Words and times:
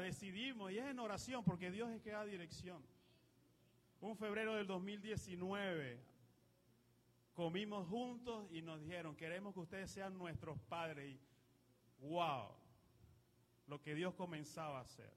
decidimos, 0.00 0.72
y 0.72 0.78
es 0.78 0.86
en 0.86 0.98
oración, 0.98 1.44
porque 1.44 1.70
Dios 1.70 1.90
es 1.90 2.00
que 2.00 2.10
da 2.10 2.24
dirección. 2.24 2.82
Un 4.00 4.16
febrero 4.16 4.54
del 4.54 4.66
2019, 4.66 6.00
comimos 7.34 7.86
juntos 7.88 8.46
y 8.50 8.62
nos 8.62 8.80
dijeron, 8.80 9.16
queremos 9.16 9.54
que 9.54 9.60
ustedes 9.60 9.90
sean 9.90 10.16
nuestros 10.18 10.58
padres. 10.60 11.08
Y 11.08 11.20
wow, 12.06 12.48
lo 13.66 13.80
que 13.80 13.94
Dios 13.94 14.14
comenzaba 14.14 14.78
a 14.78 14.82
hacer. 14.82 15.12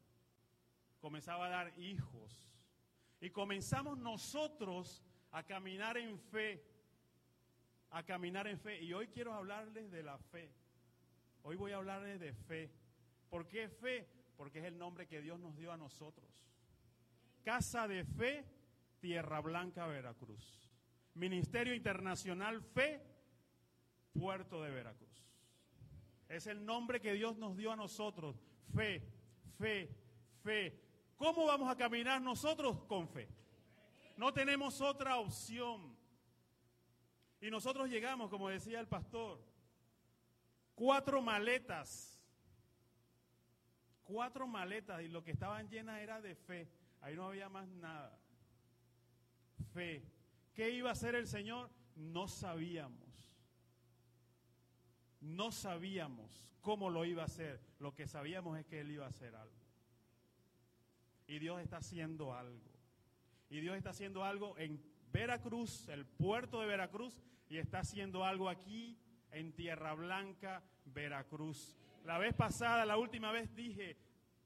Comenzaba 1.00 1.48
a 1.48 1.50
dar 1.50 1.80
hijos. 1.80 2.50
Y 3.20 3.30
comenzamos 3.30 3.98
nosotros 3.98 5.04
a 5.32 5.44
caminar 5.44 5.98
en 5.98 6.18
fe. 6.20 6.64
A 7.92 8.04
caminar 8.04 8.48
en 8.48 8.60
fe. 8.60 8.82
Y 8.82 8.94
hoy 8.94 9.08
quiero 9.08 9.34
hablarles 9.34 9.92
de 9.92 10.04
la 10.04 10.18
fe. 10.18 10.52
Hoy 11.44 11.56
voy 11.56 11.72
a 11.72 11.78
hablarles 11.78 12.20
de 12.20 12.34
fe. 12.34 12.72
¿Por 13.30 13.48
qué 13.48 13.70
fe? 13.70 14.08
Porque 14.38 14.60
es 14.60 14.66
el 14.66 14.78
nombre 14.78 15.08
que 15.08 15.22
Dios 15.22 15.40
nos 15.40 15.56
dio 15.56 15.72
a 15.72 15.78
nosotros. 15.78 16.30
Casa 17.44 17.88
de 17.88 18.04
Fe, 18.04 18.46
Tierra 19.00 19.40
Blanca, 19.40 19.88
Veracruz. 19.88 20.70
Ministerio 21.14 21.74
Internacional 21.74 22.62
Fe, 22.62 23.02
Puerto 24.14 24.62
de 24.62 24.72
Veracruz. 24.72 25.26
Es 26.28 26.48
el 26.48 26.66
nombre 26.66 27.00
que 27.00 27.14
Dios 27.14 27.38
nos 27.38 27.56
dio 27.56 27.72
a 27.72 27.76
nosotros. 27.76 28.36
Fe, 28.74 29.02
fe, 29.58 29.90
fe. 30.44 30.82
¿Cómo 31.18 31.46
vamos 31.46 31.70
a 31.70 31.78
caminar 31.78 32.22
nosotros? 32.22 32.84
Con 32.88 33.08
fe. 33.08 33.30
No 34.18 34.34
tenemos 34.34 34.82
otra 34.82 35.18
opción. 35.18 35.96
Y 37.40 37.50
nosotros 37.50 37.90
llegamos, 37.90 38.30
como 38.30 38.50
decía 38.50 38.80
el 38.80 38.88
pastor, 38.88 39.40
cuatro 40.74 41.22
maletas. 41.22 42.15
Cuatro 44.06 44.48
maletas 44.48 45.02
y 45.02 45.08
lo 45.08 45.24
que 45.24 45.32
estaban 45.32 45.68
llenas 45.68 46.00
era 46.00 46.22
de 46.22 46.36
fe. 46.36 46.70
Ahí 47.02 47.16
no 47.16 47.28
había 47.28 47.50
más 47.50 47.68
nada. 47.68 48.18
Fe. 49.74 50.04
¿Qué 50.54 50.70
iba 50.70 50.90
a 50.90 50.94
hacer 50.94 51.16
el 51.16 51.28
Señor? 51.28 51.70
No 51.96 52.28
sabíamos. 52.28 53.06
No 55.22 55.52
sabíamos 55.52 56.54
cómo 56.62 56.90
lo 56.90 57.04
iba 57.04 57.24
a 57.24 57.26
hacer. 57.26 57.60
Lo 57.80 57.94
que 57.94 58.08
sabíamos 58.08 58.58
es 58.58 58.66
que 58.66 58.82
Él 58.82 58.92
iba 58.92 59.06
a 59.06 59.10
hacer 59.10 59.36
algo. 59.36 59.56
Y 61.28 61.40
Dios 61.40 61.62
está 61.62 61.78
haciendo 61.78 62.34
algo. 62.34 62.72
Y 63.50 63.60
Dios 63.60 63.76
está 63.76 63.90
haciendo 63.90 64.24
algo 64.24 64.58
en 64.58 64.82
Veracruz, 65.12 65.88
el 65.90 66.06
puerto 66.06 66.62
de 66.62 66.68
Veracruz, 66.68 67.24
y 67.50 67.58
está 67.58 67.80
haciendo 67.80 68.26
algo 68.26 68.50
aquí 68.50 68.98
en 69.32 69.54
Tierra 69.54 69.94
Blanca, 69.94 70.64
Veracruz. 70.86 71.78
La 72.06 72.20
vez 72.20 72.36
pasada, 72.36 72.86
la 72.86 72.98
última 72.98 73.32
vez 73.32 73.54
dije, 73.56 73.98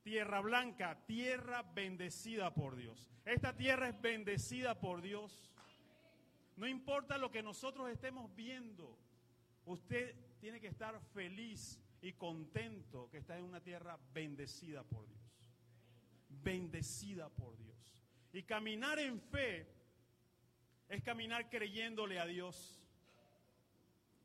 Tierra 0.02 0.40
Blanca, 0.40 0.98
tierra 1.06 1.62
bendecida 1.62 2.54
por 2.54 2.78
Dios. 2.78 3.12
Esta 3.26 3.56
tierra 3.56 3.90
es 3.90 4.02
bendecida 4.02 4.80
por 4.80 5.02
Dios. 5.02 5.52
No 6.56 6.68
importa 6.68 7.18
lo 7.18 7.32
que 7.32 7.44
nosotros 7.44 7.90
estemos 7.90 8.34
viendo, 8.34 8.98
usted 9.66 10.16
tiene 10.40 10.62
que 10.62 10.68
estar 10.68 11.00
feliz 11.14 11.80
y 12.02 12.14
contento 12.14 13.10
que 13.12 13.18
está 13.18 13.38
en 13.38 13.44
una 13.44 13.62
tierra 13.62 14.00
bendecida 14.14 14.84
por 14.84 15.06
Dios. 15.08 15.20
Bendecida 16.30 17.30
por 17.30 17.58
Dios. 17.58 18.04
Y 18.32 18.44
caminar 18.44 19.00
en 19.00 19.20
fe 19.20 19.68
es 20.88 21.04
caminar 21.04 21.50
creyéndole 21.50 22.20
a 22.20 22.26
Dios. 22.26 22.79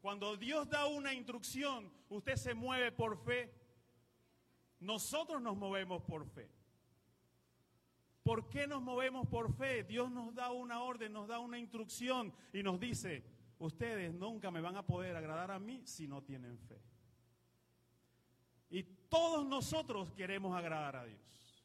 Cuando 0.04 0.36
Dios 0.36 0.68
da 0.68 0.84
una 0.84 1.14
instrucción, 1.14 1.90
usted 2.10 2.36
se 2.36 2.52
mueve 2.52 2.92
por 2.92 3.16
fe. 3.16 3.50
Nosotros 4.78 5.40
nos 5.40 5.56
movemos 5.56 6.02
por 6.02 6.26
fe. 6.26 6.50
¿Por 8.22 8.50
qué 8.50 8.66
nos 8.66 8.82
movemos 8.82 9.26
por 9.26 9.50
fe? 9.54 9.82
Dios 9.82 10.10
nos 10.10 10.34
da 10.34 10.52
una 10.52 10.82
orden, 10.82 11.10
nos 11.10 11.26
da 11.26 11.38
una 11.38 11.58
instrucción 11.58 12.34
y 12.52 12.62
nos 12.62 12.78
dice, 12.78 13.24
ustedes 13.58 14.12
nunca 14.12 14.50
me 14.50 14.60
van 14.60 14.76
a 14.76 14.84
poder 14.84 15.16
agradar 15.16 15.50
a 15.50 15.58
mí 15.58 15.80
si 15.86 16.06
no 16.06 16.22
tienen 16.22 16.58
fe. 16.58 16.82
Y 18.68 18.82
todos 19.08 19.46
nosotros 19.46 20.12
queremos 20.12 20.54
agradar 20.54 20.96
a 20.96 21.04
Dios. 21.06 21.64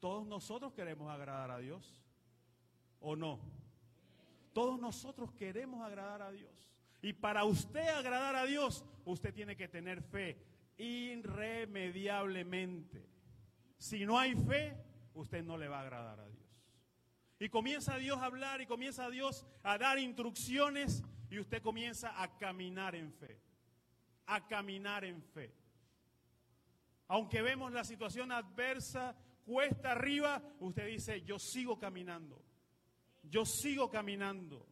Todos 0.00 0.26
nosotros 0.26 0.74
queremos 0.74 1.10
agradar 1.10 1.50
a 1.50 1.58
Dios. 1.60 1.98
¿O 3.00 3.16
no? 3.16 3.40
Todos 4.52 4.78
nosotros 4.78 5.32
queremos 5.32 5.82
agradar 5.82 6.20
a 6.20 6.30
Dios. 6.30 6.60
Y 7.02 7.12
para 7.14 7.44
usted 7.44 7.88
agradar 7.88 8.36
a 8.36 8.44
Dios, 8.44 8.84
usted 9.04 9.32
tiene 9.32 9.56
que 9.56 9.68
tener 9.68 10.02
fe 10.02 10.36
irremediablemente. 10.76 13.08
Si 13.78 14.04
no 14.04 14.18
hay 14.18 14.34
fe, 14.34 14.76
usted 15.14 15.42
no 15.42 15.56
le 15.56 15.68
va 15.68 15.78
a 15.78 15.82
agradar 15.82 16.20
a 16.20 16.28
Dios. 16.28 16.46
Y 17.38 17.48
comienza 17.48 17.96
Dios 17.96 18.18
a 18.18 18.26
hablar 18.26 18.60
y 18.60 18.66
comienza 18.66 19.08
Dios 19.08 19.46
a 19.62 19.78
dar 19.78 19.98
instrucciones 19.98 21.02
y 21.30 21.38
usted 21.38 21.62
comienza 21.62 22.22
a 22.22 22.36
caminar 22.36 22.94
en 22.94 23.10
fe. 23.12 23.40
A 24.26 24.46
caminar 24.46 25.04
en 25.04 25.22
fe. 25.22 25.54
Aunque 27.08 27.40
vemos 27.42 27.72
la 27.72 27.84
situación 27.84 28.30
adversa, 28.30 29.16
cuesta 29.46 29.92
arriba, 29.92 30.42
usted 30.60 30.86
dice, 30.86 31.22
yo 31.22 31.38
sigo 31.38 31.78
caminando. 31.78 32.44
Yo 33.22 33.46
sigo 33.46 33.88
caminando. 33.90 34.69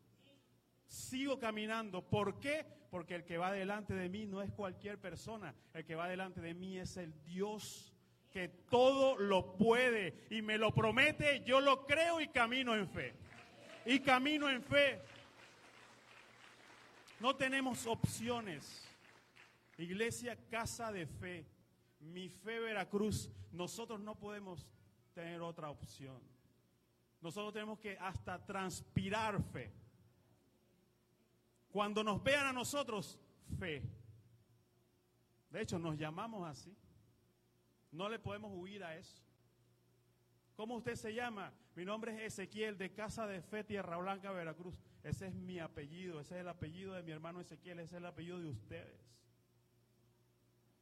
Sigo 0.89 1.39
caminando. 1.39 2.03
¿Por 2.03 2.41
qué? 2.41 2.67
Porque 2.91 3.15
el 3.15 3.25
que 3.25 3.39
va 3.39 3.53
delante 3.53 3.95
de 3.95 4.09
mí 4.09 4.27
no 4.27 4.43
es 4.43 4.51
cualquier 4.51 4.99
persona. 4.99 5.55
El 5.75 5.85
que 5.85 5.95
va 5.95 6.09
delante 6.09 6.41
de 6.41 6.55
mí 6.55 6.79
es 6.79 6.97
el 6.97 7.15
Dios 7.25 7.95
que 8.31 8.49
todo 8.49 9.17
lo 9.17 9.57
puede 9.57 10.27
y 10.31 10.43
me 10.43 10.59
lo 10.59 10.75
promete, 10.75 11.43
yo 11.45 11.61
lo 11.61 11.87
creo 11.87 12.21
y 12.21 12.29
camino 12.29 12.75
en 12.75 12.89
fe. 12.89 13.15
Y 13.87 14.01
camino 14.01 14.51
en 14.51 14.63
fe. 14.63 15.01
No 17.21 17.37
tenemos 17.37 17.87
opciones. 17.87 18.87
Iglesia 19.79 20.37
Casa 20.51 20.91
de 20.93 21.07
Fe, 21.07 21.47
mi 22.01 22.29
fe 22.29 22.59
Veracruz, 22.59 23.31
nosotros 23.53 24.01
no 24.01 24.17
podemos 24.17 24.67
tener 25.15 25.41
otra 25.41 25.71
opción. 25.71 26.21
Nosotros 27.21 27.53
tenemos 27.53 27.79
que 27.79 27.97
hasta 27.99 28.45
transpirar 28.45 29.43
fe. 29.53 29.73
Cuando 31.71 32.03
nos 32.03 32.23
vean 32.23 32.47
a 32.47 32.53
nosotros, 32.53 33.19
fe. 33.59 33.83
De 35.51 35.63
hecho, 35.63 35.79
nos 35.79 35.97
llamamos 35.97 36.49
así. 36.49 36.77
No 37.91 38.09
le 38.09 38.19
podemos 38.19 38.53
huir 38.55 38.85
a 38.85 38.97
eso. 38.97 39.23
¿Cómo 40.57 40.77
usted 40.77 40.97
se 40.97 41.15
llama? 41.15 41.53
Mi 41.77 41.85
nombre 41.85 42.13
es 42.13 42.33
Ezequiel 42.33 42.77
de 42.77 42.93
Casa 42.93 43.27
de 43.27 43.41
Fe, 43.41 43.65
Tierra 43.65 43.97
Blanca, 43.97 44.33
Veracruz. 44.33 44.83
Ese 45.05 45.29
es 45.29 45.35
mi 45.35 45.61
apellido, 45.61 46.21
ese 46.21 46.35
es 46.35 46.41
el 46.41 46.49
apellido 46.49 46.95
de 46.95 47.03
mi 47.03 47.13
hermano 47.13 47.41
Ezequiel, 47.41 47.79
ese 47.79 47.95
es 47.95 47.99
el 47.99 48.07
apellido 48.07 48.41
de 48.41 48.49
ustedes. 48.49 49.09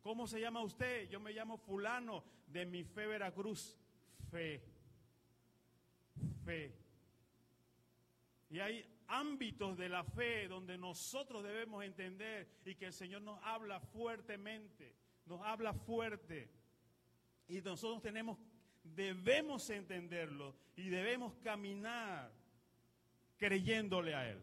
¿Cómo 0.00 0.26
se 0.26 0.40
llama 0.40 0.62
usted? 0.62 1.08
Yo 1.10 1.20
me 1.20 1.32
llamo 1.32 1.58
fulano 1.58 2.24
de 2.46 2.64
mi 2.64 2.84
fe 2.84 3.06
Veracruz. 3.06 3.76
Fe. 4.30 4.62
Fe. 6.44 6.74
Y 8.48 8.60
hay 8.60 8.95
ámbitos 9.08 9.76
de 9.76 9.88
la 9.88 10.04
fe 10.04 10.48
donde 10.48 10.78
nosotros 10.78 11.42
debemos 11.42 11.84
entender 11.84 12.48
y 12.64 12.74
que 12.74 12.86
el 12.86 12.92
Señor 12.92 13.22
nos 13.22 13.38
habla 13.42 13.80
fuertemente, 13.80 14.94
nos 15.26 15.42
habla 15.42 15.72
fuerte. 15.72 16.50
Y 17.48 17.60
nosotros 17.60 18.02
tenemos, 18.02 18.38
debemos 18.82 19.68
entenderlo 19.70 20.54
y 20.76 20.88
debemos 20.88 21.34
caminar 21.36 22.32
creyéndole 23.36 24.14
a 24.14 24.30
Él. 24.30 24.42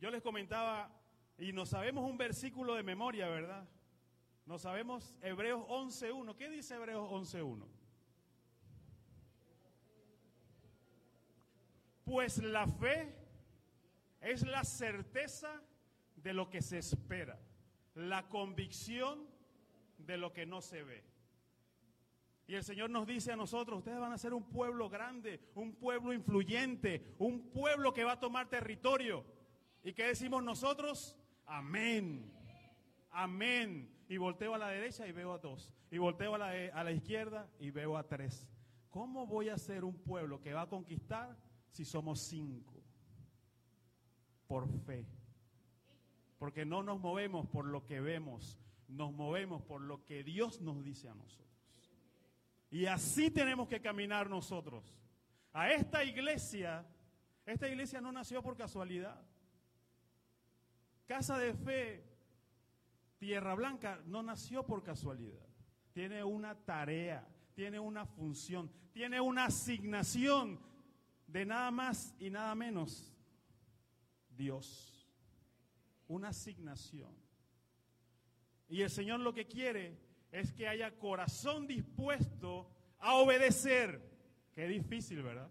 Yo 0.00 0.10
les 0.10 0.22
comentaba, 0.22 0.90
y 1.38 1.52
no 1.52 1.66
sabemos 1.66 2.08
un 2.08 2.16
versículo 2.16 2.74
de 2.74 2.82
memoria, 2.82 3.28
¿verdad? 3.28 3.68
No 4.46 4.58
sabemos 4.58 5.14
Hebreos 5.20 5.62
11.1. 5.68 6.36
¿Qué 6.36 6.48
dice 6.48 6.74
Hebreos 6.74 7.10
11.1? 7.10 7.77
Pues 12.08 12.42
la 12.42 12.66
fe 12.66 13.14
es 14.22 14.46
la 14.46 14.64
certeza 14.64 15.62
de 16.16 16.32
lo 16.32 16.48
que 16.48 16.62
se 16.62 16.78
espera, 16.78 17.38
la 17.94 18.30
convicción 18.30 19.26
de 19.98 20.16
lo 20.16 20.32
que 20.32 20.46
no 20.46 20.62
se 20.62 20.82
ve. 20.82 21.04
Y 22.46 22.54
el 22.54 22.64
Señor 22.64 22.88
nos 22.88 23.06
dice 23.06 23.32
a 23.32 23.36
nosotros, 23.36 23.80
ustedes 23.80 24.00
van 24.00 24.14
a 24.14 24.16
ser 24.16 24.32
un 24.32 24.48
pueblo 24.48 24.88
grande, 24.88 25.38
un 25.54 25.74
pueblo 25.74 26.14
influyente, 26.14 27.14
un 27.18 27.50
pueblo 27.50 27.92
que 27.92 28.04
va 28.04 28.12
a 28.12 28.20
tomar 28.20 28.48
territorio. 28.48 29.22
¿Y 29.84 29.92
qué 29.92 30.06
decimos 30.06 30.42
nosotros? 30.42 31.14
Amén. 31.44 32.32
Amén. 33.10 33.94
Y 34.08 34.16
volteo 34.16 34.54
a 34.54 34.58
la 34.58 34.68
derecha 34.68 35.06
y 35.06 35.12
veo 35.12 35.34
a 35.34 35.38
dos. 35.38 35.74
Y 35.90 35.98
volteo 35.98 36.36
a 36.36 36.38
la, 36.38 36.52
a 36.72 36.84
la 36.84 36.92
izquierda 36.92 37.50
y 37.60 37.70
veo 37.70 37.98
a 37.98 38.08
tres. 38.08 38.48
¿Cómo 38.88 39.26
voy 39.26 39.50
a 39.50 39.58
ser 39.58 39.84
un 39.84 39.98
pueblo 39.98 40.40
que 40.40 40.54
va 40.54 40.62
a 40.62 40.68
conquistar 40.70 41.36
si 41.78 41.84
somos 41.84 42.18
cinco? 42.18 42.74
Por 44.48 44.68
fe. 44.80 45.06
Porque 46.36 46.64
no 46.64 46.82
nos 46.82 46.98
movemos 46.98 47.46
por 47.46 47.66
lo 47.66 47.86
que 47.86 48.00
vemos, 48.00 48.58
nos 48.88 49.12
movemos 49.12 49.62
por 49.62 49.80
lo 49.80 50.04
que 50.04 50.24
Dios 50.24 50.60
nos 50.60 50.82
dice 50.82 51.08
a 51.08 51.14
nosotros. 51.14 51.46
Y 52.68 52.86
así 52.86 53.30
tenemos 53.30 53.68
que 53.68 53.80
caminar 53.80 54.28
nosotros. 54.28 54.98
A 55.52 55.70
esta 55.70 56.02
iglesia, 56.02 56.84
esta 57.46 57.68
iglesia 57.68 58.00
no 58.00 58.10
nació 58.10 58.42
por 58.42 58.56
casualidad. 58.56 59.24
Casa 61.06 61.38
de 61.38 61.54
Fe, 61.54 62.04
Tierra 63.18 63.54
Blanca, 63.54 64.02
no 64.04 64.24
nació 64.24 64.66
por 64.66 64.82
casualidad. 64.82 65.46
Tiene 65.92 66.24
una 66.24 66.56
tarea, 66.56 67.24
tiene 67.54 67.78
una 67.78 68.04
función, 68.04 68.68
tiene 68.92 69.20
una 69.20 69.44
asignación 69.44 70.66
de 71.28 71.44
nada 71.44 71.70
más 71.70 72.14
y 72.18 72.30
nada 72.30 72.54
menos 72.54 73.14
Dios. 74.30 75.06
Una 76.08 76.28
asignación. 76.28 77.14
Y 78.68 78.82
el 78.82 78.90
Señor 78.90 79.20
lo 79.20 79.32
que 79.32 79.46
quiere 79.46 79.98
es 80.32 80.52
que 80.52 80.66
haya 80.66 80.98
corazón 80.98 81.66
dispuesto 81.66 82.70
a 82.98 83.14
obedecer. 83.14 84.02
Qué 84.54 84.66
difícil, 84.66 85.22
¿verdad? 85.22 85.50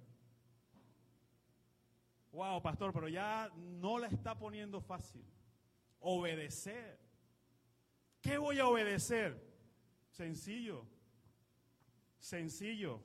Wow, 2.31 2.62
pastor, 2.62 2.91
pero 2.91 3.07
ya 3.07 3.51
no 3.56 3.97
la 3.97 4.07
está 4.07 4.38
poniendo 4.38 4.81
fácil. 4.81 5.24
Obedecer. 6.00 7.00
¿Qué 8.21 8.38
voy 8.38 8.59
a 8.59 8.68
obedecer? 8.68 9.44
Sencillo. 10.12 10.85
Sencillo. 12.19 13.01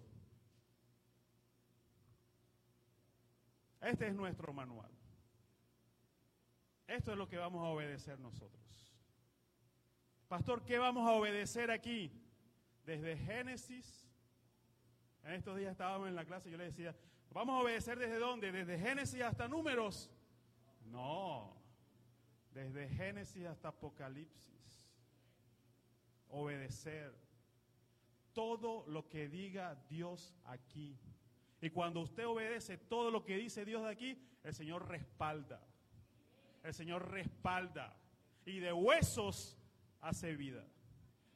Este 3.82 4.06
es 4.06 4.14
nuestro 4.14 4.52
manual. 4.52 4.90
Esto 6.87 7.12
es 7.12 7.19
lo 7.19 7.29
que 7.29 7.37
vamos 7.37 7.64
a 7.64 7.69
obedecer 7.69 8.19
nosotros. 8.20 8.62
Pastor, 10.29 10.64
¿qué 10.64 10.79
vamos 10.79 11.06
a 11.06 11.12
obedecer 11.12 11.70
aquí? 11.70 12.11
Desde 12.84 13.17
Génesis. 13.17 14.08
En 15.25 15.32
estos 15.32 15.58
días 15.58 15.73
estábamos 15.73 16.08
en 16.08 16.14
la 16.14 16.25
clase 16.25 16.49
y 16.49 16.52
yo 16.52 16.58
le 16.58 16.64
decía, 16.64 16.94
¿vamos 17.31 17.55
a 17.55 17.62
obedecer 17.62 17.99
desde 17.99 18.19
dónde? 18.19 18.52
¿Desde 18.52 18.79
Génesis 18.79 19.20
hasta 19.23 19.49
números? 19.49 20.11
No, 20.87 21.56
desde 22.52 22.88
Génesis 22.88 23.46
hasta 23.46 23.69
Apocalipsis. 23.69 24.93
Obedecer 26.29 27.14
todo 28.32 28.84
lo 28.87 29.08
que 29.08 29.29
diga 29.29 29.75
Dios 29.88 30.34
aquí. 30.44 30.99
Y 31.62 31.70
cuando 31.70 32.00
usted 32.00 32.26
obedece 32.26 32.76
todo 32.76 33.12
lo 33.12 33.25
que 33.25 33.37
dice 33.37 33.64
Dios 33.64 33.85
de 33.85 33.91
aquí, 33.91 34.19
el 34.43 34.53
Señor 34.53 34.88
respalda. 34.88 35.64
El 36.64 36.75
Señor 36.75 37.09
respalda. 37.09 37.97
Y 38.44 38.59
de 38.59 38.73
huesos 38.73 39.56
hace 40.00 40.35
vida. 40.35 40.67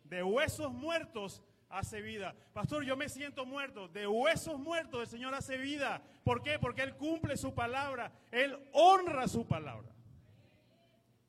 De 0.02 0.24
huesos 0.24 0.72
muertos 0.72 1.44
hace 1.68 2.02
vida. 2.02 2.34
Pastor, 2.52 2.84
yo 2.84 2.96
me 2.96 3.08
siento 3.08 3.46
muerto. 3.46 3.86
De 3.86 4.08
huesos 4.08 4.58
muertos 4.58 5.02
el 5.02 5.06
Señor 5.06 5.32
hace 5.32 5.58
vida. 5.58 6.02
¿Por 6.24 6.42
qué? 6.42 6.58
Porque 6.58 6.82
Él 6.82 6.96
cumple 6.96 7.36
su 7.36 7.54
palabra. 7.54 8.12
Él 8.32 8.58
honra 8.72 9.28
su 9.28 9.46
palabra. 9.46 9.94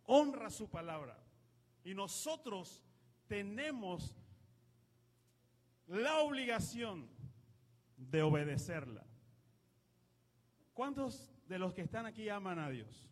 Honra 0.08 0.50
su 0.50 0.72
palabra. 0.72 1.16
Y 1.84 1.94
nosotros 1.94 2.84
tenemos 3.28 4.16
la 5.86 6.18
obligación 6.18 7.08
de 7.98 8.22
obedecerla. 8.22 9.04
¿Cuántos 10.74 11.34
de 11.48 11.60
los 11.60 11.74
que 11.74 11.82
están 11.82 12.06
aquí 12.06 12.30
aman 12.30 12.60
a 12.60 12.70
Dios? 12.70 13.10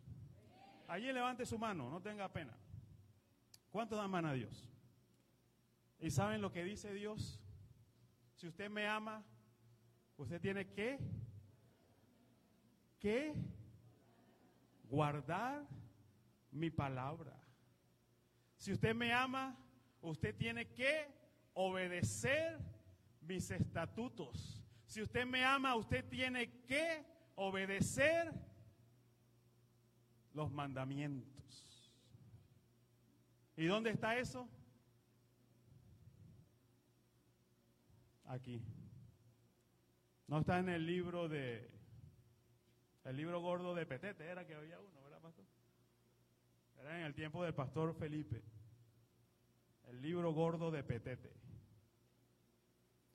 Allí 0.88 1.12
levante 1.12 1.44
su 1.44 1.58
mano, 1.58 1.90
no 1.90 2.00
tenga 2.00 2.32
pena. 2.32 2.56
¿Cuántos 3.70 3.98
aman 3.98 4.24
a 4.24 4.32
Dios? 4.32 4.70
¿Y 5.98 6.10
saben 6.10 6.40
lo 6.40 6.52
que 6.52 6.64
dice 6.64 6.94
Dios? 6.94 7.40
Si 8.34 8.46
usted 8.46 8.70
me 8.70 8.86
ama, 8.86 9.24
usted 10.16 10.40
tiene 10.40 10.68
que, 10.68 10.98
que 13.00 13.34
guardar 14.84 15.66
mi 16.52 16.70
palabra. 16.70 17.36
Si 18.56 18.72
usted 18.72 18.94
me 18.94 19.12
ama, 19.12 19.58
usted 20.00 20.34
tiene 20.36 20.68
que 20.68 21.08
obedecer 21.54 22.58
mis 23.20 23.50
estatutos. 23.50 24.55
Si 24.86 25.02
usted 25.02 25.26
me 25.26 25.44
ama, 25.44 25.74
usted 25.74 26.08
tiene 26.08 26.64
que 26.64 27.04
obedecer 27.34 28.32
los 30.32 30.50
mandamientos. 30.50 31.92
¿Y 33.56 33.66
dónde 33.66 33.90
está 33.90 34.18
eso? 34.18 34.48
Aquí. 38.26 38.62
No 40.28 40.40
está 40.40 40.58
en 40.58 40.68
el 40.68 40.86
libro 40.86 41.28
de, 41.28 41.70
el 43.04 43.16
libro 43.16 43.40
gordo 43.40 43.74
de 43.74 43.86
Petete, 43.86 44.24
era 44.24 44.46
que 44.46 44.54
había 44.54 44.80
uno, 44.80 45.02
¿verdad, 45.02 45.20
pastor? 45.20 45.44
Era 46.80 46.98
en 46.98 47.06
el 47.06 47.14
tiempo 47.14 47.42
del 47.44 47.54
pastor 47.54 47.94
Felipe. 47.94 48.42
El 49.84 50.02
libro 50.02 50.32
gordo 50.32 50.70
de 50.70 50.82
Petete. 50.82 51.32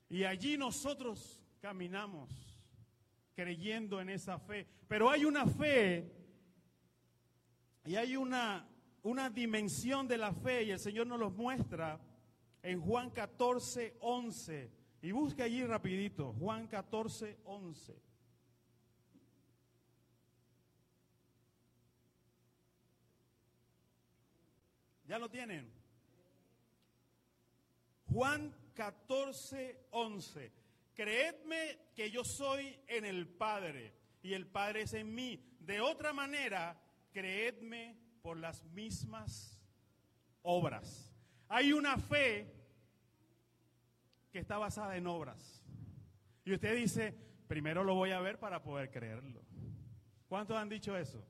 Y 0.09 0.24
allí 0.24 0.57
nosotros 0.57 1.41
caminamos 1.61 2.29
creyendo 3.33 4.01
en 4.01 4.09
esa 4.09 4.37
fe. 4.39 4.67
Pero 4.87 5.09
hay 5.09 5.23
una 5.23 5.45
fe 5.45 6.11
y 7.85 7.95
hay 7.95 8.17
una 8.17 8.67
una 9.03 9.29
dimensión 9.29 10.07
de 10.07 10.17
la 10.17 10.33
fe 10.33 10.63
y 10.63 10.71
el 10.71 10.79
Señor 10.79 11.07
nos 11.07 11.19
los 11.19 11.33
muestra 11.33 11.99
en 12.61 12.79
Juan 12.81 13.09
14, 13.09 13.97
11. 13.99 14.71
Y 15.01 15.11
busque 15.11 15.41
allí 15.41 15.63
rapidito, 15.63 16.33
Juan 16.33 16.67
14, 16.67 17.39
11. 17.45 18.01
¿Ya 25.07 25.17
lo 25.17 25.29
tienen? 25.29 25.69
Juan 28.13 28.55
14, 28.75 29.87
11. 29.91 30.60
Creedme 30.93 31.79
que 31.95 32.11
yo 32.11 32.23
soy 32.23 32.79
en 32.88 33.05
el 33.05 33.27
Padre 33.27 33.93
y 34.21 34.33
el 34.33 34.47
Padre 34.47 34.81
es 34.81 34.93
en 34.93 35.13
mí. 35.13 35.43
De 35.59 35.79
otra 35.79 36.13
manera, 36.13 36.81
creedme 37.11 37.97
por 38.21 38.38
las 38.38 38.63
mismas 38.65 39.61
obras. 40.41 41.11
Hay 41.47 41.73
una 41.73 41.97
fe 41.97 42.53
que 44.31 44.39
está 44.39 44.57
basada 44.57 44.95
en 44.95 45.07
obras. 45.07 45.63
Y 46.45 46.53
usted 46.53 46.75
dice, 46.75 47.13
primero 47.48 47.83
lo 47.83 47.95
voy 47.95 48.12
a 48.12 48.19
ver 48.19 48.39
para 48.39 48.63
poder 48.63 48.89
creerlo. 48.89 49.41
¿Cuántos 50.27 50.57
han 50.57 50.69
dicho 50.69 50.98
eso? 50.98 51.24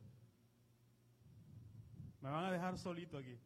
Me 2.22 2.30
van 2.30 2.46
a 2.46 2.52
dejar 2.52 2.78
solito 2.78 3.18
aquí. 3.18 3.38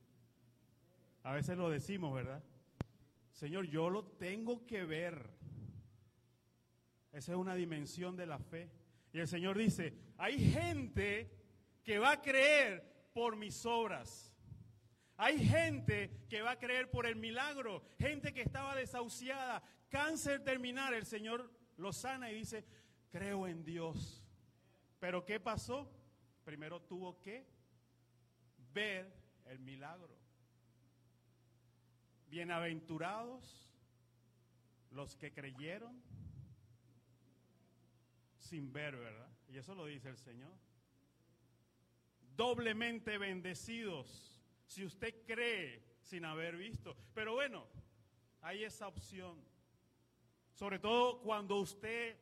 A 1.24 1.34
veces 1.34 1.58
lo 1.58 1.70
decimos, 1.70 2.14
¿verdad? 2.14 2.44
Señor, 3.32 3.66
yo 3.68 3.90
lo 3.90 4.04
tengo 4.04 4.66
que 4.66 4.84
ver. 4.84 5.30
Esa 7.16 7.32
es 7.32 7.38
una 7.38 7.56
dimensión 7.56 8.18
de 8.18 8.26
la 8.26 8.38
fe. 8.38 8.70
Y 9.14 9.20
el 9.20 9.28
Señor 9.30 9.58
dice, 9.58 9.94
hay 10.18 10.52
gente 10.52 11.32
que 11.82 11.98
va 11.98 12.12
a 12.12 12.22
creer 12.22 13.10
por 13.14 13.38
mis 13.38 13.66
obras. 13.66 14.36
Hay 15.16 15.40
gente 15.40 16.26
que 16.30 16.42
va 16.42 16.52
a 16.52 16.60
creer 16.60 16.92
por 16.92 17.06
el 17.06 17.16
milagro, 17.16 17.86
gente 17.98 18.34
que 18.34 18.42
estaba 18.42 18.76
desahuciada, 18.76 19.64
cáncer 19.88 20.44
terminal, 20.44 20.94
el 20.94 21.06
Señor 21.06 21.50
lo 21.78 21.94
sana 21.94 22.30
y 22.30 22.36
dice, 22.36 22.66
creo 23.10 23.48
en 23.48 23.64
Dios. 23.64 24.22
Pero 25.00 25.24
¿qué 25.24 25.40
pasó? 25.40 25.90
Primero 26.44 26.82
tuvo 26.82 27.22
que 27.22 27.48
ver 28.74 29.10
el 29.46 29.60
milagro. 29.60 30.18
Bienaventurados 32.28 33.72
los 34.92 35.16
que 35.16 35.32
creyeron 35.32 36.04
sin 38.46 38.72
ver, 38.72 38.96
¿verdad? 38.96 39.30
Y 39.48 39.58
eso 39.58 39.76
lo 39.76 39.86
dice 39.86 40.10
el 40.10 40.18
Señor 40.18 40.52
doblemente 42.36 43.18
bendecidos 43.18 44.42
si 44.66 44.84
usted 44.84 45.26
cree 45.26 45.84
sin 46.02 46.26
haber 46.26 46.58
visto. 46.58 46.96
Pero 47.14 47.34
bueno, 47.34 47.66
hay 48.42 48.64
esa 48.64 48.88
opción. 48.88 49.44
Sobre 50.54 50.80
todo 50.80 51.22
cuando 51.22 51.58
usted 51.58 52.18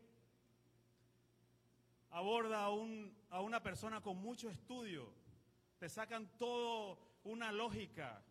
aborda 2.10 2.64
a, 2.64 2.70
un, 2.70 3.16
a 3.30 3.42
una 3.42 3.62
persona 3.62 4.02
con 4.02 4.18
mucho 4.18 4.50
estudio, 4.50 5.14
te 5.80 5.90
sacan 5.90 6.38
todo 6.38 7.00
una 7.24 7.52
lógica, 7.52 8.24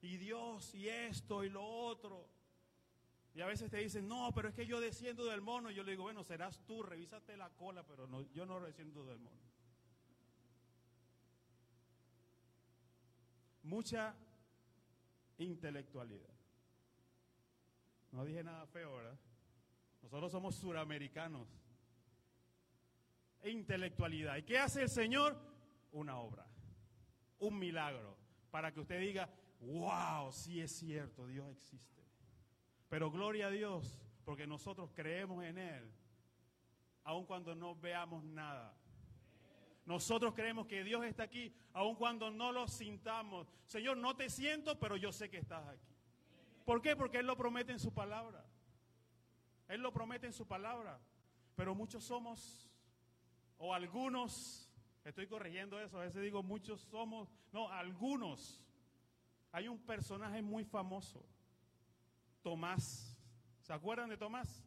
y 0.00 0.18
Dios, 0.18 0.74
y 0.74 0.88
esto, 0.88 1.44
y 1.44 1.48
lo 1.48 1.64
otro. 1.64 2.28
Y 3.34 3.40
a 3.40 3.46
veces 3.46 3.70
te 3.70 3.78
dicen, 3.78 4.06
no, 4.06 4.32
pero 4.34 4.48
es 4.48 4.54
que 4.54 4.66
yo 4.66 4.80
desciendo 4.80 5.24
del 5.24 5.40
mono. 5.40 5.70
Y 5.70 5.74
yo 5.74 5.82
le 5.82 5.92
digo, 5.92 6.04
bueno, 6.04 6.22
serás 6.22 6.64
tú, 6.66 6.82
revísate 6.82 7.36
la 7.36 7.50
cola, 7.50 7.84
pero 7.84 8.06
no, 8.06 8.22
yo 8.32 8.46
no 8.46 8.60
desciendo 8.60 9.04
del 9.04 9.18
mono. 9.18 9.54
mucha 13.64 14.14
intelectualidad. 15.38 16.32
No 18.12 18.24
dije 18.24 18.44
nada 18.44 18.66
feo, 18.66 18.96
¿verdad? 18.96 19.18
Nosotros 20.02 20.30
somos 20.30 20.54
suramericanos. 20.54 21.48
Intelectualidad. 23.42 24.36
¿Y 24.36 24.42
qué 24.44 24.58
hace 24.58 24.82
el 24.82 24.88
Señor? 24.88 25.36
Una 25.92 26.18
obra, 26.18 26.46
un 27.38 27.58
milagro, 27.58 28.16
para 28.50 28.72
que 28.72 28.80
usted 28.80 29.00
diga, 29.00 29.28
wow, 29.60 30.32
sí 30.32 30.60
es 30.60 30.72
cierto, 30.72 31.26
Dios 31.26 31.48
existe. 31.50 32.03
Pero 32.94 33.10
gloria 33.10 33.48
a 33.48 33.50
Dios, 33.50 34.00
porque 34.24 34.46
nosotros 34.46 34.92
creemos 34.94 35.42
en 35.42 35.58
Él, 35.58 35.90
aun 37.02 37.26
cuando 37.26 37.52
no 37.56 37.74
veamos 37.74 38.22
nada. 38.22 38.72
Nosotros 39.84 40.32
creemos 40.32 40.68
que 40.68 40.84
Dios 40.84 41.04
está 41.04 41.24
aquí, 41.24 41.52
aun 41.72 41.96
cuando 41.96 42.30
no 42.30 42.52
lo 42.52 42.68
sintamos. 42.68 43.52
Señor, 43.66 43.96
no 43.96 44.14
te 44.14 44.30
siento, 44.30 44.78
pero 44.78 44.96
yo 44.96 45.10
sé 45.10 45.28
que 45.28 45.38
estás 45.38 45.66
aquí. 45.66 45.92
¿Por 46.64 46.80
qué? 46.82 46.94
Porque 46.94 47.18
Él 47.18 47.26
lo 47.26 47.36
promete 47.36 47.72
en 47.72 47.80
su 47.80 47.92
palabra. 47.92 48.46
Él 49.66 49.80
lo 49.80 49.92
promete 49.92 50.28
en 50.28 50.32
su 50.32 50.46
palabra. 50.46 51.00
Pero 51.56 51.74
muchos 51.74 52.04
somos, 52.04 52.70
o 53.58 53.74
algunos, 53.74 54.72
estoy 55.02 55.26
corrigiendo 55.26 55.80
eso, 55.80 55.98
a 55.98 56.04
veces 56.04 56.22
digo 56.22 56.44
muchos 56.44 56.80
somos, 56.82 57.28
no, 57.50 57.68
algunos. 57.72 58.64
Hay 59.50 59.66
un 59.66 59.80
personaje 59.80 60.42
muy 60.42 60.62
famoso, 60.62 61.26
Tomás. 62.44 63.18
¿Se 63.62 63.72
acuerdan 63.72 64.10
de 64.10 64.18
Tomás? 64.18 64.62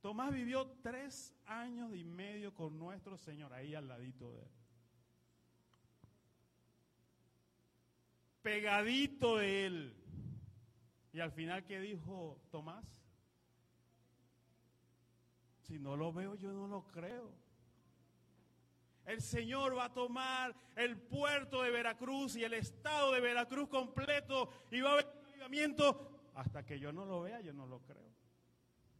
Tomás 0.00 0.32
vivió 0.32 0.66
tres 0.80 1.34
años 1.44 1.92
y 1.94 2.04
medio 2.04 2.54
con 2.54 2.78
nuestro 2.78 3.18
Señor, 3.18 3.52
ahí 3.52 3.74
al 3.74 3.88
ladito 3.88 4.32
de 4.32 4.42
él. 4.42 4.50
Pegadito 8.42 9.36
de 9.38 9.66
él. 9.66 9.96
Y 11.12 11.18
al 11.18 11.32
final, 11.32 11.64
¿qué 11.64 11.80
dijo 11.80 12.40
Tomás? 12.50 12.86
Si 15.62 15.80
no 15.80 15.96
lo 15.96 16.12
veo, 16.12 16.36
yo 16.36 16.52
no 16.52 16.68
lo 16.68 16.86
creo. 16.86 17.34
El 19.04 19.20
Señor 19.20 19.76
va 19.76 19.86
a 19.86 19.92
tomar 19.92 20.54
el 20.76 20.96
puerto 20.96 21.62
de 21.62 21.70
Veracruz 21.70 22.36
y 22.36 22.44
el 22.44 22.54
estado 22.54 23.12
de 23.12 23.20
Veracruz 23.20 23.68
completo 23.68 24.48
y 24.70 24.80
va 24.80 24.90
a 24.90 24.92
haber 24.92 25.06
un 25.20 25.26
avivamiento. 25.26 26.09
Hasta 26.34 26.64
que 26.64 26.78
yo 26.78 26.92
no 26.92 27.04
lo 27.04 27.22
vea, 27.22 27.40
yo 27.40 27.52
no 27.52 27.66
lo 27.66 27.80
creo. 27.80 28.10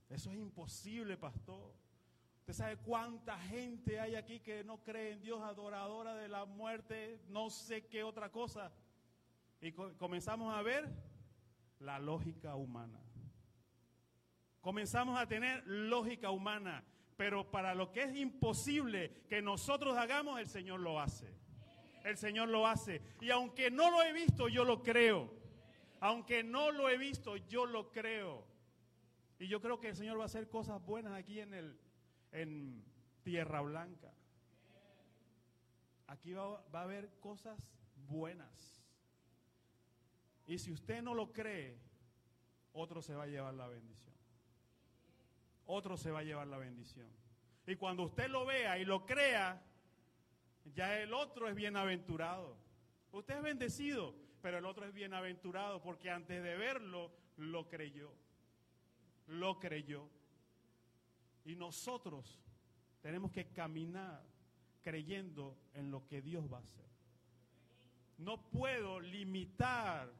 Eso 0.08 0.30
es 0.30 0.38
imposible, 0.38 1.16
pastor. 1.16 1.72
Usted 2.40 2.52
sabe 2.52 2.76
cuánta 2.78 3.38
gente 3.38 4.00
hay 4.00 4.16
aquí 4.16 4.40
que 4.40 4.64
no 4.64 4.82
cree 4.82 5.12
en 5.12 5.20
Dios, 5.20 5.40
adoradora 5.42 6.16
de 6.16 6.28
la 6.28 6.46
muerte, 6.46 7.20
no 7.28 7.48
sé 7.48 7.86
qué 7.86 8.02
otra 8.02 8.30
cosa. 8.30 8.72
Y 9.60 9.72
comenzamos 9.72 10.52
a 10.52 10.62
ver 10.62 10.88
la 11.78 11.98
lógica 11.98 12.56
humana. 12.56 12.98
Comenzamos 14.60 15.18
a 15.18 15.26
tener 15.26 15.62
lógica 15.66 16.30
humana, 16.30 16.84
pero 17.16 17.50
para 17.50 17.74
lo 17.74 17.92
que 17.92 18.02
es 18.02 18.16
imposible 18.16 19.24
que 19.28 19.40
nosotros 19.40 19.96
hagamos, 19.96 20.40
el 20.40 20.48
Señor 20.48 20.80
lo 20.80 21.00
hace. 21.00 21.32
El 22.04 22.16
Señor 22.16 22.48
lo 22.48 22.66
hace. 22.66 23.00
Y 23.20 23.30
aunque 23.30 23.70
no 23.70 23.90
lo 23.90 24.02
he 24.02 24.12
visto, 24.12 24.48
yo 24.48 24.64
lo 24.64 24.82
creo. 24.82 25.39
Aunque 26.00 26.42
no 26.42 26.70
lo 26.70 26.88
he 26.88 26.96
visto, 26.96 27.36
yo 27.36 27.66
lo 27.66 27.90
creo. 27.92 28.44
Y 29.38 29.48
yo 29.48 29.60
creo 29.60 29.78
que 29.78 29.88
el 29.88 29.96
Señor 29.96 30.18
va 30.18 30.22
a 30.22 30.26
hacer 30.26 30.48
cosas 30.48 30.84
buenas 30.84 31.12
aquí 31.12 31.40
en, 31.40 31.54
el, 31.54 31.78
en 32.32 32.84
Tierra 33.22 33.60
Blanca. 33.60 34.12
Aquí 36.06 36.32
va, 36.32 36.62
va 36.74 36.80
a 36.80 36.84
haber 36.84 37.10
cosas 37.20 37.58
buenas. 38.08 38.82
Y 40.46 40.58
si 40.58 40.72
usted 40.72 41.02
no 41.02 41.14
lo 41.14 41.32
cree, 41.32 41.78
otro 42.72 43.02
se 43.02 43.14
va 43.14 43.24
a 43.24 43.28
llevar 43.28 43.54
la 43.54 43.68
bendición. 43.68 44.14
Otro 45.66 45.96
se 45.96 46.10
va 46.10 46.20
a 46.20 46.24
llevar 46.24 46.48
la 46.48 46.58
bendición. 46.58 47.08
Y 47.66 47.76
cuando 47.76 48.02
usted 48.04 48.28
lo 48.28 48.44
vea 48.44 48.78
y 48.78 48.84
lo 48.84 49.06
crea, 49.06 49.62
ya 50.74 50.98
el 50.98 51.12
otro 51.14 51.48
es 51.48 51.54
bienaventurado. 51.54 52.56
Usted 53.12 53.36
es 53.36 53.42
bendecido, 53.42 54.14
pero 54.40 54.58
el 54.58 54.64
otro 54.64 54.86
es 54.86 54.92
bienaventurado 54.92 55.80
porque 55.82 56.10
antes 56.10 56.42
de 56.42 56.56
verlo, 56.56 57.10
lo 57.36 57.68
creyó 57.68 58.12
lo 59.30 59.58
creyó. 59.58 60.08
Y 61.44 61.56
nosotros 61.56 62.38
tenemos 63.00 63.30
que 63.30 63.46
caminar 63.46 64.22
creyendo 64.82 65.56
en 65.74 65.90
lo 65.90 66.06
que 66.06 66.20
Dios 66.20 66.50
va 66.52 66.58
a 66.58 66.62
hacer. 66.62 66.84
No 68.18 68.42
puedo 68.50 69.00
limitar 69.00 70.12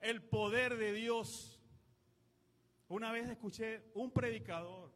el 0.00 0.22
poder 0.22 0.76
de 0.76 0.92
Dios. 0.92 1.58
Una 2.88 3.12
vez 3.12 3.28
escuché 3.28 3.90
un 3.94 4.10
predicador 4.10 4.92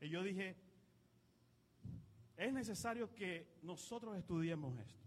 y 0.00 0.08
yo 0.08 0.22
dije, 0.22 0.56
es 2.36 2.52
necesario 2.52 3.14
que 3.14 3.58
nosotros 3.62 4.16
estudiemos 4.18 4.78
esto. 4.78 5.03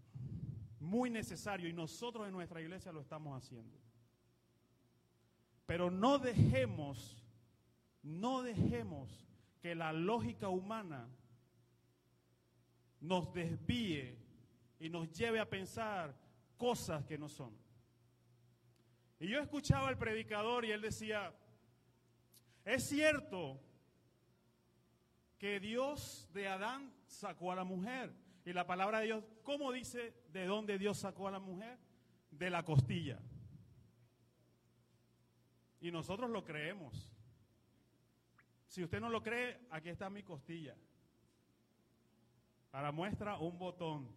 Muy 0.80 1.10
necesario 1.10 1.68
y 1.68 1.72
nosotros 1.72 2.26
en 2.26 2.32
nuestra 2.32 2.60
iglesia 2.60 2.92
lo 2.92 3.00
estamos 3.00 3.42
haciendo. 3.42 3.76
Pero 5.66 5.90
no 5.90 6.18
dejemos, 6.18 7.22
no 8.02 8.42
dejemos 8.42 9.28
que 9.60 9.74
la 9.74 9.92
lógica 9.92 10.48
humana 10.48 11.08
nos 13.00 13.32
desvíe 13.32 14.16
y 14.80 14.88
nos 14.88 15.10
lleve 15.12 15.40
a 15.40 15.48
pensar 15.48 16.14
cosas 16.56 17.04
que 17.04 17.18
no 17.18 17.28
son. 17.28 17.56
Y 19.20 19.28
yo 19.28 19.40
escuchaba 19.40 19.88
al 19.88 19.98
predicador 19.98 20.64
y 20.64 20.70
él 20.70 20.80
decía, 20.80 21.34
es 22.64 22.84
cierto 22.88 23.60
que 25.38 25.60
Dios 25.60 26.28
de 26.32 26.48
Adán 26.48 26.92
sacó 27.06 27.52
a 27.52 27.56
la 27.56 27.64
mujer. 27.64 28.12
Y 28.48 28.54
la 28.54 28.66
palabra 28.66 29.00
de 29.00 29.04
Dios, 29.04 29.24
¿cómo 29.42 29.70
dice 29.72 30.14
de 30.32 30.46
dónde 30.46 30.78
Dios 30.78 30.96
sacó 30.96 31.28
a 31.28 31.30
la 31.30 31.38
mujer? 31.38 31.76
De 32.30 32.48
la 32.48 32.64
costilla. 32.64 33.20
Y 35.82 35.90
nosotros 35.90 36.30
lo 36.30 36.46
creemos. 36.46 37.12
Si 38.66 38.82
usted 38.82 39.00
no 39.00 39.10
lo 39.10 39.22
cree, 39.22 39.60
aquí 39.68 39.90
está 39.90 40.08
mi 40.08 40.22
costilla. 40.22 40.74
Para 42.70 42.90
muestra 42.90 43.36
un 43.36 43.58
botón. 43.58 44.08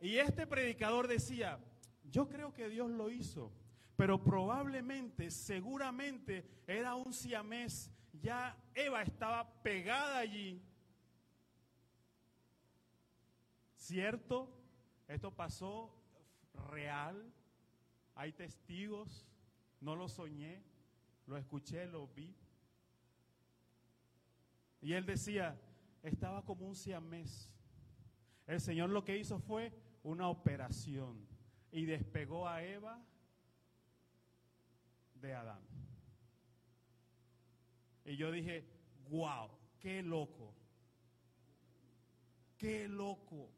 Y 0.00 0.14
este 0.18 0.46
predicador 0.46 1.08
decía, 1.08 1.58
yo 2.04 2.28
creo 2.28 2.54
que 2.54 2.68
Dios 2.68 2.88
lo 2.88 3.10
hizo, 3.10 3.50
pero 3.96 4.22
probablemente, 4.22 5.32
seguramente 5.32 6.62
era 6.68 6.94
un 6.94 7.12
siamés. 7.12 7.90
Ya 8.12 8.56
Eva 8.76 9.02
estaba 9.02 9.52
pegada 9.60 10.18
allí. 10.18 10.62
¿Cierto? 13.88 14.50
Esto 15.06 15.34
pasó 15.34 15.90
real. 16.52 17.32
Hay 18.14 18.32
testigos, 18.32 19.26
no 19.80 19.96
lo 19.96 20.10
soñé, 20.10 20.62
lo 21.26 21.38
escuché, 21.38 21.86
lo 21.86 22.06
vi. 22.08 22.36
Y 24.82 24.92
él 24.92 25.06
decía, 25.06 25.58
estaba 26.02 26.44
como 26.44 26.66
un 26.66 26.74
siamés. 26.76 27.50
El 28.46 28.60
Señor 28.60 28.90
lo 28.90 29.06
que 29.06 29.16
hizo 29.16 29.38
fue 29.38 29.72
una 30.02 30.28
operación 30.28 31.26
y 31.72 31.86
despegó 31.86 32.46
a 32.46 32.62
Eva 32.62 33.02
de 35.14 35.32
Adán. 35.32 35.62
Y 38.04 38.16
yo 38.16 38.30
dije, 38.30 38.68
wow, 39.08 39.48
qué 39.80 40.02
loco, 40.02 40.52
qué 42.58 42.86
loco. 42.86 43.57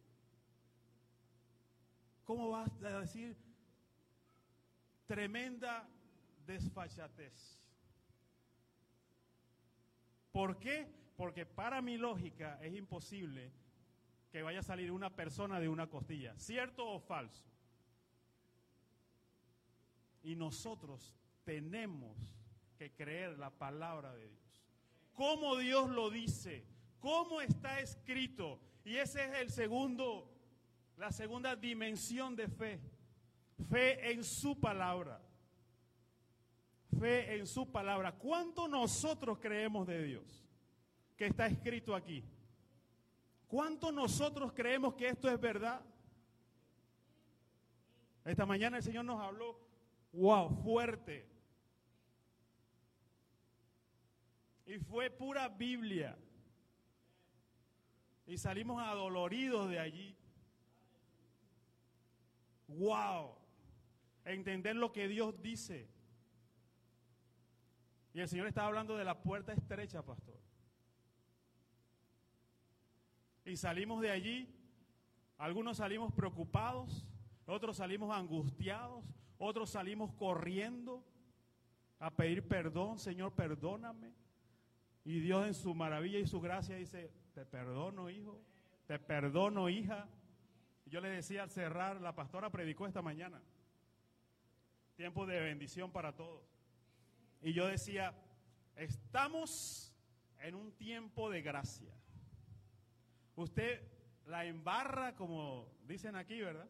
¿Cómo 2.31 2.51
vas 2.51 2.71
a 2.85 3.01
decir 3.01 3.37
tremenda 5.09 5.85
desfachatez. 6.47 7.59
¿Por 10.31 10.61
qué? 10.61 10.87
Porque 11.17 11.45
para 11.45 11.83
mi 11.83 11.97
lógica 11.97 12.61
es 12.63 12.73
imposible 12.77 13.51
que 14.31 14.43
vaya 14.45 14.61
a 14.61 14.63
salir 14.63 14.93
una 14.93 15.11
persona 15.11 15.59
de 15.59 15.69
una 15.69 15.89
costilla, 15.89 16.39
cierto 16.39 16.89
o 16.89 17.01
falso. 17.01 17.45
Y 20.23 20.37
nosotros 20.37 21.17
tenemos 21.43 22.17
que 22.79 22.93
creer 22.93 23.41
la 23.41 23.51
palabra 23.51 24.15
de 24.15 24.29
Dios. 24.29 24.63
Cómo 25.15 25.57
Dios 25.57 25.91
lo 25.91 26.11
dice, 26.11 26.65
cómo 27.01 27.41
está 27.41 27.81
escrito. 27.81 28.61
Y 28.85 28.99
ese 28.99 29.25
es 29.25 29.35
el 29.41 29.51
segundo, 29.51 30.31
la 31.00 31.11
segunda 31.11 31.57
dimensión 31.57 32.37
de 32.37 32.47
fe 32.47 32.78
Fe 33.69 34.12
en 34.12 34.25
su 34.25 34.59
palabra. 34.59 35.21
Fe 36.99 37.37
en 37.37 37.47
su 37.47 37.71
palabra. 37.71 38.12
¿Cuánto 38.12 38.66
nosotros 38.69 39.38
creemos 39.38 39.87
de 39.87 40.02
Dios? 40.02 40.47
Que 41.16 41.26
está 41.26 41.47
escrito 41.47 41.95
aquí. 41.95 42.25
¿Cuánto 43.47 43.92
nosotros 43.92 44.52
creemos 44.52 44.95
que 44.95 45.09
esto 45.09 45.28
es 45.28 45.38
verdad? 45.38 45.83
Esta 48.25 48.47
mañana 48.47 48.78
el 48.78 48.83
Señor 48.83 49.04
nos 49.04 49.21
habló, 49.21 49.59
wow, 50.12 50.50
fuerte. 50.62 51.28
Y 54.66 54.78
fue 54.78 55.11
pura 55.11 55.49
Biblia. 55.49 56.16
Y 58.26 58.38
salimos 58.38 58.80
adoloridos 58.83 59.69
de 59.69 59.80
allí. 59.80 60.20
Wow. 62.77 63.37
Entender 64.25 64.77
lo 64.77 64.93
que 64.93 65.09
Dios 65.09 65.41
dice. 65.43 65.89
Y 68.12 68.21
el 68.21 68.29
Señor 68.29 68.47
estaba 68.47 68.69
hablando 68.69 68.97
de 68.97 69.05
la 69.05 69.23
puerta 69.23 69.53
estrecha, 69.53 70.03
pastor. 70.03 70.39
Y 73.45 73.57
salimos 73.57 74.00
de 74.00 74.11
allí, 74.11 74.55
algunos 75.39 75.79
salimos 75.79 76.12
preocupados, 76.12 77.07
otros 77.47 77.77
salimos 77.77 78.15
angustiados, 78.15 79.05
otros 79.39 79.71
salimos 79.71 80.12
corriendo 80.12 81.05
a 81.99 82.11
pedir 82.11 82.47
perdón, 82.47 82.99
Señor, 82.99 83.33
perdóname. 83.35 84.12
Y 85.05 85.21
Dios 85.21 85.47
en 85.47 85.55
su 85.55 85.75
maravilla 85.75 86.19
y 86.19 86.27
su 86.27 86.41
gracia 86.41 86.77
dice, 86.77 87.11
te 87.35 87.45
perdono, 87.45 88.11
hijo, 88.11 88.41
te 88.87 88.99
perdono, 88.99 89.69
hija. 89.69 90.09
Yo 90.87 91.01
le 91.01 91.09
decía 91.09 91.43
al 91.43 91.51
cerrar, 91.51 92.01
la 92.01 92.15
pastora 92.15 92.51
predicó 92.51 92.87
esta 92.87 93.03
mañana. 93.03 93.41
Tiempo 94.97 95.27
de 95.27 95.41
bendición 95.41 95.93
para 95.93 96.15
todos. 96.15 96.43
Y 97.43 97.53
yo 97.53 97.67
decía, 97.67 98.15
estamos 98.77 99.95
en 100.41 100.55
un 100.55 100.73
tiempo 100.73 101.31
de 101.31 101.43
gracia. 101.43 101.93
Usted 103.37 103.81
la 104.27 104.45
embarra 104.45 105.15
como 105.15 105.67
dicen 105.87 106.17
aquí, 106.17 106.41
¿verdad? 106.41 106.69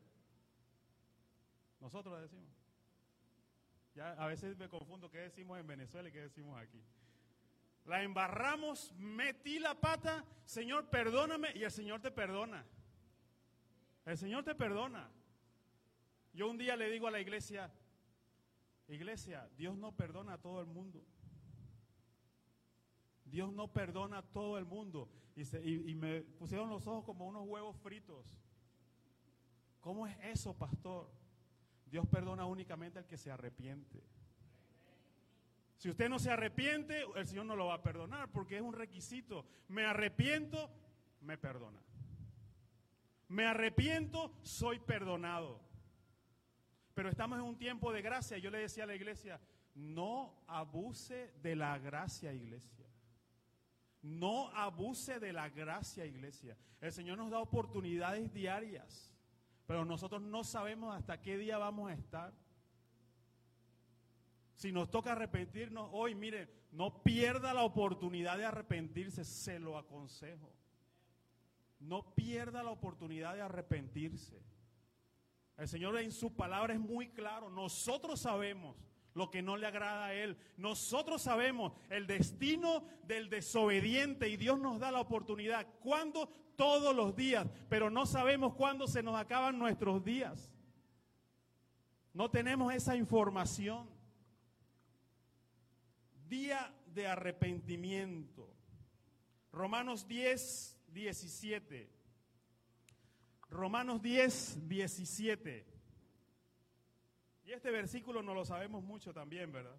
Nosotros 1.80 2.20
decimos. 2.20 2.50
Ya 3.94 4.12
a 4.12 4.26
veces 4.26 4.56
me 4.56 4.68
confundo 4.68 5.10
qué 5.10 5.18
decimos 5.18 5.58
en 5.58 5.66
Venezuela 5.66 6.08
y 6.08 6.12
qué 6.12 6.20
decimos 6.20 6.60
aquí. 6.60 6.82
La 7.86 8.02
embarramos, 8.02 8.92
metí 8.96 9.58
la 9.58 9.74
pata, 9.80 10.24
Señor, 10.44 10.88
perdóname, 10.90 11.52
y 11.54 11.64
el 11.64 11.70
Señor 11.70 12.00
te 12.00 12.10
perdona. 12.10 12.64
El 14.10 14.18
Señor 14.18 14.42
te 14.42 14.56
perdona. 14.56 15.08
Yo 16.32 16.50
un 16.50 16.58
día 16.58 16.74
le 16.74 16.90
digo 16.90 17.06
a 17.06 17.12
la 17.12 17.20
iglesia, 17.20 17.72
iglesia, 18.88 19.48
Dios 19.56 19.76
no 19.78 19.92
perdona 19.92 20.32
a 20.32 20.38
todo 20.38 20.60
el 20.60 20.66
mundo. 20.66 21.00
Dios 23.24 23.52
no 23.52 23.72
perdona 23.72 24.18
a 24.18 24.22
todo 24.22 24.58
el 24.58 24.64
mundo. 24.64 25.08
Y, 25.36 25.94
me 25.94 26.22
pusieron 26.22 26.68
los 26.68 26.88
ojos 26.88 27.04
como 27.04 27.28
unos 27.28 27.46
huevos 27.46 27.76
fritos. 27.76 28.26
¿Cómo 29.80 30.08
es 30.08 30.16
eso, 30.24 30.58
pastor? 30.58 31.08
Dios 31.86 32.04
perdona 32.08 32.46
únicamente 32.46 32.98
al 32.98 33.06
que 33.06 33.16
se 33.16 33.30
arrepiente. 33.30 34.02
Si 35.76 35.88
usted 35.88 36.08
no 36.08 36.18
se 36.18 36.32
arrepiente, 36.32 37.04
el 37.14 37.28
Señor 37.28 37.46
no 37.46 37.54
lo 37.54 37.66
va 37.66 37.74
a 37.74 37.82
perdonar 37.82 38.28
porque 38.32 38.56
es 38.56 38.62
un 38.62 38.74
requisito. 38.74 39.46
Me 39.68 39.84
arrepiento, 39.84 40.68
me 41.20 41.38
perdona. 41.38 41.80
Me 43.30 43.46
arrepiento, 43.46 44.34
soy 44.42 44.80
perdonado. 44.80 45.60
Pero 46.94 47.08
estamos 47.08 47.38
en 47.38 47.44
un 47.44 47.56
tiempo 47.56 47.92
de 47.92 48.02
gracia. 48.02 48.38
Yo 48.38 48.50
le 48.50 48.58
decía 48.58 48.82
a 48.82 48.86
la 48.88 48.96
iglesia, 48.96 49.40
no 49.72 50.42
abuse 50.48 51.32
de 51.40 51.54
la 51.54 51.78
gracia, 51.78 52.32
iglesia. 52.32 52.88
No 54.02 54.48
abuse 54.48 55.20
de 55.20 55.32
la 55.32 55.48
gracia, 55.48 56.04
iglesia. 56.06 56.56
El 56.80 56.90
Señor 56.90 57.18
nos 57.18 57.30
da 57.30 57.38
oportunidades 57.38 58.32
diarias, 58.32 59.14
pero 59.64 59.84
nosotros 59.84 60.20
no 60.20 60.42
sabemos 60.42 60.92
hasta 60.96 61.22
qué 61.22 61.38
día 61.38 61.56
vamos 61.56 61.88
a 61.88 61.94
estar. 61.94 62.34
Si 64.56 64.72
nos 64.72 64.90
toca 64.90 65.12
arrepentirnos 65.12 65.88
hoy, 65.92 66.16
mire, 66.16 66.48
no 66.72 67.00
pierda 67.04 67.54
la 67.54 67.62
oportunidad 67.62 68.38
de 68.38 68.46
arrepentirse, 68.46 69.24
se 69.24 69.60
lo 69.60 69.78
aconsejo. 69.78 70.52
No 71.80 72.14
pierda 72.14 72.62
la 72.62 72.70
oportunidad 72.70 73.34
de 73.34 73.42
arrepentirse. 73.42 74.40
El 75.56 75.68
Señor 75.68 75.98
en 75.98 76.12
su 76.12 76.34
palabra 76.34 76.74
es 76.74 76.80
muy 76.80 77.08
claro. 77.08 77.50
Nosotros 77.50 78.20
sabemos 78.20 78.76
lo 79.14 79.30
que 79.30 79.42
no 79.42 79.56
le 79.56 79.66
agrada 79.66 80.06
a 80.06 80.14
Él. 80.14 80.36
Nosotros 80.56 81.22
sabemos 81.22 81.72
el 81.88 82.06
destino 82.06 82.84
del 83.04 83.28
desobediente 83.28 84.28
y 84.28 84.36
Dios 84.36 84.58
nos 84.58 84.78
da 84.78 84.90
la 84.90 85.00
oportunidad. 85.00 85.66
¿Cuándo? 85.80 86.28
Todos 86.56 86.94
los 86.94 87.16
días. 87.16 87.46
Pero 87.68 87.90
no 87.90 88.06
sabemos 88.06 88.54
cuándo 88.54 88.86
se 88.86 89.02
nos 89.02 89.16
acaban 89.16 89.58
nuestros 89.58 90.04
días. 90.04 90.50
No 92.12 92.30
tenemos 92.30 92.72
esa 92.72 92.96
información 92.96 93.88
día 96.28 96.72
de 96.86 97.06
arrepentimiento. 97.06 98.48
Romanos 99.52 100.06
10, 100.06 100.79
17. 100.92 101.90
Romanos 103.50 104.00
10, 104.00 104.68
17. 104.68 105.66
Y 107.44 107.52
este 107.52 107.70
versículo 107.70 108.22
no 108.22 108.34
lo 108.34 108.44
sabemos 108.44 108.82
mucho 108.84 109.12
también, 109.12 109.50
¿verdad? 109.50 109.76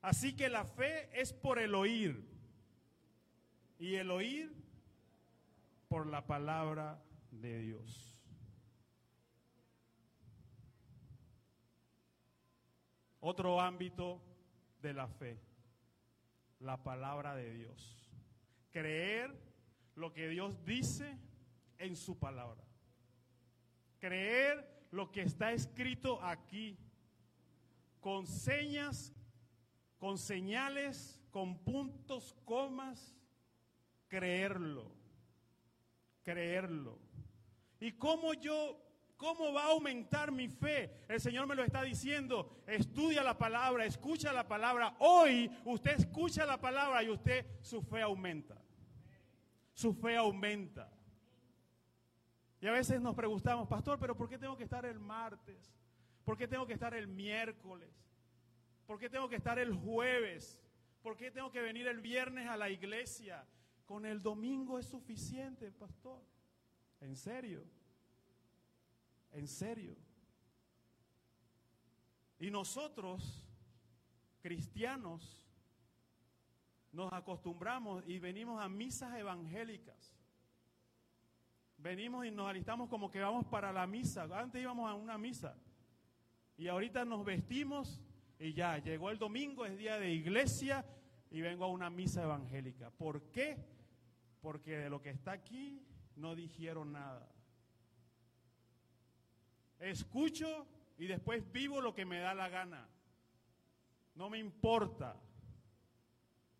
Así 0.00 0.34
que 0.34 0.48
la 0.48 0.64
fe 0.64 1.08
es 1.20 1.32
por 1.32 1.58
el 1.58 1.74
oír. 1.74 2.26
Y 3.78 3.96
el 3.96 4.10
oír 4.10 4.52
por 5.88 6.06
la 6.06 6.26
palabra 6.26 7.02
de 7.30 7.58
Dios. 7.58 8.16
Otro 13.20 13.60
ámbito 13.60 14.22
de 14.82 14.92
la 14.92 15.08
fe, 15.08 15.40
la 16.60 16.82
palabra 16.82 17.34
de 17.34 17.54
Dios. 17.54 18.10
Creer 18.70 19.34
lo 19.96 20.12
que 20.12 20.28
Dios 20.28 20.64
dice 20.64 21.18
en 21.78 21.96
su 21.96 22.18
palabra. 22.18 22.62
Creer 23.98 24.86
lo 24.90 25.10
que 25.10 25.22
está 25.22 25.52
escrito 25.52 26.22
aquí, 26.22 26.78
con 28.00 28.26
señas, 28.26 29.12
con 29.98 30.18
señales, 30.18 31.20
con 31.30 31.58
puntos, 31.58 32.34
comas, 32.44 33.16
creerlo, 34.08 34.92
creerlo. 36.22 36.98
¿Y 37.80 37.92
cómo 37.92 38.34
yo 38.34 38.80
¿Cómo 39.16 39.52
va 39.52 39.62
a 39.62 39.70
aumentar 39.70 40.32
mi 40.32 40.48
fe? 40.48 40.90
El 41.08 41.20
Señor 41.20 41.46
me 41.46 41.54
lo 41.54 41.62
está 41.62 41.82
diciendo. 41.82 42.62
Estudia 42.66 43.22
la 43.22 43.38
palabra, 43.38 43.86
escucha 43.86 44.32
la 44.32 44.46
palabra. 44.46 44.96
Hoy 44.98 45.50
usted 45.64 45.92
escucha 46.00 46.44
la 46.44 46.60
palabra 46.60 47.02
y 47.02 47.10
usted 47.10 47.46
su 47.62 47.80
fe 47.80 48.02
aumenta. 48.02 48.63
Su 49.74 49.92
fe 49.92 50.16
aumenta. 50.16 50.90
Y 52.60 52.66
a 52.66 52.72
veces 52.72 53.00
nos 53.00 53.14
preguntamos, 53.14 53.68
pastor, 53.68 53.98
pero 53.98 54.16
¿por 54.16 54.28
qué 54.28 54.38
tengo 54.38 54.56
que 54.56 54.64
estar 54.64 54.86
el 54.86 54.98
martes? 54.98 55.76
¿Por 56.24 56.38
qué 56.38 56.48
tengo 56.48 56.66
que 56.66 56.72
estar 56.72 56.94
el 56.94 57.06
miércoles? 57.06 57.90
¿Por 58.86 58.98
qué 58.98 59.10
tengo 59.10 59.28
que 59.28 59.36
estar 59.36 59.58
el 59.58 59.74
jueves? 59.74 60.58
¿Por 61.02 61.16
qué 61.16 61.30
tengo 61.30 61.50
que 61.50 61.60
venir 61.60 61.86
el 61.86 62.00
viernes 62.00 62.48
a 62.48 62.56
la 62.56 62.70
iglesia? 62.70 63.46
Con 63.84 64.06
el 64.06 64.22
domingo 64.22 64.78
es 64.78 64.86
suficiente, 64.86 65.70
pastor. 65.72 66.22
¿En 67.00 67.16
serio? 67.16 67.62
En 69.32 69.46
serio. 69.46 69.96
Y 72.38 72.50
nosotros, 72.50 73.46
cristianos, 74.40 75.43
nos 76.94 77.12
acostumbramos 77.12 78.04
y 78.06 78.18
venimos 78.20 78.62
a 78.62 78.68
misas 78.68 79.14
evangélicas. 79.18 80.14
Venimos 81.76 82.24
y 82.24 82.30
nos 82.30 82.48
alistamos 82.48 82.88
como 82.88 83.10
que 83.10 83.20
vamos 83.20 83.44
para 83.46 83.72
la 83.72 83.86
misa. 83.86 84.28
Antes 84.32 84.62
íbamos 84.62 84.88
a 84.88 84.94
una 84.94 85.18
misa. 85.18 85.56
Y 86.56 86.68
ahorita 86.68 87.04
nos 87.04 87.24
vestimos 87.24 88.00
y 88.38 88.52
ya, 88.52 88.78
llegó 88.78 89.10
el 89.10 89.18
domingo, 89.18 89.66
es 89.66 89.76
día 89.76 89.98
de 89.98 90.12
iglesia 90.12 90.84
y 91.30 91.40
vengo 91.40 91.64
a 91.64 91.68
una 91.68 91.90
misa 91.90 92.22
evangélica. 92.22 92.90
¿Por 92.90 93.22
qué? 93.32 93.58
Porque 94.40 94.76
de 94.78 94.88
lo 94.88 95.02
que 95.02 95.10
está 95.10 95.32
aquí 95.32 95.82
no 96.14 96.36
dijeron 96.36 96.92
nada. 96.92 97.28
Escucho 99.80 100.66
y 100.96 101.06
después 101.06 101.50
vivo 101.50 101.80
lo 101.80 101.92
que 101.92 102.04
me 102.04 102.20
da 102.20 102.34
la 102.34 102.48
gana. 102.48 102.88
No 104.14 104.30
me 104.30 104.38
importa. 104.38 105.16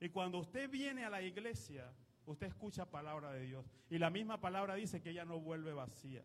Y 0.05 0.11
cuando 0.11 0.37
usted 0.37 0.69
viene 0.69 1.03
a 1.07 1.09
la 1.09 1.23
iglesia, 1.23 1.91
usted 2.27 2.49
escucha 2.49 2.85
palabra 2.85 3.33
de 3.33 3.47
Dios. 3.47 3.65
Y 3.89 3.97
la 3.97 4.11
misma 4.11 4.39
palabra 4.39 4.75
dice 4.75 5.01
que 5.01 5.09
ella 5.09 5.25
no 5.25 5.41
vuelve 5.41 5.73
vacía. 5.73 6.23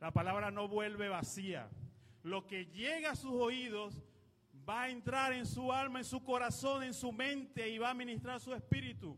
La 0.00 0.12
palabra 0.12 0.50
no 0.50 0.66
vuelve 0.66 1.10
vacía. 1.10 1.68
Lo 2.22 2.46
que 2.46 2.64
llega 2.68 3.10
a 3.10 3.16
sus 3.16 3.32
oídos 3.32 4.02
va 4.66 4.84
a 4.84 4.88
entrar 4.88 5.34
en 5.34 5.44
su 5.44 5.70
alma, 5.70 5.98
en 5.98 6.06
su 6.06 6.24
corazón, 6.24 6.82
en 6.82 6.94
su 6.94 7.12
mente 7.12 7.68
y 7.68 7.76
va 7.76 7.90
a 7.90 7.94
ministrar 7.94 8.40
su 8.40 8.54
espíritu. 8.54 9.14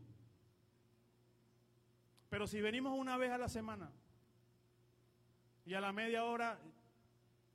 Pero 2.27 2.47
si 2.47 2.59
venimos 2.59 2.91
una 2.99 3.15
vez 3.15 3.31
a 3.31 3.37
la 3.37 3.47
semana 3.47 3.89
y 5.65 5.73
a 5.73 5.79
la 5.79 5.93
media 5.93 6.25
hora 6.25 6.59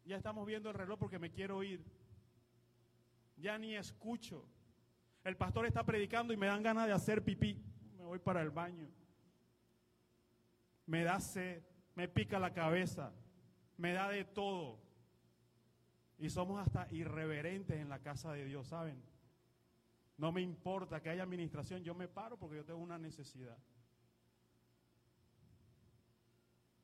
ya 0.07 0.17
estamos 0.17 0.47
viendo 0.47 0.71
el 0.71 0.75
reloj 0.75 0.99
porque 0.99 1.19
me 1.19 1.31
quiero 1.31 1.63
ir. 1.63 1.85
Ya 3.37 3.59
ni 3.59 3.77
escucho. 3.77 4.49
El 5.25 5.37
pastor 5.37 5.67
está 5.67 5.85
predicando 5.85 6.33
y 6.33 6.37
me 6.37 6.47
dan 6.47 6.63
ganas 6.63 6.87
de 6.87 6.93
hacer 6.93 7.25
pipí. 7.25 7.63
Me 7.97 8.05
voy 8.05 8.19
para 8.19 8.43
el 8.43 8.51
baño. 8.51 8.89
Me 10.87 11.03
da 11.03 11.21
sed, 11.21 11.63
me 11.95 12.09
pica 12.09 12.39
la 12.39 12.55
cabeza, 12.55 13.13
me 13.77 13.93
da 13.93 14.09
de 14.09 14.25
todo. 14.25 14.81
Y 16.19 16.31
somos 16.31 16.61
hasta 16.61 16.87
irreverentes 16.93 17.79
en 17.79 17.89
la 17.89 17.99
casa 18.01 18.33
de 18.33 18.45
Dios, 18.45 18.69
¿saben? 18.69 19.03
No 20.17 20.33
me 20.33 20.41
importa 20.41 21.01
que 21.01 21.11
haya 21.11 21.23
administración, 21.23 21.85
yo 21.85 21.95
me 21.95 22.09
paro 22.09 22.39
porque 22.39 22.57
yo 22.57 22.65
tengo 22.65 22.81
una 22.81 22.99
necesidad. 22.99 23.57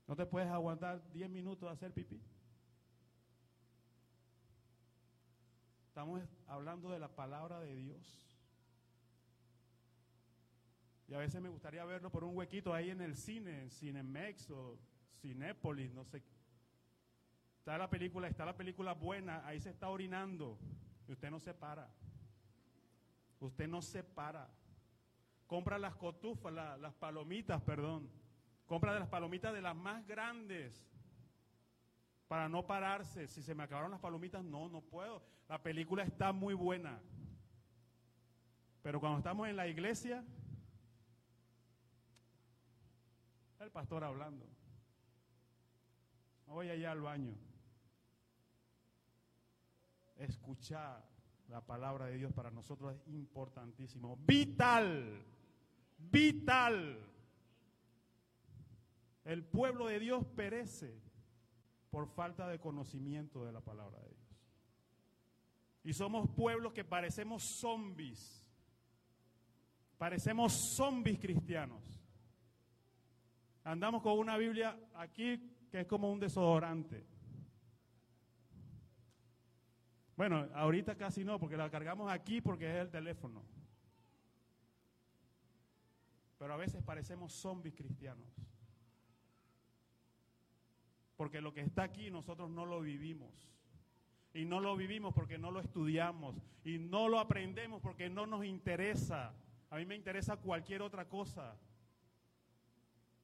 ¿No 0.07 0.15
te 0.15 0.27
puedes 0.27 0.49
aguantar 0.51 1.03
10 1.13 1.31
minutos 1.31 1.69
de 1.69 1.73
hacer 1.73 1.93
pipí? 1.93 2.21
Estamos 5.95 6.21
hablando 6.49 6.91
de 6.91 6.99
la 6.99 7.07
palabra 7.07 7.61
de 7.61 7.77
Dios. 7.77 8.27
Y 11.07 11.15
a 11.15 11.19
veces 11.19 11.41
me 11.41 11.49
gustaría 11.49 11.85
verlo 11.85 12.11
por 12.11 12.25
un 12.25 12.37
huequito 12.37 12.75
ahí 12.75 12.91
en 12.91 13.01
el 13.01 13.15
cine, 13.15 13.63
en 13.63 13.71
Cinemex 13.71 14.51
o 14.51 14.77
Cinépolis, 15.21 15.95
no 15.95 16.05
sé. 16.05 16.21
Está 17.61 17.79
la 17.79 17.89
película, 17.89 18.27
está 18.27 18.45
la 18.45 18.57
película 18.57 18.93
buena, 18.93 19.47
ahí 19.47 19.61
se 19.61 19.71
está 19.71 19.89
orinando 19.89 20.59
y 21.07 21.13
usted 21.13 21.31
no 21.31 21.39
se 21.39 21.55
para. 21.55 21.89
Usted 23.39 23.69
no 23.69 23.81
se 23.81 24.03
para. 24.03 24.51
Compra 25.47 25.79
las 25.79 25.95
cotufas, 25.95 26.53
las 26.53 26.95
palomitas, 26.95 27.63
perdón. 27.63 28.11
Compra 28.67 28.95
de 28.95 28.99
las 28.99 29.09
palomitas 29.09 29.55
de 29.55 29.63
las 29.63 29.77
más 29.77 30.05
grandes 30.09 30.85
para 32.35 32.49
no 32.49 32.67
pararse. 32.67 33.29
Si 33.29 33.45
se 33.45 33.55
me 33.55 33.63
acabaron 33.63 33.93
las 33.93 34.01
palomitas, 34.01 34.43
no, 34.43 34.69
no 34.69 34.81
puedo. 34.81 35.23
La 35.49 35.63
película 35.63 36.03
está 36.03 36.33
muy 36.33 36.53
buena. 36.53 37.01
Pero 38.83 38.99
cuando 38.99 39.19
estamos 39.19 39.47
en 39.47 39.55
la 39.55 39.69
iglesia, 39.69 40.25
el 43.61 43.71
pastor 43.71 44.03
hablando. 44.03 44.45
voy 46.47 46.71
allá 46.71 46.91
al 46.91 47.03
baño. 47.03 47.37
Escuchar 50.17 51.05
la 51.47 51.61
palabra 51.61 52.07
de 52.07 52.17
Dios 52.17 52.33
para 52.33 52.51
nosotros 52.51 52.97
es 52.97 53.07
importantísimo. 53.15 54.17
Vital. 54.27 55.25
Vital. 55.99 56.99
El 59.25 59.45
pueblo 59.45 59.87
de 59.87 60.01
Dios 60.01 60.25
perece 60.35 61.14
por 61.95 62.09
falta 62.09 62.49
de 62.49 62.59
conocimiento 62.59 63.45
de 63.45 63.53
la 63.53 63.61
palabra 63.61 64.01
de 64.01 64.09
Dios. 64.09 64.37
Y 65.85 65.93
somos 65.93 66.29
pueblos 66.29 66.73
que 66.73 66.83
parecemos 66.83 67.45
zombies. 67.45 68.45
Parecemos 69.97 70.75
zombies 70.75 71.21
cristianos. 71.21 71.85
Andamos 73.63 74.03
con 74.03 74.19
una 74.19 74.37
Biblia 74.37 74.77
aquí 74.95 75.41
que 75.71 75.83
es 75.83 75.87
como 75.87 76.11
un 76.11 76.19
desodorante. 76.19 77.07
Bueno, 80.17 80.49
ahorita 80.53 80.97
casi 80.97 81.25
no, 81.25 81.39
porque 81.39 81.57
la 81.57 81.71
cargamos 81.71 82.11
aquí 82.11 82.41
porque 82.41 82.69
es 82.69 82.77
el 82.77 82.91
teléfono. 82.91 83.45
Pero 86.41 86.55
a 86.55 86.57
veces 86.57 86.83
parecemos 86.83 87.33
zombies 87.35 87.77
cristianos. 87.77 88.27
Porque 91.17 91.41
lo 91.41 91.53
que 91.53 91.61
está 91.61 91.85
aquí 91.85 92.11
nosotros 92.11 92.51
no 92.51 92.67
lo 92.67 92.81
vivimos. 92.81 93.33
Y 94.33 94.45
no 94.45 94.61
lo 94.61 94.77
vivimos 94.77 95.15
porque 95.15 95.39
no 95.39 95.51
lo 95.51 95.61
estudiamos. 95.61 96.37
Y 96.65 96.79
no 96.79 97.09
lo 97.09 97.21
aprendemos 97.21 97.81
porque 97.81 98.11
no 98.11 98.27
nos 98.27 98.45
interesa. 98.45 99.33
A 99.71 99.77
mí 99.77 99.87
me 99.87 99.95
interesa 99.95 100.37
cualquier 100.37 100.83
otra 100.83 101.09
cosa. 101.09 101.57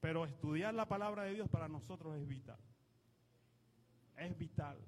Pero 0.00 0.24
estudiar 0.24 0.72
la 0.74 0.86
palabra 0.86 1.24
de 1.24 1.34
Dios 1.34 1.48
para 1.48 1.68
nosotros 1.68 2.16
es 2.16 2.26
vital. 2.26 2.58
Es 4.16 4.36
vital. 4.38 4.78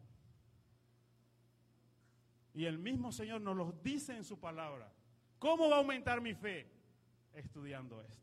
Y 2.55 2.67
el 2.67 2.79
mismo 2.79 3.13
Señor 3.13 3.41
nos 3.41 3.57
lo 3.57 3.73
dice 3.83 4.17
en 4.17 4.25
su 4.25 4.39
palabra. 4.39 4.93
¿Cómo 5.39 5.69
va 5.69 5.77
a 5.77 5.79
aumentar 5.79 6.21
mi 6.21 6.35
fe? 6.35 6.71
Estudiando 7.33 8.01
esto. 8.01 8.23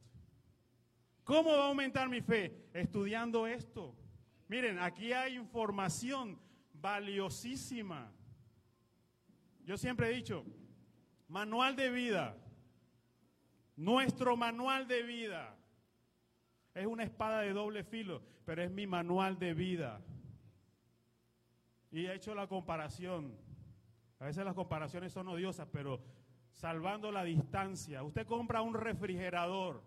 ¿Cómo 1.23 1.51
va 1.51 1.65
a 1.65 1.67
aumentar 1.67 2.07
mi 2.09 2.21
fe? 2.21 2.69
Estudiando 2.73 3.45
esto. 3.45 3.95
Miren, 4.49 4.79
aquí 4.79 5.13
hay 5.13 5.35
información 5.35 6.39
valiosísima. 6.73 8.11
Yo 9.63 9.77
siempre 9.77 10.09
he 10.09 10.15
dicho, 10.15 10.43
manual 11.27 11.75
de 11.75 11.91
vida. 11.91 12.35
Nuestro 13.75 14.35
manual 14.35 14.87
de 14.87 15.03
vida. 15.03 15.55
Es 16.73 16.87
una 16.87 17.03
espada 17.03 17.41
de 17.41 17.53
doble 17.53 17.83
filo, 17.83 18.23
pero 18.43 18.63
es 18.63 18.71
mi 18.71 18.87
manual 18.87 19.37
de 19.37 19.53
vida. 19.53 20.01
Y 21.91 22.07
he 22.07 22.15
hecho 22.15 22.33
la 22.33 22.47
comparación. 22.47 23.37
A 24.19 24.25
veces 24.25 24.43
las 24.43 24.55
comparaciones 24.55 25.13
son 25.13 25.27
odiosas, 25.27 25.67
pero 25.71 26.01
salvando 26.53 27.11
la 27.11 27.23
distancia. 27.23 28.01
Usted 28.01 28.25
compra 28.25 28.63
un 28.63 28.73
refrigerador. 28.73 29.83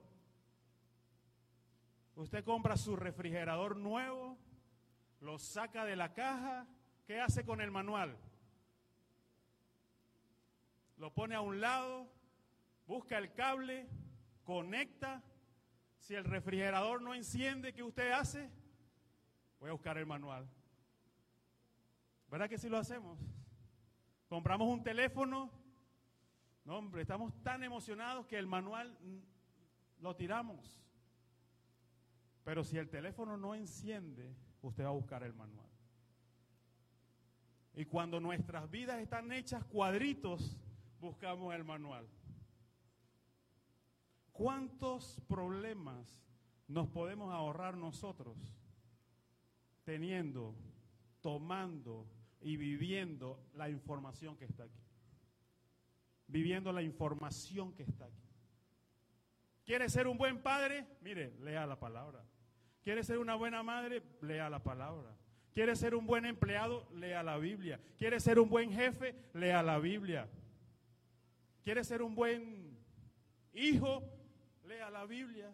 Usted 2.15 2.45
compra 2.45 2.77
su 2.77 2.95
refrigerador 2.95 3.77
nuevo, 3.77 4.39
lo 5.23 5.39
saca 5.39 5.85
de 5.85 5.97
la 5.97 6.13
caja. 6.13 6.67
¿Qué 7.07 7.21
hace 7.21 7.45
con 7.45 7.61
el 7.61 7.71
manual? 7.71 8.17
Lo 10.99 11.13
pone 11.15 11.35
a 11.35 11.41
un 11.41 11.61
lado, 11.61 12.09
busca 12.87 13.19
el 13.19 13.33
cable, 13.33 13.89
conecta. 14.45 15.23
Si 15.99 16.15
el 16.15 16.25
refrigerador 16.25 17.01
no 17.01 17.15
enciende, 17.15 17.73
¿qué 17.73 17.83
usted 17.83 18.11
hace? 18.11 18.51
Voy 19.61 19.71
a 19.71 19.73
buscar 19.73 19.97
el 19.97 20.07
manual. 20.07 20.49
¿Verdad 22.29 22.49
que 22.49 22.59
si 22.59 22.69
lo 22.69 22.79
hacemos? 22.79 23.19
Compramos 24.29 24.69
un 24.69 24.83
teléfono. 24.83 25.51
No, 26.65 26.79
hombre, 26.79 27.03
estamos 27.03 27.33
tan 27.43 27.63
emocionados 27.63 28.27
que 28.27 28.39
el 28.39 28.47
manual 28.47 28.97
lo 30.01 30.17
tiramos. 30.17 30.85
Pero 32.45 32.65
si 32.65 32.79
el 32.79 32.89
teléfono 32.89 33.37
no 33.37 33.55
enciende, 33.55 34.35
usted 34.63 34.85
va 34.85 34.89
a 34.89 34.93
buscar 34.93 35.23
el 35.23 35.35
manual. 35.35 35.69
Y 37.75 37.85
cuando 37.85 38.21
nuestras 38.21 38.71
vidas 38.71 39.01
están 39.01 39.33
hechas 39.33 39.65
cuadritos, 39.65 40.57
buscamos 41.01 41.55
el 41.55 41.65
manual. 41.65 42.07
¿Cuántos 44.33 45.21
problemas 45.29 46.23
nos 46.69 46.89
podemos 46.89 47.33
ahorrar 47.33 47.77
nosotros 47.77 48.37
teniendo, 49.85 50.55
tomando 51.21 52.07
y 52.41 52.57
viviendo 52.57 53.45
la 53.55 53.69
información 53.69 54.37
que 54.37 54.45
está 54.45 54.65
aquí. 54.65 54.83
Viviendo 56.27 56.73
la 56.73 56.83
información 56.83 57.75
que 57.75 57.83
está 57.83 58.07
aquí. 58.07 58.29
¿Quiere 59.65 59.89
ser 59.89 60.07
un 60.07 60.17
buen 60.17 60.43
padre? 60.43 60.87
Mire, 61.03 61.37
lea 61.41 61.67
la 61.67 61.79
palabra. 61.79 62.25
¿Quiere 62.83 63.05
ser 63.05 63.19
una 63.19 63.35
buena 63.35 63.63
madre? 63.63 64.03
Lea 64.21 64.51
la 64.51 64.63
palabra. 64.63 65.17
¿Quiere 65.53 65.77
ser 65.77 65.95
un 65.95 66.07
buen 66.07 66.25
empleado? 66.25 66.89
Lea 66.95 67.23
la 67.23 67.37
Biblia. 67.39 67.79
¿Quiere 67.99 68.19
ser 68.21 68.39
un 68.39 68.49
buen 68.49 68.73
jefe? 68.73 69.15
Lea 69.35 69.63
la 69.63 69.79
Biblia. 69.79 70.29
¿Quiere 71.63 71.85
ser 71.85 72.03
un 72.03 72.15
buen 72.15 72.77
hijo? 73.53 74.03
Lea 74.65 74.91
la 74.91 75.05
Biblia. 75.05 75.53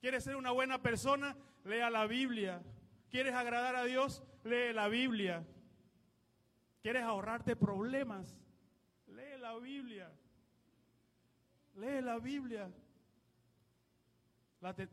¿Quiere 0.00 0.20
ser 0.20 0.36
una 0.36 0.52
buena 0.52 0.80
persona? 0.80 1.36
Lea 1.64 1.90
la 1.90 2.06
Biblia. 2.06 2.62
¿Quieres 3.10 3.34
agradar 3.34 3.74
a 3.76 3.84
Dios? 3.84 4.22
Lee 4.44 4.72
la 4.72 4.88
Biblia. 4.88 5.44
¿Quieres 6.82 7.02
ahorrarte 7.02 7.56
problemas? 7.56 8.38
Lee 9.08 9.38
la 9.40 9.56
Biblia. 9.56 10.10
Lee 11.74 12.00
la 12.00 12.18
Biblia. 12.18 12.70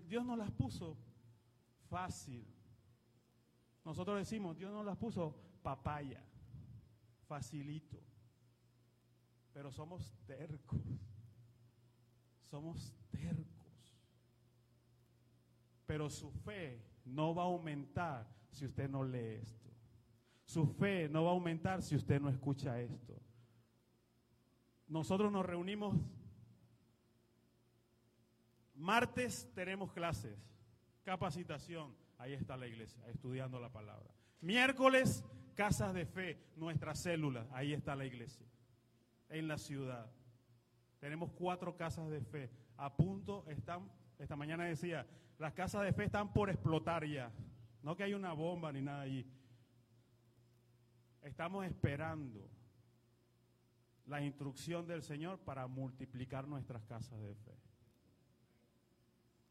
Dios 0.07 0.25
nos 0.25 0.37
las 0.37 0.51
puso 0.51 0.97
fácil. 1.89 2.45
Nosotros 3.83 4.17
decimos, 4.17 4.57
Dios 4.57 4.71
nos 4.71 4.85
las 4.85 4.97
puso 4.97 5.35
papaya, 5.61 6.23
facilito. 7.27 8.01
Pero 9.53 9.71
somos 9.71 10.13
tercos. 10.25 10.81
Somos 12.49 12.93
tercos. 13.11 13.45
Pero 15.85 16.09
su 16.09 16.31
fe 16.31 16.81
no 17.05 17.33
va 17.33 17.43
a 17.43 17.45
aumentar 17.45 18.27
si 18.51 18.65
usted 18.65 18.89
no 18.89 19.03
lee 19.03 19.39
esto. 19.41 19.69
Su 20.45 20.67
fe 20.67 21.09
no 21.09 21.23
va 21.23 21.31
a 21.31 21.33
aumentar 21.33 21.81
si 21.81 21.95
usted 21.95 22.21
no 22.21 22.29
escucha 22.29 22.79
esto. 22.79 23.19
Nosotros 24.87 25.31
nos 25.31 25.45
reunimos, 25.45 25.95
martes 28.75 29.49
tenemos 29.53 29.91
clases, 29.91 30.37
capacitación, 31.03 31.95
ahí 32.17 32.33
está 32.33 32.57
la 32.57 32.67
iglesia, 32.67 33.07
estudiando 33.07 33.59
la 33.59 33.71
palabra. 33.71 34.13
Miércoles, 34.41 35.23
casas 35.55 35.93
de 35.93 36.05
fe, 36.05 36.39
nuestras 36.55 36.99
células, 36.99 37.47
ahí 37.51 37.73
está 37.73 37.95
la 37.95 38.05
iglesia, 38.05 38.45
en 39.29 39.47
la 39.47 39.57
ciudad. 39.57 40.11
Tenemos 40.99 41.31
cuatro 41.31 41.75
casas 41.75 42.09
de 42.09 42.21
fe. 42.21 42.49
A 42.77 42.95
punto 42.95 43.45
están, 43.47 43.89
esta 44.19 44.35
mañana 44.35 44.65
decía, 44.65 45.05
las 45.37 45.53
casas 45.53 45.83
de 45.83 45.93
fe 45.93 46.05
están 46.05 46.33
por 46.33 46.49
explotar 46.49 47.05
ya. 47.05 47.31
No 47.81 47.95
que 47.95 48.03
hay 48.03 48.13
una 48.13 48.33
bomba 48.33 48.71
ni 48.71 48.81
nada 48.81 49.01
allí. 49.01 49.25
Estamos 51.21 51.65
esperando 51.65 52.49
la 54.05 54.21
instrucción 54.21 54.87
del 54.87 55.01
Señor 55.01 55.39
para 55.39 55.67
multiplicar 55.67 56.47
nuestras 56.47 56.83
casas 56.85 57.19
de 57.21 57.35
fe. 57.35 57.64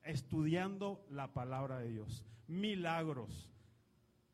Estudiando 0.05 1.05
la 1.11 1.33
palabra 1.33 1.79
de 1.81 1.91
Dios. 1.91 2.25
Milagros, 2.47 3.51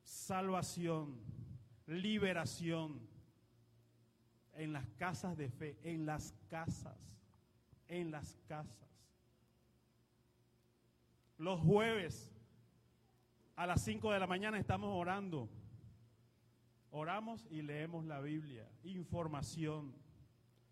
salvación, 0.02 1.18
liberación 1.86 3.00
en 4.54 4.72
las 4.72 4.86
casas 4.98 5.36
de 5.36 5.48
fe, 5.48 5.78
en 5.82 6.04
las 6.06 6.34
casas, 6.48 7.18
en 7.88 8.10
las 8.10 8.36
casas. 8.46 8.76
Los 11.38 11.60
jueves 11.60 12.30
a 13.56 13.66
las 13.66 13.82
5 13.82 14.12
de 14.12 14.18
la 14.20 14.26
mañana 14.26 14.58
estamos 14.58 14.90
orando. 14.94 15.48
Oramos 16.90 17.46
y 17.50 17.62
leemos 17.62 18.04
la 18.04 18.20
Biblia, 18.20 18.68
información. 18.82 19.94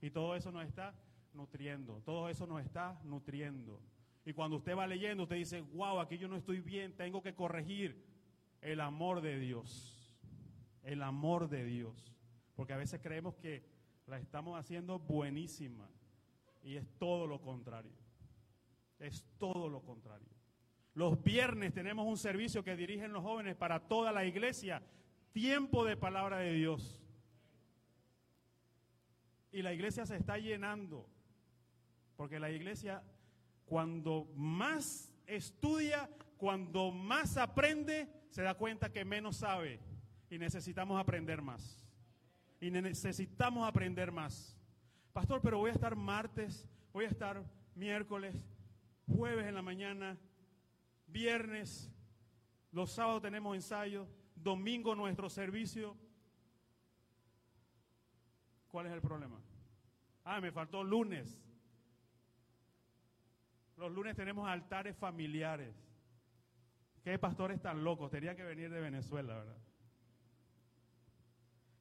Y 0.00 0.10
todo 0.10 0.34
eso 0.34 0.52
nos 0.52 0.66
está 0.66 0.94
nutriendo, 1.32 2.02
todo 2.04 2.28
eso 2.28 2.46
nos 2.46 2.60
está 2.62 3.00
nutriendo. 3.04 3.80
Y 4.28 4.34
cuando 4.34 4.58
usted 4.58 4.76
va 4.76 4.86
leyendo, 4.86 5.22
usted 5.22 5.36
dice, 5.36 5.62
wow, 5.62 6.00
aquí 6.00 6.18
yo 6.18 6.28
no 6.28 6.36
estoy 6.36 6.60
bien, 6.60 6.92
tengo 6.92 7.22
que 7.22 7.34
corregir 7.34 8.04
el 8.60 8.78
amor 8.78 9.22
de 9.22 9.38
Dios. 9.38 10.12
El 10.82 11.02
amor 11.02 11.48
de 11.48 11.64
Dios. 11.64 12.14
Porque 12.54 12.74
a 12.74 12.76
veces 12.76 13.00
creemos 13.02 13.36
que 13.36 13.64
la 14.06 14.18
estamos 14.18 14.60
haciendo 14.60 14.98
buenísima. 14.98 15.88
Y 16.62 16.76
es 16.76 16.86
todo 16.98 17.26
lo 17.26 17.40
contrario. 17.40 17.96
Es 18.98 19.24
todo 19.38 19.70
lo 19.70 19.80
contrario. 19.80 20.28
Los 20.92 21.22
viernes 21.22 21.72
tenemos 21.72 22.06
un 22.06 22.18
servicio 22.18 22.62
que 22.62 22.76
dirigen 22.76 23.14
los 23.14 23.22
jóvenes 23.22 23.56
para 23.56 23.88
toda 23.88 24.12
la 24.12 24.26
iglesia. 24.26 24.82
Tiempo 25.32 25.86
de 25.86 25.96
palabra 25.96 26.36
de 26.40 26.52
Dios. 26.52 27.00
Y 29.52 29.62
la 29.62 29.72
iglesia 29.72 30.04
se 30.04 30.16
está 30.16 30.36
llenando. 30.36 31.08
Porque 32.14 32.38
la 32.38 32.50
iglesia, 32.50 33.02
cuando 33.68 34.30
más 34.34 35.12
estudia, 35.26 36.08
cuando 36.38 36.90
más 36.90 37.36
aprende, 37.36 38.08
se 38.30 38.42
da 38.42 38.54
cuenta 38.54 38.90
que 38.90 39.04
menos 39.04 39.36
sabe. 39.36 39.80
Y 40.30 40.38
necesitamos 40.38 40.98
aprender 40.98 41.42
más. 41.42 41.84
Y 42.60 42.70
necesitamos 42.70 43.68
aprender 43.68 44.10
más. 44.10 44.56
Pastor, 45.12 45.40
pero 45.42 45.58
voy 45.58 45.70
a 45.70 45.74
estar 45.74 45.96
martes, 45.96 46.68
voy 46.92 47.04
a 47.04 47.08
estar 47.08 47.44
miércoles, 47.74 48.34
jueves 49.06 49.46
en 49.46 49.54
la 49.54 49.62
mañana, 49.62 50.18
viernes, 51.06 51.90
los 52.72 52.90
sábados 52.92 53.22
tenemos 53.22 53.54
ensayo, 53.54 54.06
domingo 54.34 54.94
nuestro 54.94 55.28
servicio. 55.30 55.96
¿Cuál 58.68 58.86
es 58.86 58.92
el 58.92 59.00
problema? 59.00 59.40
Ah, 60.24 60.40
me 60.40 60.52
faltó 60.52 60.84
lunes. 60.84 61.40
Los 63.78 63.92
lunes 63.92 64.16
tenemos 64.16 64.48
altares 64.48 64.96
familiares. 64.96 65.72
¿Qué 67.04 67.16
pastores 67.18 67.60
tan 67.62 67.84
locos? 67.84 68.10
Tenía 68.10 68.34
que 68.34 68.42
venir 68.42 68.70
de 68.70 68.80
Venezuela, 68.80 69.36
¿verdad? 69.36 69.56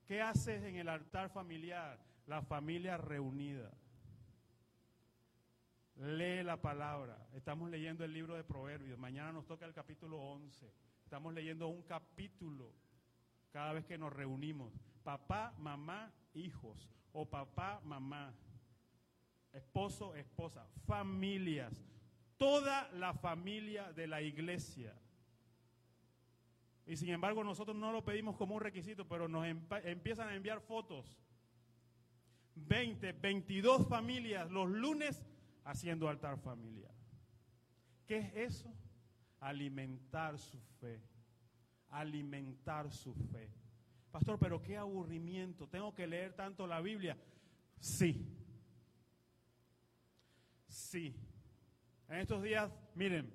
¿Qué 0.05 0.21
haces 0.21 0.63
en 0.63 0.75
el 0.75 0.87
altar 0.89 1.29
familiar? 1.31 1.99
La 2.27 2.43
familia 2.43 2.97
reunida. 2.97 3.71
Lee 5.95 6.43
la 6.43 6.61
palabra. 6.61 7.27
Estamos 7.33 7.69
leyendo 7.71 8.05
el 8.05 8.13
libro 8.13 8.35
de 8.35 8.43
Proverbios. 8.43 8.99
Mañana 8.99 9.31
nos 9.31 9.47
toca 9.47 9.65
el 9.65 9.73
capítulo 9.73 10.17
11. 10.19 10.71
Estamos 11.03 11.33
leyendo 11.33 11.67
un 11.67 11.81
capítulo 11.81 12.71
cada 13.51 13.73
vez 13.73 13.85
que 13.85 13.97
nos 13.97 14.13
reunimos. 14.13 14.71
Papá, 15.03 15.55
mamá, 15.57 16.13
hijos. 16.35 16.87
O 17.11 17.25
papá, 17.25 17.81
mamá. 17.83 18.33
Esposo, 19.57 20.15
esposa. 20.15 20.67
Familias. 20.85 21.73
Toda 22.37 22.89
la 22.93 23.13
familia 23.13 23.91
de 23.93 24.07
la 24.07 24.21
iglesia. 24.21 24.93
Y 26.85 26.95
sin 26.95 27.09
embargo 27.09 27.43
nosotros 27.43 27.75
no 27.75 27.91
lo 27.91 28.05
pedimos 28.05 28.37
como 28.37 28.55
un 28.55 28.61
requisito, 28.61 29.07
pero 29.07 29.27
nos 29.27 29.45
empiezan 29.83 30.29
a 30.29 30.35
enviar 30.35 30.61
fotos. 30.61 31.19
20, 32.55 33.11
22 33.13 33.87
familias 33.87 34.49
los 34.49 34.69
lunes 34.69 35.25
haciendo 35.65 36.07
altar 36.07 36.37
familiar. 36.37 36.93
¿Qué 38.05 38.19
es 38.19 38.35
eso? 38.35 38.73
Alimentar 39.39 40.37
su 40.37 40.59
fe. 40.79 41.01
Alimentar 41.89 42.91
su 42.91 43.13
fe. 43.13 43.49
Pastor, 44.11 44.39
pero 44.39 44.61
qué 44.61 44.77
aburrimiento. 44.77 45.67
¿Tengo 45.67 45.93
que 45.93 46.07
leer 46.07 46.33
tanto 46.33 46.65
la 46.65 46.79
Biblia? 46.79 47.17
Sí. 47.79 48.36
Sí. 50.77 51.15
En 52.07 52.19
estos 52.19 52.43
días, 52.43 52.71
miren, 52.93 53.33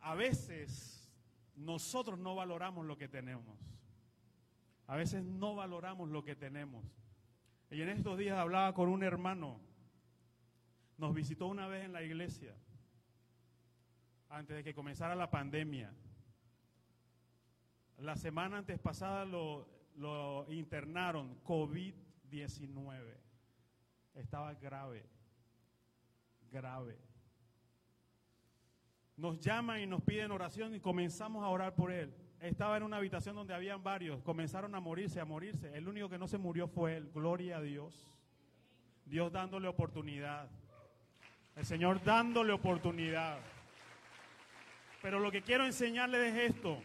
a 0.00 0.16
veces 0.16 1.08
nosotros 1.54 2.18
no 2.18 2.34
valoramos 2.34 2.84
lo 2.84 2.98
que 2.98 3.06
tenemos. 3.06 3.56
A 4.88 4.96
veces 4.96 5.22
no 5.22 5.54
valoramos 5.54 6.10
lo 6.10 6.24
que 6.24 6.34
tenemos. 6.34 6.84
Y 7.70 7.80
en 7.80 7.90
estos 7.90 8.18
días 8.18 8.36
hablaba 8.36 8.74
con 8.74 8.88
un 8.88 9.04
hermano 9.04 9.60
nos 10.98 11.14
visitó 11.14 11.46
una 11.46 11.68
vez 11.68 11.84
en 11.84 11.92
la 11.92 12.02
iglesia, 12.02 12.54
antes 14.28 14.56
de 14.56 14.64
que 14.64 14.74
comenzara 14.74 15.14
la 15.14 15.30
pandemia. 15.30 15.94
La 17.98 18.16
semana 18.16 18.58
antes 18.58 18.78
pasada 18.80 19.24
lo, 19.24 20.46
internaron, 20.50 21.40
COVID-19. 21.44 23.16
Estaba 24.14 24.54
grave, 24.54 25.06
grave. 26.52 26.96
Nos 29.16 29.40
llaman 29.40 29.80
y 29.80 29.86
nos 29.86 30.02
piden 30.02 30.30
oración 30.30 30.74
y 30.74 30.80
comenzamos 30.80 31.42
a 31.42 31.48
orar 31.48 31.74
por 31.74 31.90
él. 31.90 32.14
Estaba 32.40 32.76
en 32.76 32.82
una 32.82 32.96
habitación 32.96 33.36
donde 33.36 33.54
habían 33.54 33.82
varios, 33.82 34.22
comenzaron 34.22 34.74
a 34.74 34.80
morirse, 34.80 35.20
a 35.20 35.24
morirse. 35.24 35.76
El 35.76 35.88
único 35.88 36.08
que 36.08 36.18
no 36.18 36.28
se 36.28 36.38
murió 36.38 36.66
fue 36.66 36.96
él, 36.96 37.10
gloria 37.12 37.58
a 37.58 37.62
Dios. 37.62 38.06
Dios 39.04 39.32
dándole 39.32 39.68
oportunidad. 39.68 40.48
El 41.54 41.64
Señor 41.64 42.02
dándole 42.02 42.52
oportunidad. 42.52 43.38
Pero 45.02 45.20
lo 45.20 45.30
que 45.30 45.42
quiero 45.42 45.66
enseñarles 45.66 46.34
es 46.34 46.50
esto. 46.50 46.82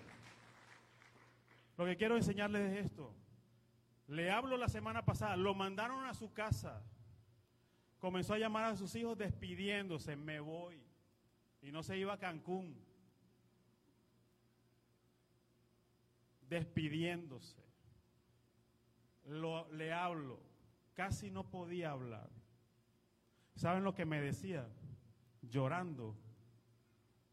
Lo 1.78 1.86
que 1.86 1.96
quiero 1.96 2.18
enseñarles 2.18 2.74
es 2.74 2.86
esto. 2.86 3.14
Le 4.08 4.32
hablo 4.32 4.58
la 4.58 4.70
semana 4.70 5.04
pasada, 5.04 5.36
lo 5.38 5.54
mandaron 5.54 6.06
a 6.06 6.14
su 6.14 6.34
casa. 6.34 6.82
Comenzó 8.00 8.34
a 8.34 8.40
llamar 8.40 8.66
a 8.66 8.76
sus 8.76 8.96
hijos 8.96 9.18
despidiéndose, 9.18 10.16
me 10.16 10.40
voy. 10.40 10.80
Y 11.62 11.72
no 11.72 11.82
se 11.84 11.98
iba 11.98 12.14
a 12.14 12.20
Cancún. 12.20 12.78
Despidiéndose. 16.48 17.64
Lo, 19.26 19.72
le 19.74 19.92
hablo. 19.92 20.40
Casi 20.94 21.32
no 21.32 21.50
podía 21.50 21.92
hablar. 21.92 22.30
¿Saben 23.56 23.84
lo 23.84 23.96
que 23.96 24.06
me 24.06 24.22
decía? 24.22 24.68
Llorando. 25.42 26.16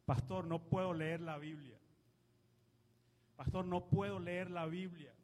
Pastor, 0.07 0.47
no 0.47 0.69
puedo 0.69 0.95
leer 0.95 1.21
la 1.21 1.39
Biblia. 1.39 1.79
Pastor, 3.37 3.67
no 3.67 3.89
puedo 3.89 4.19
leer 4.19 4.51
la 4.51 4.67
Biblia. 4.67 5.15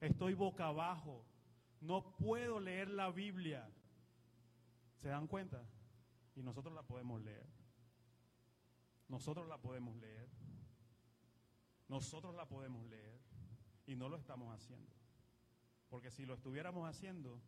Estoy 0.00 0.34
boca 0.34 0.66
abajo. 0.66 1.24
No 1.80 2.16
puedo 2.16 2.58
leer 2.58 2.90
la 2.90 3.10
Biblia. 3.10 3.68
¿Se 5.00 5.08
dan 5.08 5.26
cuenta? 5.26 5.64
Y 6.34 6.42
nosotros 6.42 6.74
la 6.74 6.82
podemos 6.82 7.20
leer. 7.22 7.46
Nosotros 9.08 9.48
la 9.48 9.58
podemos 9.58 9.96
leer. 9.96 10.28
Nosotros 11.88 12.34
la 12.34 12.46
podemos 12.46 12.86
leer. 12.86 13.20
Y 13.86 13.96
no 13.96 14.08
lo 14.08 14.16
estamos 14.16 14.54
haciendo. 14.54 14.92
Porque 15.88 16.10
si 16.10 16.26
lo 16.26 16.34
estuviéramos 16.34 16.88
haciendo, 16.88 17.40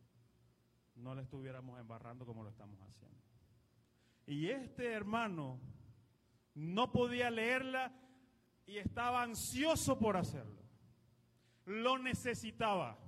no 0.95 1.15
le 1.15 1.23
estuviéramos 1.23 1.79
embarrando 1.79 2.25
como 2.25 2.43
lo 2.43 2.49
estamos 2.49 2.81
haciendo. 2.81 3.19
Y 4.27 4.49
este 4.49 4.93
hermano 4.93 5.61
no 6.55 6.93
podía 6.93 7.31
leerla 7.31 7.93
y 8.67 8.79
estaba 8.79 9.23
ansioso 9.23 9.99
por 9.99 10.17
hacerlo. 10.17 10.63
Lo 11.67 11.99
necesitaba. 11.99 12.99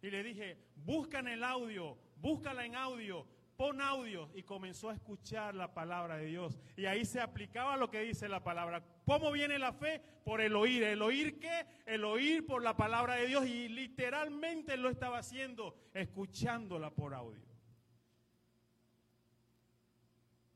Y 0.00 0.10
le 0.10 0.22
dije, 0.22 0.58
busca 0.76 1.18
en 1.20 1.28
el 1.28 1.44
audio, 1.44 1.98
búscala 2.16 2.64
en 2.64 2.74
audio, 2.74 3.26
pon 3.58 3.80
audio 3.80 4.30
y 4.34 4.44
comenzó 4.44 4.88
a 4.88 4.94
escuchar 4.94 5.52
la 5.56 5.74
palabra 5.74 6.16
de 6.16 6.26
Dios. 6.26 6.56
Y 6.76 6.86
ahí 6.86 7.04
se 7.04 7.20
aplicaba 7.20 7.76
lo 7.76 7.90
que 7.90 8.00
dice 8.02 8.28
la 8.28 8.44
palabra. 8.44 8.84
¿Cómo 9.04 9.32
viene 9.32 9.58
la 9.58 9.72
fe? 9.72 10.00
Por 10.24 10.40
el 10.40 10.54
oír. 10.54 10.84
¿El 10.84 11.02
oír 11.02 11.40
qué? 11.40 11.66
El 11.84 12.04
oír 12.04 12.46
por 12.46 12.62
la 12.62 12.76
palabra 12.76 13.16
de 13.16 13.26
Dios. 13.26 13.44
Y 13.46 13.68
literalmente 13.68 14.76
lo 14.76 14.88
estaba 14.88 15.18
haciendo, 15.18 15.76
escuchándola 15.92 16.90
por 16.90 17.14
audio. 17.14 17.42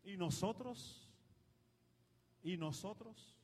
¿Y 0.04 0.16
nosotros? 0.16 1.10
¿Y 2.44 2.56
nosotros? 2.56 3.36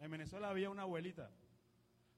En 0.00 0.10
Venezuela 0.10 0.48
había 0.48 0.68
una 0.68 0.82
abuelita. 0.82 1.30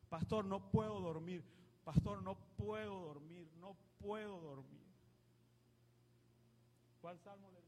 Pastor, 0.09 0.47
no 0.47 0.71
puedo 0.71 1.01
dormir. 1.01 1.45
Pastor, 1.85 2.23
no 2.23 2.37
puedo 2.65 3.01
dormir, 3.01 3.49
no 3.57 3.77
puedo 3.99 4.41
dormir. 4.41 4.87
¿Cuál 7.01 7.19
salmo 7.19 7.51
le 7.51 7.63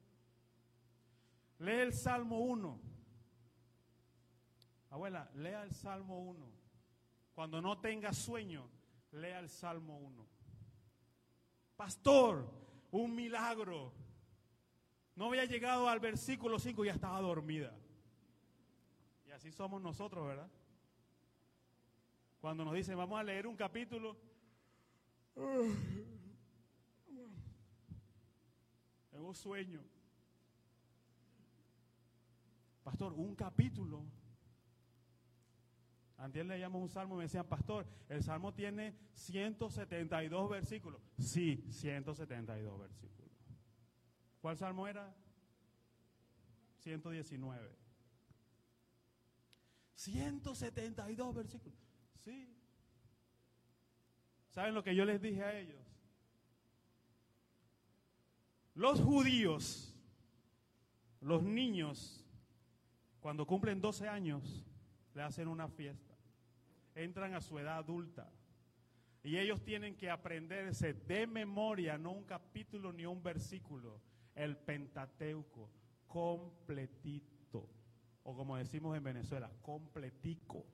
Lee 1.59 1.81
el 1.81 1.93
Salmo 1.93 2.41
1. 2.41 2.81
Abuela, 4.91 5.31
lea 5.35 5.63
el 5.63 5.73
Salmo 5.73 6.19
1. 6.19 6.47
Cuando 7.33 7.63
no 7.63 7.81
tenga 7.81 8.13
sueño, 8.13 8.69
lea 9.13 9.39
el 9.39 9.49
Salmo 9.49 9.99
1. 9.99 10.27
Pastor, 11.77 12.49
un 12.91 13.15
milagro. 13.15 13.93
No 15.17 15.27
había 15.27 15.45
llegado 15.45 15.89
al 15.89 16.01
versículo 16.01 16.59
5 16.59 16.85
y 16.85 16.89
ya 16.89 16.95
estaba 16.95 17.21
dormida. 17.21 17.73
Y 19.27 19.31
así 19.31 19.51
somos 19.53 19.81
nosotros, 19.81 20.27
¿verdad? 20.27 20.51
Cuando 22.41 22.65
nos 22.65 22.75
dicen, 22.75 22.97
vamos 22.97 23.19
a 23.19 23.25
leer 23.25 23.47
un 23.47 23.57
capítulo, 23.57 24.17
tengo 29.11 29.35
sueño. 29.35 29.83
Pastor, 32.83 33.13
un 33.15 33.35
capítulo. 33.35 34.05
Antes 36.19 36.47
leíamos 36.47 36.81
un 36.81 36.89
salmo 36.89 37.15
y 37.15 37.19
me 37.19 37.25
decían, 37.25 37.47
pastor, 37.47 37.87
el 38.09 38.23
salmo 38.23 38.55
tiene 38.55 38.97
172 39.15 40.51
versículos. 40.51 41.03
Sí, 41.19 41.67
172 41.71 42.79
versículos. 42.79 43.33
¿Cuál 44.41 44.57
salmo 44.57 44.87
era? 44.87 45.13
119. 46.79 47.77
172 49.95 51.35
versículos. 51.35 51.79
Sí. 52.25 52.64
¿Saben 54.55 54.73
lo 54.73 54.85
que 54.85 54.95
yo 54.95 55.05
les 55.05 55.21
dije 55.21 55.43
a 55.43 55.59
ellos? 55.59 55.83
Los 58.77 59.01
judíos, 59.01 59.93
los 61.21 61.43
niños, 61.43 62.25
cuando 63.19 63.47
cumplen 63.47 63.81
12 63.81 64.07
años, 64.07 64.65
le 65.13 65.23
hacen 65.23 65.49
una 65.49 65.67
fiesta. 65.67 66.15
Entran 66.95 67.35
a 67.35 67.41
su 67.41 67.59
edad 67.59 67.79
adulta. 67.79 68.31
Y 69.25 69.39
ellos 69.39 69.61
tienen 69.65 69.97
que 69.97 70.09
aprenderse 70.09 70.93
de 70.93 71.27
memoria, 71.27 71.99
no 71.99 72.13
un 72.13 72.25
capítulo 72.25 72.93
ni 72.93 73.07
un 73.07 73.23
versículo, 73.23 74.01
el 74.37 74.57
Pentateuco, 74.57 75.69
completito. 76.07 77.69
O 78.23 78.37
como 78.37 78.57
decimos 78.57 78.97
en 78.97 79.03
Venezuela, 79.03 79.51
completico. 79.63 80.65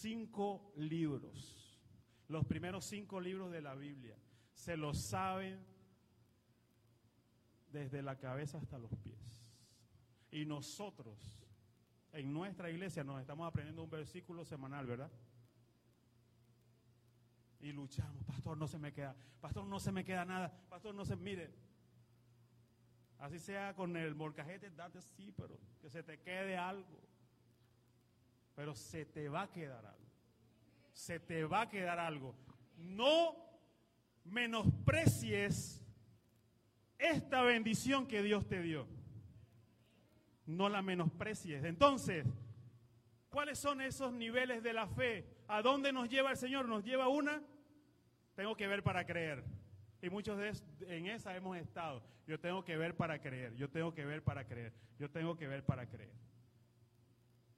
Cinco 0.00 0.72
libros, 0.76 1.80
los 2.28 2.44
primeros 2.46 2.84
cinco 2.84 3.20
libros 3.20 3.50
de 3.50 3.60
la 3.60 3.74
Biblia. 3.74 4.16
Se 4.54 4.76
los 4.76 4.98
saben 4.98 5.64
desde 7.70 8.02
la 8.02 8.18
cabeza 8.18 8.58
hasta 8.58 8.78
los 8.78 8.94
pies. 8.96 9.18
Y 10.30 10.44
nosotros, 10.44 11.18
en 12.12 12.32
nuestra 12.32 12.70
iglesia, 12.70 13.04
nos 13.04 13.20
estamos 13.20 13.46
aprendiendo 13.46 13.82
un 13.84 13.90
versículo 13.90 14.44
semanal, 14.44 14.86
¿verdad? 14.86 15.10
Y 17.60 17.72
luchamos, 17.72 18.22
pastor, 18.24 18.56
no 18.56 18.68
se 18.68 18.78
me 18.78 18.92
queda, 18.92 19.16
pastor, 19.40 19.64
no 19.64 19.80
se 19.80 19.90
me 19.90 20.04
queda 20.04 20.24
nada, 20.24 20.52
pastor, 20.68 20.94
no 20.94 21.04
se, 21.04 21.16
mire, 21.16 21.52
así 23.18 23.38
sea 23.38 23.74
con 23.74 23.96
el 23.96 24.14
molcajete, 24.14 24.70
date 24.70 25.00
sí, 25.02 25.32
pero 25.36 25.58
que 25.80 25.90
se 25.90 26.02
te 26.02 26.20
quede 26.20 26.56
algo 26.56 27.07
pero 28.58 28.74
se 28.74 29.04
te 29.04 29.28
va 29.28 29.42
a 29.42 29.50
quedar 29.52 29.86
algo. 29.86 30.10
Se 30.92 31.20
te 31.20 31.44
va 31.44 31.60
a 31.60 31.68
quedar 31.68 32.00
algo. 32.00 32.34
No 32.76 33.36
menosprecies 34.24 35.80
esta 36.98 37.42
bendición 37.42 38.08
que 38.08 38.20
Dios 38.20 38.48
te 38.48 38.60
dio. 38.60 38.88
No 40.44 40.68
la 40.68 40.82
menosprecies. 40.82 41.62
Entonces, 41.62 42.26
¿cuáles 43.30 43.60
son 43.60 43.80
esos 43.80 44.12
niveles 44.12 44.60
de 44.64 44.72
la 44.72 44.88
fe? 44.88 45.24
¿A 45.46 45.62
dónde 45.62 45.92
nos 45.92 46.08
lleva 46.08 46.32
el 46.32 46.36
Señor? 46.36 46.66
¿Nos 46.66 46.82
lleva 46.82 47.06
una? 47.06 47.40
Tengo 48.34 48.56
que 48.56 48.66
ver 48.66 48.82
para 48.82 49.06
creer. 49.06 49.44
Y 50.02 50.10
muchos 50.10 50.36
de 50.36 50.52
en 50.96 51.06
esa 51.06 51.36
hemos 51.36 51.56
estado. 51.56 52.02
Yo 52.26 52.40
tengo 52.40 52.64
que 52.64 52.76
ver 52.76 52.96
para 52.96 53.20
creer. 53.20 53.54
Yo 53.54 53.70
tengo 53.70 53.94
que 53.94 54.04
ver 54.04 54.24
para 54.24 54.48
creer. 54.48 54.72
Yo 54.98 55.08
tengo 55.08 55.36
que 55.36 55.46
ver 55.46 55.64
para 55.64 55.86
creer. 55.86 56.27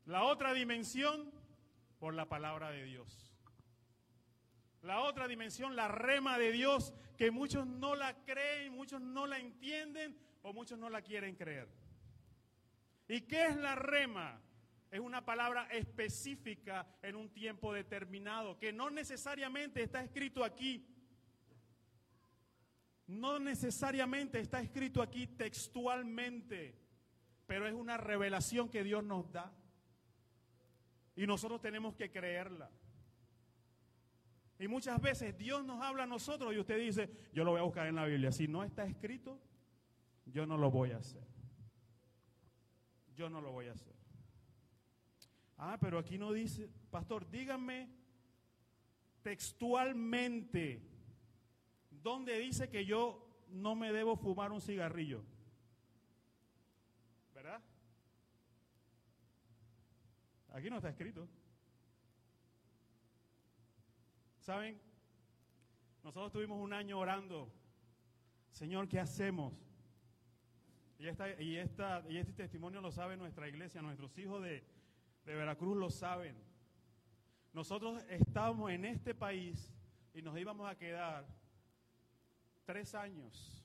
La 0.07 0.25
otra 0.25 0.53
dimensión, 0.53 1.31
por 2.01 2.15
la 2.15 2.29
palabra 2.29 2.71
de 2.71 2.85
Dios. 2.85 3.31
La 4.83 5.01
otra 5.01 5.29
dimensión, 5.29 5.77
la 5.77 5.89
rema 5.89 6.39
de 6.39 6.51
Dios, 6.51 6.95
que 7.19 7.31
muchos 7.31 7.67
no 7.67 7.95
la 7.95 8.25
creen, 8.25 8.73
muchos 8.73 9.01
no 9.01 9.27
la 9.27 9.39
entienden 9.39 10.19
o 10.43 10.55
muchos 10.55 10.79
no 10.79 10.89
la 10.89 11.03
quieren 11.03 11.37
creer. 11.37 11.69
¿Y 13.07 13.21
qué 13.23 13.47
es 13.47 13.57
la 13.57 13.75
rema? 13.75 14.41
Es 14.91 15.01
una 15.01 15.25
palabra 15.25 15.69
específica 15.71 16.87
en 17.03 17.15
un 17.15 17.29
tiempo 17.29 17.73
determinado, 17.75 18.59
que 18.59 18.73
no 18.73 18.89
necesariamente 18.89 19.83
está 19.83 20.03
escrito 20.03 20.43
aquí. 20.43 20.87
No 23.07 23.39
necesariamente 23.39 24.41
está 24.41 24.61
escrito 24.61 25.03
aquí 25.03 25.27
textualmente, 25.27 26.75
pero 27.47 27.67
es 27.67 27.75
una 27.75 27.99
revelación 27.99 28.69
que 28.69 28.83
Dios 28.83 29.05
nos 29.05 29.31
da. 29.31 29.53
Y 31.17 31.27
nosotros 31.27 31.61
tenemos 31.61 31.95
que 31.95 32.11
creerla. 32.11 32.71
Y 34.59 34.69
muchas 34.69 35.01
veces 35.01 35.37
Dios 35.39 35.65
nos 35.65 35.83
habla 35.83 36.03
a 36.03 36.07
nosotros 36.07 36.55
y 36.55 36.59
usted 36.59 36.79
dice, 36.79 37.11
yo 37.33 37.45
lo 37.45 37.53
voy 37.53 37.61
a 37.61 37.65
buscar 37.65 37.87
en 37.87 37.95
la 37.95 38.05
Biblia. 38.05 38.31
Si 38.31 38.47
no 38.47 38.63
está 38.63 38.85
escrito, 38.85 39.41
yo 40.27 40.47
no 40.47 40.59
lo 40.59 40.71
voy 40.71 40.93
a 40.93 40.99
hacer. 40.99 41.27
Yo 43.15 43.31
no 43.31 43.41
lo 43.41 43.53
voy 43.53 43.69
a 43.69 43.73
hacer. 43.73 43.95
Ah, 45.57 45.79
pero 45.81 45.99
aquí 45.99 46.19
no 46.19 46.33
dice, 46.33 46.69
pastor, 46.91 47.29
dígame 47.31 47.89
textualmente 49.23 50.83
dónde 51.91 52.39
dice 52.39 52.69
que 52.71 52.85
yo 52.85 53.27
no 53.49 53.75
me 53.75 53.93
debo 53.93 54.17
fumar 54.17 54.53
un 54.53 54.61
cigarrillo. 54.61 55.23
¿Verdad? 57.35 57.63
Aquí 60.61 60.69
no 60.69 60.77
está 60.77 60.91
escrito. 60.91 61.27
¿Saben? 64.41 64.79
Nosotros 66.05 66.33
tuvimos 66.33 66.61
un 66.61 66.75
año 66.75 66.99
orando. 66.99 67.51
Señor, 68.51 68.87
¿qué 68.87 69.01
hacemos? 69.01 69.55
Y, 70.99 71.07
esta, 71.07 71.41
y, 71.41 71.57
esta, 71.57 72.05
y 72.11 72.19
este 72.19 72.35
testimonio 72.35 72.83
lo 72.83 72.93
sabe 72.93 73.17
nuestra 73.17 73.49
iglesia, 73.49 73.81
nuestros 73.81 74.19
hijos 74.19 74.43
de, 74.43 74.63
de 75.25 75.35
Veracruz 75.35 75.79
lo 75.79 75.89
saben. 75.89 76.37
Nosotros 77.55 78.05
estábamos 78.11 78.71
en 78.71 78.85
este 78.85 79.15
país 79.15 79.73
y 80.13 80.21
nos 80.21 80.39
íbamos 80.39 80.71
a 80.71 80.77
quedar 80.77 81.27
tres 82.67 82.95
años. 82.95 83.65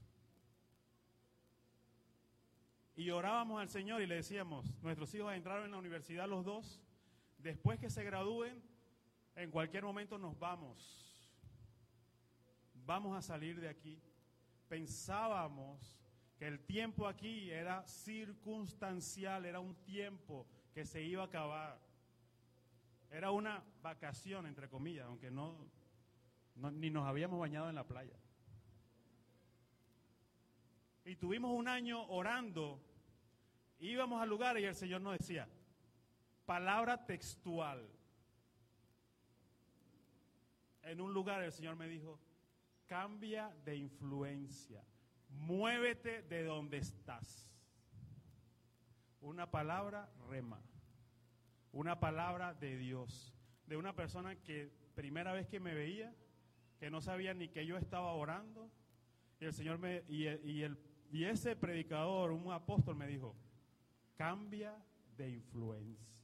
Y 2.96 3.10
orábamos 3.10 3.60
al 3.60 3.68
Señor 3.68 4.02
y 4.02 4.08
le 4.08 4.16
decíamos, 4.16 4.82
nuestros 4.82 5.14
hijos 5.14 5.34
entraron 5.34 5.66
en 5.66 5.72
la 5.72 5.78
universidad 5.78 6.30
los 6.30 6.46
dos, 6.46 6.82
después 7.46 7.80
que 7.80 7.92
se 7.92 8.04
gradúen, 8.04 8.60
en 9.36 9.52
cualquier 9.52 9.84
momento 9.84 10.18
nos 10.18 10.38
vamos, 10.40 11.32
vamos 12.74 13.16
a 13.16 13.22
salir 13.22 13.62
de 13.62 13.70
aquí. 13.70 14.02
Pensábamos 14.68 15.96
que 16.40 16.48
el 16.48 16.60
tiempo 16.66 17.08
aquí 17.08 17.52
era 17.52 17.86
circunstancial, 17.86 19.46
era 19.46 19.60
un 19.60 19.76
tiempo 19.84 20.48
que 20.74 20.86
se 20.86 21.04
iba 21.04 21.22
a 21.22 21.28
acabar. 21.28 21.80
Era 23.12 23.30
una 23.30 23.64
vacación, 23.84 24.48
entre 24.48 24.68
comillas, 24.68 25.06
aunque 25.06 25.30
no, 25.30 25.56
ni 26.56 26.90
nos 26.90 27.06
habíamos 27.08 27.40
bañado 27.40 27.70
en 27.70 27.76
la 27.76 27.86
playa. 27.86 28.18
Y 31.06 31.16
tuvimos 31.16 31.52
un 31.52 31.68
año 31.68 32.08
orando. 32.08 32.82
Íbamos 33.78 34.20
al 34.20 34.30
lugar 34.30 34.58
y 34.58 34.64
el 34.64 34.74
Señor 34.74 35.02
nos 35.02 35.20
decía, 35.20 35.48
palabra 36.46 37.06
textual. 37.06 37.90
en 40.84 41.02
un 41.02 41.14
lugar, 41.14 41.42
el 41.42 41.52
Señor 41.52 41.76
me 41.76 41.88
dijo, 41.88 42.20
cambia 42.86 43.50
de 43.66 43.76
influencia, 43.76 44.84
muévete 45.30 46.22
de 46.22 46.44
donde 46.44 46.78
estás. 46.78 47.50
Una 49.22 49.50
palabra 49.50 50.12
rema, 50.30 50.62
una 51.72 52.00
palabra 52.00 52.54
de 52.54 52.78
Dios, 52.78 53.34
de 53.66 53.78
una 53.78 53.96
persona 53.96 54.36
que 54.36 54.72
primera 54.94 55.34
vez 55.34 55.48
que 55.48 55.60
me 55.60 55.74
veía, 55.74 56.14
que 56.80 56.92
no 56.92 57.02
sabía 57.02 57.34
ni 57.34 57.50
que 57.50 57.66
yo 57.66 57.78
estaba 57.78 58.14
orando, 58.14 58.70
y 59.40 59.46
el 59.46 59.54
Señor 59.54 59.80
me, 59.80 60.04
y, 60.08 60.28
y, 60.28 60.62
el, 60.62 60.78
y 61.12 61.26
ese 61.26 61.56
predicador, 61.56 62.32
un 62.32 62.52
apóstol 62.52 62.96
me 62.96 63.08
dijo, 63.08 63.36
cambia 64.16 64.78
de 65.18 65.32
influencia, 65.32 66.15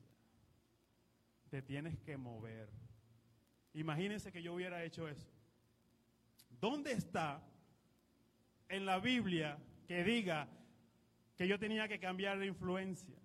te 1.51 1.61
tienes 1.61 1.99
que 1.99 2.15
mover. 2.15 2.69
Imagínense 3.73 4.31
que 4.31 4.41
yo 4.41 4.53
hubiera 4.53 4.85
hecho 4.85 5.09
eso. 5.09 5.29
¿Dónde 6.49 6.93
está 6.93 7.43
en 8.69 8.85
la 8.85 8.99
Biblia 8.99 9.57
que 9.85 10.01
diga 10.05 10.47
que 11.35 11.49
yo 11.49 11.59
tenía 11.59 11.89
que 11.89 11.99
cambiar 11.99 12.39
de 12.39 12.47
influencia? 12.47 13.17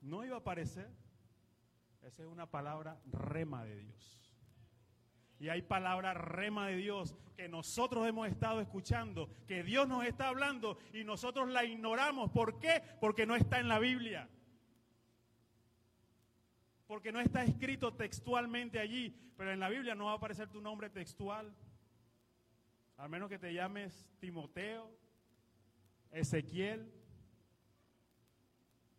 No 0.00 0.24
iba 0.24 0.36
a 0.36 0.40
aparecer. 0.40 0.88
Esa 2.02 2.22
es 2.22 2.28
una 2.28 2.48
palabra 2.48 3.00
rema 3.06 3.64
de 3.64 3.80
Dios. 3.80 4.32
Y 5.40 5.48
hay 5.48 5.62
palabra 5.62 6.14
rema 6.14 6.68
de 6.68 6.76
Dios 6.76 7.16
que 7.36 7.48
nosotros 7.48 8.06
hemos 8.06 8.28
estado 8.28 8.60
escuchando, 8.60 9.28
que 9.48 9.64
Dios 9.64 9.88
nos 9.88 10.04
está 10.04 10.28
hablando 10.28 10.78
y 10.92 11.02
nosotros 11.02 11.48
la 11.48 11.64
ignoramos. 11.64 12.30
¿Por 12.30 12.60
qué? 12.60 12.80
Porque 13.00 13.26
no 13.26 13.34
está 13.34 13.58
en 13.58 13.66
la 13.66 13.80
Biblia 13.80 14.28
porque 16.88 17.12
no 17.12 17.20
está 17.20 17.44
escrito 17.44 17.92
textualmente 17.92 18.80
allí, 18.80 19.14
pero 19.36 19.52
en 19.52 19.60
la 19.60 19.68
Biblia 19.68 19.94
no 19.94 20.06
va 20.06 20.12
a 20.12 20.16
aparecer 20.16 20.48
tu 20.48 20.62
nombre 20.62 20.88
textual, 20.88 21.54
al 22.96 23.10
menos 23.10 23.28
que 23.28 23.38
te 23.38 23.52
llames 23.52 24.08
Timoteo, 24.18 24.90
Ezequiel, 26.10 26.90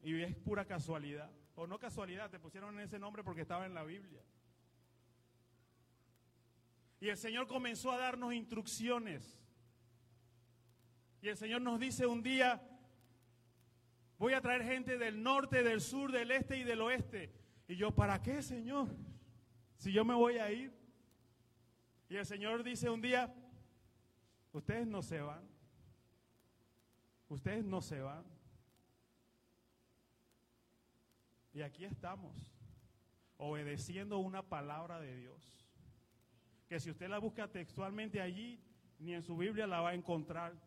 y 0.04 0.22
es 0.22 0.36
pura 0.36 0.66
casualidad, 0.66 1.32
o 1.56 1.66
no 1.66 1.80
casualidad, 1.80 2.30
te 2.30 2.40
pusieron 2.40 2.80
ese 2.80 3.00
nombre 3.00 3.24
porque 3.24 3.42
estaba 3.42 3.66
en 3.66 3.74
la 3.74 3.84
Biblia. 3.84 4.24
Y 7.02 7.10
el 7.10 7.18
Señor 7.18 7.48
comenzó 7.48 7.92
a 7.92 7.98
darnos 7.98 8.34
instrucciones. 8.34 9.42
Y 11.22 11.28
el 11.28 11.38
Señor 11.38 11.62
nos 11.62 11.80
dice 11.80 12.06
un 12.06 12.22
día, 12.22 12.62
voy 14.20 14.34
a 14.34 14.42
traer 14.42 14.64
gente 14.64 15.00
del 15.00 15.24
norte, 15.24 15.64
del 15.64 15.82
sur, 15.82 16.12
del 16.12 16.30
este 16.30 16.58
y 16.58 16.64
del 16.64 16.82
oeste. 16.82 17.40
Y 17.70 17.76
yo, 17.76 17.91
¿para 17.91 18.20
qué, 18.20 18.41
Señor? 18.41 18.88
Si 19.78 19.93
yo 19.93 20.03
me 20.03 20.15
voy 20.15 20.39
a 20.39 20.51
ir. 20.51 20.74
Y 22.09 22.15
el 22.15 22.26
Señor 22.26 22.63
dice 22.63 22.89
un 22.89 22.99
día, 22.99 23.32
ustedes 24.51 24.88
no 24.88 25.03
se 25.03 25.22
van. 25.22 25.47
Ustedes 27.30 27.63
no 27.63 27.80
se 27.80 28.01
van. 28.01 28.26
Y 31.53 31.61
aquí 31.61 31.86
estamos, 31.86 32.36
obedeciendo 33.38 34.17
una 34.17 34.41
palabra 34.41 34.99
de 34.99 35.15
Dios. 35.15 35.63
Que 36.67 36.80
si 36.80 36.89
usted 36.89 37.07
la 37.07 37.20
busca 37.20 37.47
textualmente 37.51 38.20
allí, 38.20 38.59
ni 38.97 39.13
en 39.13 39.22
su 39.22 39.38
Biblia 39.38 39.67
la 39.67 39.82
va 39.82 39.89
a 39.89 39.93
encontrar, 39.93 40.59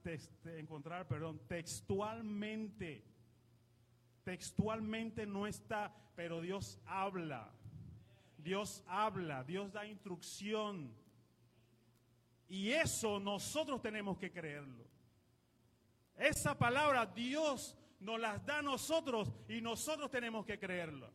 encontrar 0.45 1.09
perdón, 1.09 1.41
textualmente. 1.49 3.12
Textualmente 4.25 5.27
no 5.27 5.47
está, 5.47 5.95
pero 6.15 6.41
Dios 6.41 6.81
habla. 6.87 7.51
Dios 8.39 8.85
habla, 8.87 9.45
Dios 9.45 9.73
da 9.73 9.87
instrucción. 9.87 10.95
Y 12.49 12.71
eso 12.71 13.19
nosotros 13.19 13.81
tenemos 13.81 14.19
que 14.19 14.31
creerlo. 14.31 14.87
Esa 16.17 16.59
palabra 16.59 17.07
Dios 17.07 17.77
nos 18.01 18.21
las 18.21 18.45
da 18.45 18.59
a 18.59 18.63
nosotros 18.63 19.33
y 19.49 19.61
nosotros 19.61 20.11
tenemos 20.11 20.45
que 20.45 20.59
creerlo. 20.59 21.11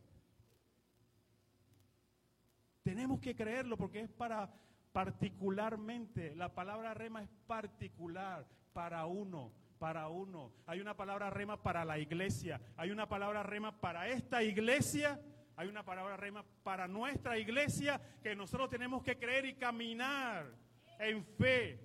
Tenemos 2.82 3.20
que 3.20 3.36
creerlo 3.36 3.76
porque 3.76 4.00
es 4.00 4.10
para 4.10 4.52
particularmente, 4.92 6.34
la 6.34 6.54
palabra 6.54 6.94
rema 6.94 7.22
es 7.22 7.28
particular 7.46 8.46
para 8.72 9.06
uno 9.06 9.52
para 9.78 10.08
uno. 10.08 10.52
Hay 10.66 10.80
una 10.80 10.96
palabra 10.96 11.30
rema 11.30 11.62
para 11.62 11.84
la 11.84 11.98
iglesia. 11.98 12.60
Hay 12.76 12.90
una 12.90 13.08
palabra 13.08 13.42
rema 13.42 13.80
para 13.80 14.08
esta 14.08 14.42
iglesia. 14.42 15.20
Hay 15.56 15.68
una 15.68 15.84
palabra 15.84 16.16
rema 16.16 16.44
para 16.62 16.86
nuestra 16.86 17.38
iglesia 17.38 18.00
que 18.22 18.36
nosotros 18.36 18.70
tenemos 18.70 19.02
que 19.02 19.18
creer 19.18 19.44
y 19.44 19.54
caminar 19.54 20.54
en 20.98 21.24
fe, 21.24 21.80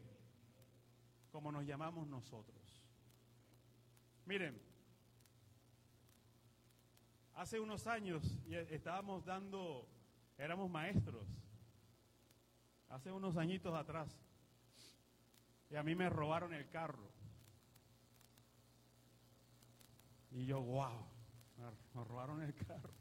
como 1.32 1.52
nos 1.52 1.66
llamamos 1.66 2.08
nosotros. 2.08 2.84
Miren, 4.26 4.62
hace 7.34 7.60
unos 7.60 7.88
años 7.88 8.40
estábamos 8.70 9.26
dando, 9.26 9.88
éramos 10.38 10.70
maestros, 10.70 11.28
hace 12.90 13.12
unos 13.12 13.38
añitos 13.38 13.74
atrás, 13.76 14.16
y 15.70 15.76
a 15.76 15.84
mí 15.84 15.96
me 15.96 16.10
robaron 16.10 16.54
el 16.54 16.70
carro. 16.70 17.12
Y 20.34 20.46
yo, 20.46 20.62
wow, 20.62 21.06
nos 21.94 22.08
robaron 22.08 22.42
el 22.42 22.54
carro. 22.56 22.94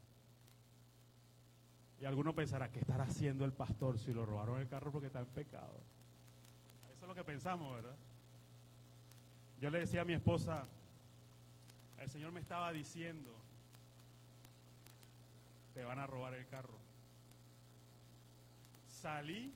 Y 1.99 2.05
alguno 2.05 2.35
pensará, 2.35 2.69
¿qué 2.69 2.79
estará 2.79 3.05
haciendo 3.05 3.45
el 3.45 3.53
pastor 3.53 3.97
si 3.97 4.13
lo 4.13 4.25
robaron 4.25 4.59
el 4.59 4.67
carro 4.67 4.91
porque 4.91 5.07
está 5.07 5.19
en 5.19 5.25
pecado? 5.27 5.79
Eso 6.91 7.01
es 7.03 7.07
lo 7.07 7.15
que 7.15 7.23
pensamos, 7.23 7.73
¿verdad? 7.73 7.95
Yo 9.59 9.69
le 9.69 9.79
decía 9.79 10.01
a 10.01 10.05
mi 10.05 10.13
esposa, 10.13 10.67
el 11.99 12.09
Señor 12.09 12.33
me 12.33 12.41
estaba 12.41 12.73
diciendo, 12.73 13.33
te 15.73 15.83
van 15.83 15.99
a 15.99 16.05
robar 16.05 16.33
el 16.33 16.45
carro. 16.47 16.77
Salí 18.87 19.53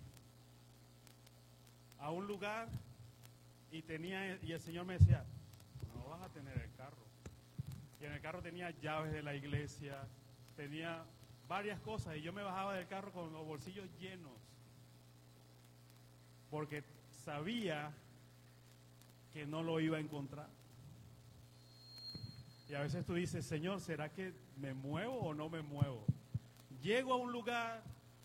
a 2.00 2.12
un 2.12 2.28
lugar 2.28 2.70
y 3.72 3.82
tenía 3.82 4.42
y 4.42 4.54
el 4.54 4.62
Señor 4.62 4.86
me 4.86 4.98
decía, 4.98 5.26
no 5.94 6.10
vas 6.10 6.22
a 6.22 6.30
tener 6.30 6.58
el 6.58 6.72
carro. 6.76 7.07
Y 8.00 8.06
en 8.06 8.12
el 8.12 8.22
carro 8.22 8.42
tenía 8.42 8.70
llaves 8.82 9.12
de 9.12 9.24
la 9.24 9.36
iglesia, 9.36 9.98
tenía 10.56 11.04
varias 11.48 11.80
cosas. 11.80 12.16
Y 12.18 12.22
yo 12.22 12.32
me 12.32 12.44
bajaba 12.44 12.76
del 12.76 12.88
carro 12.88 13.12
con 13.12 13.34
los 13.34 13.46
bolsillos 13.46 13.88
llenos. 14.00 14.34
Porque 16.52 16.84
sabía 17.26 17.92
que 19.34 19.46
no 19.46 19.64
lo 19.64 19.80
iba 19.80 19.98
a 19.98 20.00
encontrar. 20.00 20.48
Y 22.70 22.76
a 22.76 22.82
veces 22.82 23.06
tú 23.06 23.14
dices, 23.14 23.46
Señor, 23.46 23.80
¿será 23.80 24.10
que 24.10 24.34
me 24.58 24.74
muevo 24.74 25.16
o 25.20 25.34
no 25.34 25.50
me 25.50 25.62
muevo? 25.62 26.06
Llego 26.82 27.14
a 27.14 27.18
un 27.18 27.32
lugar, 27.32 27.82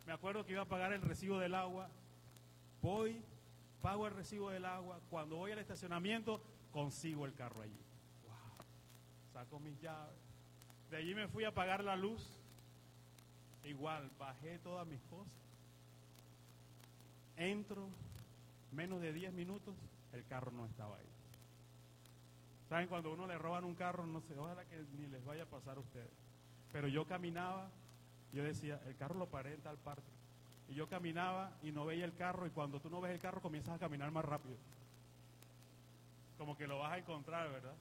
me 0.06 0.12
acuerdo 0.12 0.44
que 0.44 0.52
iba 0.52 0.62
a 0.62 0.68
pagar 0.68 0.92
el 0.92 1.00
recibo 1.00 1.38
del 1.38 1.54
agua, 1.54 1.88
voy, 2.82 3.22
pago 3.80 4.06
el 4.06 4.14
recibo 4.14 4.50
del 4.50 4.64
agua, 4.64 5.00
cuando 5.10 5.36
voy 5.36 5.52
al 5.52 5.58
estacionamiento, 5.58 6.42
consigo 6.72 7.24
el 7.24 7.34
carro 7.34 7.62
allí 7.62 7.78
saco 9.32 9.58
mis 9.60 9.80
llaves. 9.80 10.14
De 10.90 10.96
allí 10.98 11.14
me 11.14 11.28
fui 11.28 11.44
a 11.44 11.52
pagar 11.52 11.82
la 11.82 11.96
luz. 11.96 12.22
Igual, 13.64 14.10
bajé 14.18 14.58
todas 14.58 14.86
mis 14.86 15.00
cosas. 15.02 15.32
Entro, 17.36 17.88
menos 18.72 19.00
de 19.00 19.12
10 19.12 19.32
minutos, 19.32 19.74
el 20.12 20.24
carro 20.26 20.50
no 20.52 20.66
estaba 20.66 20.96
ahí. 20.96 21.06
¿Saben? 22.68 22.88
Cuando 22.88 23.12
uno 23.12 23.26
le 23.26 23.38
roban 23.38 23.64
un 23.64 23.74
carro, 23.74 24.06
no 24.06 24.20
sé, 24.22 24.38
ojalá 24.38 24.64
que 24.64 24.76
ni 24.98 25.06
les 25.06 25.24
vaya 25.24 25.44
a 25.44 25.46
pasar 25.46 25.76
a 25.76 25.80
ustedes. 25.80 26.10
Pero 26.72 26.88
yo 26.88 27.06
caminaba, 27.06 27.68
yo 28.32 28.42
decía, 28.42 28.80
el 28.86 28.96
carro 28.96 29.14
lo 29.14 29.26
paré 29.26 29.54
en 29.54 29.60
tal 29.60 29.76
parte. 29.78 30.10
Y 30.68 30.74
yo 30.74 30.88
caminaba 30.88 31.52
y 31.62 31.70
no 31.70 31.84
veía 31.84 32.04
el 32.04 32.14
carro, 32.14 32.46
y 32.46 32.50
cuando 32.50 32.80
tú 32.80 32.88
no 32.88 33.00
ves 33.00 33.12
el 33.12 33.20
carro 33.20 33.42
comienzas 33.42 33.74
a 33.74 33.78
caminar 33.78 34.10
más 34.10 34.24
rápido. 34.24 34.56
Como 36.38 36.56
que 36.56 36.66
lo 36.66 36.78
vas 36.78 36.92
a 36.92 36.98
encontrar, 36.98 37.50
¿verdad? 37.50 37.74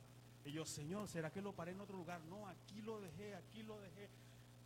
Y 0.46 0.52
yo, 0.52 0.66
Señor, 0.66 1.08
¿será 1.08 1.32
que 1.32 1.42
lo 1.42 1.54
paré 1.54 1.72
en 1.72 1.82
otro 1.82 1.98
lugar? 1.98 2.22
No, 2.26 2.48
aquí 2.48 2.82
lo 2.82 3.00
dejé, 3.00 3.36
aquí 3.36 3.64
lo 3.64 3.80
dejé. 3.80 4.10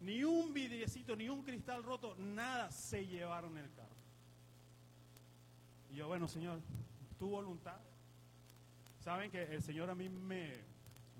Ni 0.02 0.24
un 0.24 0.54
vidriecito, 0.54 1.16
ni 1.16 1.30
un 1.30 1.44
cristal 1.44 1.84
roto, 1.84 2.16
nada 2.16 2.72
se 2.72 3.06
llevaron 3.06 3.58
el 3.58 3.72
carro. 3.74 3.96
Y 5.92 5.96
yo, 5.96 6.08
bueno, 6.08 6.28
Señor, 6.28 6.60
tu 7.18 7.30
voluntad. 7.30 7.80
Saben 9.00 9.32
que 9.32 9.44
el 9.44 9.62
Señor 9.62 9.90
a 9.90 9.96
mí 9.96 10.10
me, 10.10 10.54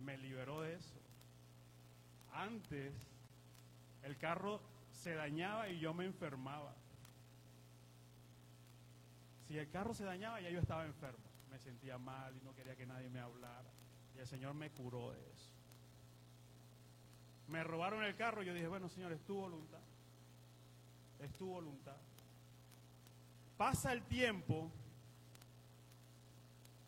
me 0.04 0.18
liberó 0.18 0.62
de 0.62 0.76
eso. 0.76 0.96
Antes, 2.34 2.94
el 4.04 4.18
carro 4.18 4.62
se 4.92 5.14
dañaba 5.14 5.70
y 5.70 5.80
yo 5.80 5.94
me 5.94 6.06
enfermaba. 6.06 6.74
Si 9.48 9.58
el 9.58 9.70
carro 9.70 9.94
se 9.94 10.04
dañaba, 10.04 10.42
ya 10.42 10.50
yo 10.50 10.60
estaba 10.60 10.86
enfermo. 10.86 11.24
Me 11.52 11.60
sentía 11.60 11.98
mal 11.98 12.36
y 12.36 12.44
no 12.44 12.54
quería 12.56 12.76
que 12.76 12.86
nadie 12.86 13.10
me 13.10 13.20
hablara. 13.20 13.70
Y 14.16 14.20
el 14.20 14.28
Señor 14.28 14.54
me 14.54 14.70
curó 14.72 15.12
de 15.12 15.20
eso. 15.20 15.52
Me 17.48 17.64
robaron 17.64 18.04
el 18.04 18.16
carro 18.16 18.42
y 18.42 18.46
yo 18.46 18.54
dije, 18.54 18.68
bueno, 18.68 18.90
Señor, 18.90 19.12
es 19.12 19.22
tu 19.22 19.36
voluntad. 19.36 19.80
es 21.20 21.34
tu 21.34 21.48
voluntad. 21.48 21.98
Pasa 23.58 23.94
el 23.94 24.04
tiempo, 24.04 24.70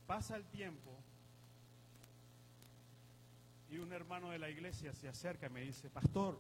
pasa 0.05 0.35
el 0.35 0.45
tiempo, 0.45 0.97
y 3.69 3.77
un 3.77 3.91
hermano 3.91 4.29
de 4.31 4.39
la 4.39 4.49
iglesia 4.49 4.93
se 4.93 5.07
acerca 5.07 5.47
y 5.47 5.49
me 5.49 5.61
dice, 5.61 5.89
pastor, 5.89 6.37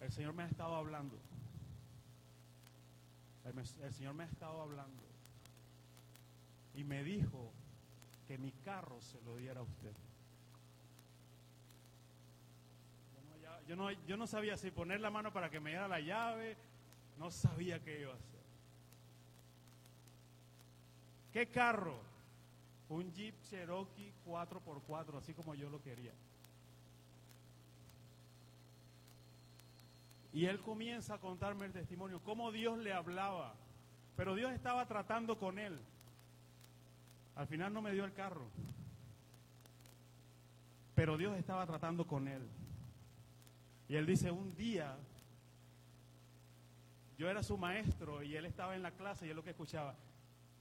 el 0.00 0.12
Señor 0.12 0.34
me 0.34 0.42
ha 0.42 0.46
estado 0.46 0.74
hablando. 0.76 1.18
El, 3.44 3.58
el 3.58 3.92
Señor 3.92 4.14
me 4.14 4.24
ha 4.24 4.26
estado 4.26 4.60
hablando. 4.60 5.02
Y 6.74 6.84
me 6.84 7.02
dijo 7.02 7.50
que 8.28 8.36
mi 8.36 8.52
carro 8.52 9.00
se 9.00 9.18
lo 9.22 9.38
diera 9.38 9.60
a 9.60 9.62
usted. 9.62 9.92
Yo 13.66 13.74
no, 13.74 13.90
yo 13.90 14.16
no 14.16 14.26
sabía 14.26 14.56
si 14.56 14.70
poner 14.70 15.00
la 15.00 15.10
mano 15.10 15.32
para 15.32 15.50
que 15.50 15.60
me 15.60 15.70
diera 15.70 15.88
la 15.88 16.00
llave, 16.00 16.56
no 17.18 17.30
sabía 17.30 17.82
qué 17.82 18.02
iba 18.02 18.12
a 18.12 18.16
hacer. 18.16 18.40
¿Qué 21.32 21.46
carro? 21.48 22.00
Un 22.90 23.12
Jeep 23.12 23.34
Cherokee 23.42 24.12
4x4, 24.26 25.18
así 25.18 25.34
como 25.34 25.54
yo 25.54 25.68
lo 25.70 25.82
quería. 25.82 26.12
Y 30.32 30.46
él 30.46 30.60
comienza 30.60 31.14
a 31.14 31.18
contarme 31.18 31.66
el 31.66 31.72
testimonio, 31.72 32.20
cómo 32.22 32.52
Dios 32.52 32.78
le 32.78 32.92
hablaba. 32.92 33.54
Pero 34.16 34.34
Dios 34.34 34.52
estaba 34.52 34.86
tratando 34.86 35.38
con 35.38 35.58
él. 35.58 35.78
Al 37.38 37.46
final 37.46 37.72
no 37.72 37.80
me 37.80 37.92
dio 37.92 38.04
el 38.04 38.12
carro. 38.12 38.50
Pero 40.96 41.16
Dios 41.16 41.36
estaba 41.36 41.64
tratando 41.66 42.04
con 42.04 42.26
él. 42.26 42.42
Y 43.88 43.94
él 43.94 44.06
dice, 44.06 44.32
un 44.32 44.56
día 44.56 44.96
yo 47.16 47.30
era 47.30 47.44
su 47.44 47.56
maestro 47.56 48.24
y 48.24 48.34
él 48.34 48.44
estaba 48.44 48.74
en 48.74 48.82
la 48.82 48.90
clase 48.90 49.24
y 49.24 49.30
él 49.30 49.36
lo 49.36 49.44
que 49.44 49.50
escuchaba, 49.50 49.94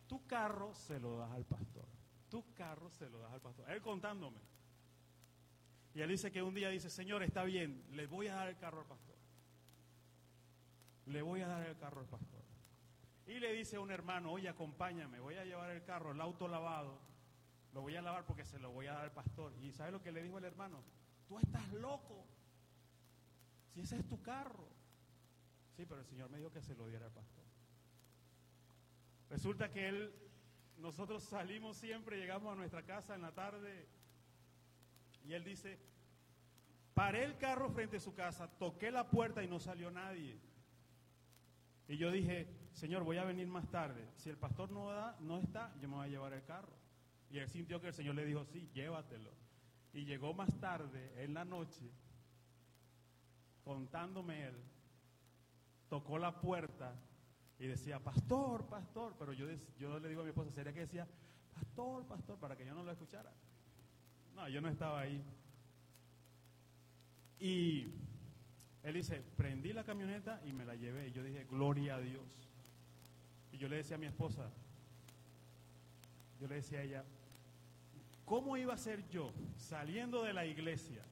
tu 0.07 0.25
carro 0.28 0.73
se 0.75 0.99
lo 0.99 1.17
das 1.17 1.32
al 1.32 1.45
pastor, 1.45 1.86
tu 2.30 2.43
carro 2.53 2.91
se 2.91 3.09
lo 3.09 3.19
das 3.19 3.34
al 3.34 3.41
pastor. 3.41 3.69
Él 3.71 3.82
contándome. 3.82 4.39
Y 5.95 6.01
él 6.01 6.09
dice 6.09 6.32
que 6.32 6.43
un 6.43 6.53
día 6.53 6.69
dice, 6.69 6.91
Señor, 6.91 7.23
está 7.23 7.43
bien, 7.43 7.84
le 7.91 8.05
voy 8.05 8.28
a 8.28 8.36
dar 8.36 8.49
el 8.49 8.57
carro 8.57 8.82
al 8.82 8.86
pastor. 8.86 9.15
Le 11.07 11.23
voy 11.23 11.41
a 11.41 11.47
dar 11.47 11.65
el 11.65 11.75
carro 11.78 12.01
al 12.01 12.07
pastor. 12.07 12.36
Y 13.28 13.39
le 13.39 13.51
dice 13.51 13.75
a 13.75 13.82
un 13.82 13.91
hermano, 13.91 14.32
oye, 14.32 14.47
acompáñame, 14.47 15.19
voy 15.19 15.36
a 15.36 15.43
llevar 15.43 15.69
el 15.69 15.84
carro, 15.84 16.11
el 16.11 16.21
auto 16.21 16.47
lavado, 16.47 16.97
lo 17.73 17.82
voy 17.82 17.95
a 17.95 18.01
lavar 18.01 18.25
porque 18.25 18.45
se 18.45 18.57
lo 18.57 18.71
voy 18.71 18.88
a 18.88 18.93
dar 18.93 19.03
al 19.03 19.11
pastor. 19.11 19.53
Y 19.61 19.71
¿sabe 19.73 19.91
lo 19.91 20.01
que 20.01 20.13
le 20.13 20.23
dijo 20.23 20.38
el 20.38 20.45
hermano? 20.45 20.82
Tú 21.28 21.38
estás 21.38 21.71
loco. 21.73 22.25
Si 23.73 23.82
ese 23.82 23.97
es 23.97 24.07
tu 24.07 24.21
carro. 24.21 24.67
Sí, 25.75 25.86
pero 25.86 25.99
el 25.99 26.07
Señor 26.07 26.30
me 26.30 26.38
dijo 26.38 26.51
que 26.51 26.61
se 26.61 26.73
lo 26.73 26.88
diera 26.88 27.05
al 27.05 27.11
pastor. 27.11 27.43
Resulta 29.30 29.69
que 29.71 29.89
él, 29.89 30.13
nosotros 30.78 31.21
salimos 31.23 31.75
siempre, 31.75 32.17
llegamos 32.17 32.53
a 32.53 32.55
nuestra 32.55 32.84
casa 32.84 33.13
en 33.13 33.21
la 33.21 33.34
tarde 33.34 33.88
y 35.25 35.34
él 35.34 35.43
dice, 35.43 35.78
paré 36.93 37.25
el 37.25 37.38
carro 37.38 37.69
frente 37.69 37.97
a 37.97 37.99
su 37.99 38.15
casa, 38.15 38.47
toqué 38.57 38.89
la 38.89 39.09
puerta 39.09 39.43
y 39.43 39.47
no 39.47 39.59
salió 39.59 39.91
nadie. 39.91 40.39
Y 41.89 41.97
yo 41.97 42.09
dije, 42.09 42.47
Señor, 42.78 43.03
voy 43.03 43.17
a 43.17 43.23
venir 43.23 43.47
más 43.47 43.67
tarde. 43.71 44.07
Si 44.17 44.30
el 44.30 44.38
pastor 44.38 44.69
no, 44.69 44.91
da, 44.91 45.17
no 45.19 45.39
está, 45.39 45.73
yo 45.82 45.89
me 45.89 45.95
voy 45.95 46.05
a 46.05 46.09
llevar 46.09 46.34
el 46.34 46.43
carro. 46.43 46.71
Y 47.32 47.39
él 47.39 47.49
sintió 47.49 47.82
que 47.82 47.88
el 47.88 47.93
Señor 47.93 48.13
le 48.13 48.23
dijo, 48.23 48.45
sí, 48.45 48.69
llévatelo. 48.71 49.32
Y 49.93 50.05
llegó 50.05 50.36
más 50.36 50.55
tarde, 50.59 51.11
en 51.23 51.34
la 51.34 51.43
noche, 51.43 51.89
contándome 53.63 54.49
él, 54.49 54.55
tocó 55.89 56.19
la 56.19 56.39
puerta 56.39 56.93
y 57.57 57.65
decía, 57.65 57.99
pastor, 57.99 58.67
pastor. 58.67 59.15
Pero 59.17 59.34
yo, 59.34 59.47
yo 59.80 59.99
le 59.99 60.07
digo 60.07 60.21
a 60.21 60.25
mi 60.25 60.30
esposa, 60.30 60.51
¿sería 60.51 60.71
que 60.71 60.82
decía, 60.82 61.07
pastor, 61.55 62.05
pastor, 62.05 62.38
para 62.38 62.55
que 62.55 62.63
yo 62.63 62.75
no 62.75 62.84
lo 62.84 62.91
escuchara? 62.91 63.34
No, 64.36 64.47
yo 64.49 64.61
no 64.61 64.69
estaba 64.69 64.99
ahí. 64.99 65.25
Y 67.39 67.91
él 68.84 68.93
dice, 68.93 69.19
prendí 69.36 69.73
la 69.73 69.84
camioneta 69.84 70.39
y 70.45 70.53
me 70.53 70.63
la 70.63 70.75
llevé. 70.75 71.07
Y 71.07 71.11
yo 71.11 71.23
dije, 71.23 71.45
gloria 71.45 71.95
a 71.95 72.01
Dios. 72.01 72.46
Y 73.58 73.60
yo 73.60 73.68
le 73.68 73.78
decía 73.78 73.95
a 73.95 73.99
mi 73.99 74.05
esposa, 74.05 74.51
yo 76.39 76.47
le 76.47 76.55
decía 76.55 76.78
a 76.78 76.84
ella, 76.84 77.03
¿cómo 78.24 78.55
iba 78.55 78.76
a 78.76 78.78
ser 78.78 79.10
yo 79.10 79.34
saliendo 79.55 80.22
de 80.22 80.32
la 80.32 80.45
iglesia, 80.45 81.03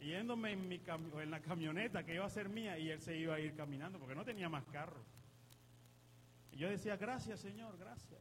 yéndome 0.00 0.50
en, 0.50 0.68
mi 0.68 0.82
en 1.20 1.30
la 1.30 1.40
camioneta 1.40 2.04
que 2.04 2.14
iba 2.14 2.26
a 2.26 2.28
ser 2.28 2.48
mía 2.48 2.76
y 2.76 2.90
él 2.90 3.00
se 3.00 3.16
iba 3.16 3.36
a 3.36 3.38
ir 3.38 3.54
caminando 3.54 4.00
porque 4.00 4.16
no 4.16 4.24
tenía 4.24 4.48
más 4.48 4.64
carro? 4.64 5.00
Y 6.50 6.56
yo 6.56 6.68
decía, 6.68 6.96
gracias 6.96 7.38
Señor, 7.38 7.78
gracias. 7.78 8.20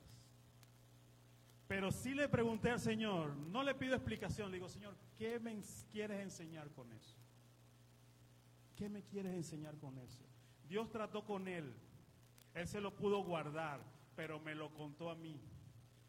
Pero 1.68 1.92
sí 1.92 2.14
le 2.14 2.30
pregunté 2.30 2.70
al 2.70 2.80
Señor, 2.80 3.36
no 3.36 3.64
le 3.64 3.74
pido 3.74 3.96
explicación, 3.96 4.52
le 4.52 4.58
digo, 4.58 4.70
Señor, 4.70 4.96
¿qué 5.18 5.40
me 5.40 5.60
quieres 5.92 6.22
enseñar 6.22 6.70
con 6.70 6.94
eso? 6.94 7.18
¿Qué 8.76 8.90
me 8.90 9.02
quieres 9.02 9.34
enseñar 9.34 9.76
con 9.80 9.98
eso? 9.98 10.24
Dios 10.70 10.92
trató 10.92 11.26
con 11.26 11.48
él. 11.48 11.74
Él 12.54 12.68
se 12.68 12.82
lo 12.82 12.95
pudo 12.95 13.24
guardar, 13.24 13.82
pero 14.16 14.39
me 14.39 14.56
lo 14.56 14.74
contó 14.74 15.10
a 15.10 15.16
mí. 15.16 15.39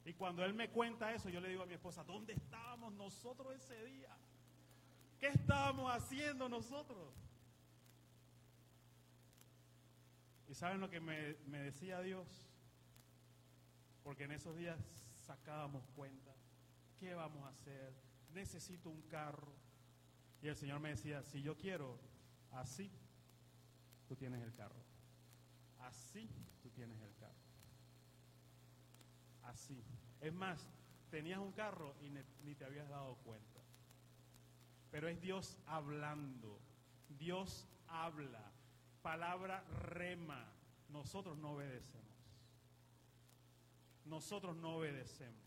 Y 0.04 0.14
cuando 0.14 0.44
él 0.44 0.54
me 0.54 0.70
cuenta 0.70 1.12
eso, 1.12 1.28
yo 1.28 1.40
le 1.40 1.48
digo 1.48 1.62
a 1.62 1.66
mi 1.66 1.74
esposa, 1.74 2.02
¿dónde 2.04 2.32
estábamos 2.32 2.92
nosotros 2.94 3.54
ese 3.54 3.84
día? 3.84 4.16
¿Qué 5.20 5.28
estábamos 5.28 5.90
haciendo 5.94 6.48
nosotros? 6.48 7.14
¿Y 10.48 10.54
saben 10.54 10.80
lo 10.80 10.90
que 10.90 11.00
me, 11.00 11.36
decía 11.46 12.00
Dios? 12.00 12.48
Porque 14.02 14.24
en 14.24 14.32
esos 14.32 14.56
días 14.56 14.78
sacábamos 15.20 15.86
cuenta. 15.94 16.34
¿Qué 16.98 17.14
vamos 17.14 17.44
a 17.44 17.50
hacer? 17.50 17.94
Necesito 18.34 18.90
un 18.90 19.02
carro. 19.02 19.52
Y 20.42 20.48
el 20.48 20.56
Señor 20.56 20.80
me 20.80 20.90
decía, 20.90 21.22
si 21.22 21.40
yo 21.40 21.56
quiero, 21.56 22.00
Así 22.52 22.90
tú 24.06 24.14
tienes 24.14 24.42
el 24.42 24.52
carro. 24.54 24.80
Así 25.82 26.28
tú 26.62 26.70
tienes 26.70 27.00
el 27.02 27.14
carro. 27.16 27.32
Así. 29.42 29.84
Es 30.20 30.32
más, 30.32 30.70
tenías 31.10 31.38
un 31.38 31.52
carro 31.52 31.94
y 32.00 32.10
ni 32.44 32.54
te 32.54 32.64
habías 32.64 32.88
dado 32.88 33.16
cuenta. 33.16 33.60
Pero 34.90 35.08
es 35.08 35.20
Dios 35.20 35.58
hablando. 35.66 36.60
Dios 37.08 37.68
habla. 37.88 38.52
Palabra 39.02 39.64
rema. 39.80 40.52
Nosotros 40.88 41.36
no 41.38 41.52
obedecemos. 41.52 42.12
Nosotros 44.04 44.56
no 44.56 44.76
obedecemos. 44.76 45.40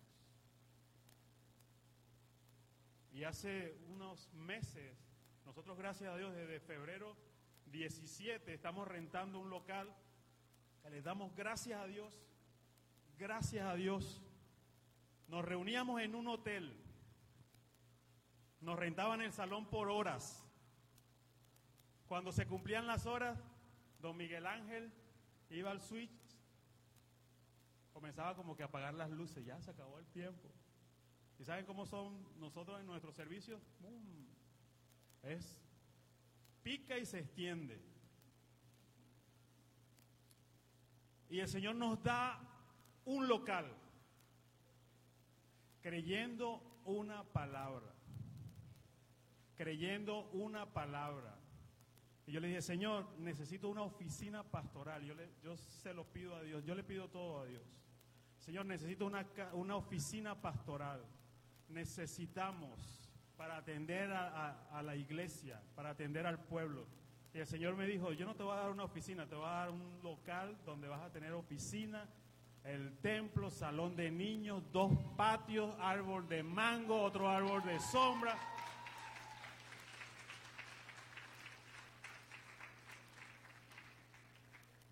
Y 3.11 3.23
hace 3.23 3.77
unos 3.87 4.29
meses 4.33 5.05
nosotros, 5.45 5.77
gracias 5.77 6.11
a 6.11 6.17
Dios, 6.17 6.33
desde 6.33 6.59
febrero 6.59 7.15
17 7.67 8.51
estamos 8.51 8.87
rentando 8.87 9.39
un 9.39 9.51
local. 9.51 9.95
Les 10.89 11.03
damos 11.03 11.35
gracias 11.35 11.79
a 11.79 11.87
Dios. 11.87 12.13
Gracias 13.17 13.65
a 13.65 13.75
Dios. 13.75 14.21
Nos 15.27 15.43
reuníamos 15.43 16.01
en 16.01 16.15
un 16.15 16.27
hotel. 16.27 16.73
Nos 18.61 18.77
rentaban 18.77 19.21
el 19.21 19.33
salón 19.33 19.65
por 19.65 19.89
horas. 19.89 20.43
Cuando 22.07 22.31
se 22.31 22.45
cumplían 22.45 22.87
las 22.87 23.05
horas, 23.05 23.39
don 23.99 24.15
Miguel 24.15 24.45
Ángel 24.45 24.91
iba 25.49 25.71
al 25.71 25.81
switch. 25.81 26.11
Comenzaba 27.93 28.35
como 28.35 28.55
que 28.55 28.63
a 28.63 28.67
apagar 28.67 28.93
las 28.93 29.09
luces. 29.09 29.43
Ya 29.45 29.59
se 29.61 29.71
acabó 29.71 29.97
el 29.99 30.07
tiempo. 30.07 30.49
¿Y 31.39 31.43
saben 31.45 31.65
cómo 31.65 31.85
son 31.85 32.25
nosotros 32.39 32.79
en 32.79 32.85
nuestros 32.85 33.15
servicios? 33.15 33.61
Es 35.23 35.57
pica 36.61 36.97
y 36.97 37.05
se 37.05 37.19
extiende. 37.19 37.94
Y 41.29 41.39
el 41.39 41.47
Señor 41.47 41.75
nos 41.75 42.01
da 42.03 42.39
un 43.05 43.27
local, 43.27 43.65
creyendo 45.81 46.81
una 46.85 47.23
palabra, 47.23 47.93
creyendo 49.55 50.29
una 50.31 50.65
palabra. 50.65 51.37
Y 52.27 52.31
yo 52.31 52.39
le 52.39 52.47
dije, 52.47 52.61
Señor, 52.61 53.07
necesito 53.19 53.69
una 53.69 53.83
oficina 53.83 54.43
pastoral. 54.43 55.03
Yo, 55.03 55.13
le, 55.13 55.29
yo 55.43 55.55
se 55.57 55.93
lo 55.93 56.05
pido 56.05 56.35
a 56.35 56.43
Dios, 56.43 56.63
yo 56.63 56.73
le 56.73 56.83
pido 56.83 57.09
todo 57.09 57.41
a 57.41 57.45
Dios. 57.45 57.63
Señor, 58.39 58.65
necesito 58.65 59.05
una, 59.05 59.27
una 59.53 59.75
oficina 59.75 60.39
pastoral. 60.39 61.03
Necesitamos 61.67 63.05
para 63.37 63.57
atender 63.57 64.11
a, 64.11 64.81
la 64.83 64.95
iglesia, 64.95 65.61
para 65.75 65.91
atender 65.91 66.25
al 66.25 66.39
pueblo. 66.45 66.87
Y 67.35 67.39
el 67.39 67.47
Señor 67.47 67.75
me 67.75 67.85
dijo, 67.85 68.13
yo 68.13 68.25
no 68.25 68.33
te 68.33 68.43
voy 68.43 68.53
a 68.53 68.61
dar 68.61 68.71
una 68.71 68.85
oficina, 68.85 69.27
te 69.27 69.35
voy 69.35 69.45
a 69.45 69.49
dar 69.49 69.69
un 69.69 69.99
local 70.01 70.57
donde 70.65 70.87
vas 70.87 71.01
a 71.01 71.11
tener 71.11 71.33
oficina, 71.33 72.07
el 72.63 72.97
templo, 72.99 73.51
salón 73.51 73.97
de 73.97 74.09
niños, 74.09 74.63
dos 74.71 74.93
patios, 75.17 75.75
árbol 75.81 76.29
de 76.29 76.43
mango, 76.43 77.01
otro 77.01 77.29
árbol 77.29 77.61
de 77.65 77.77
sombra. 77.77 78.37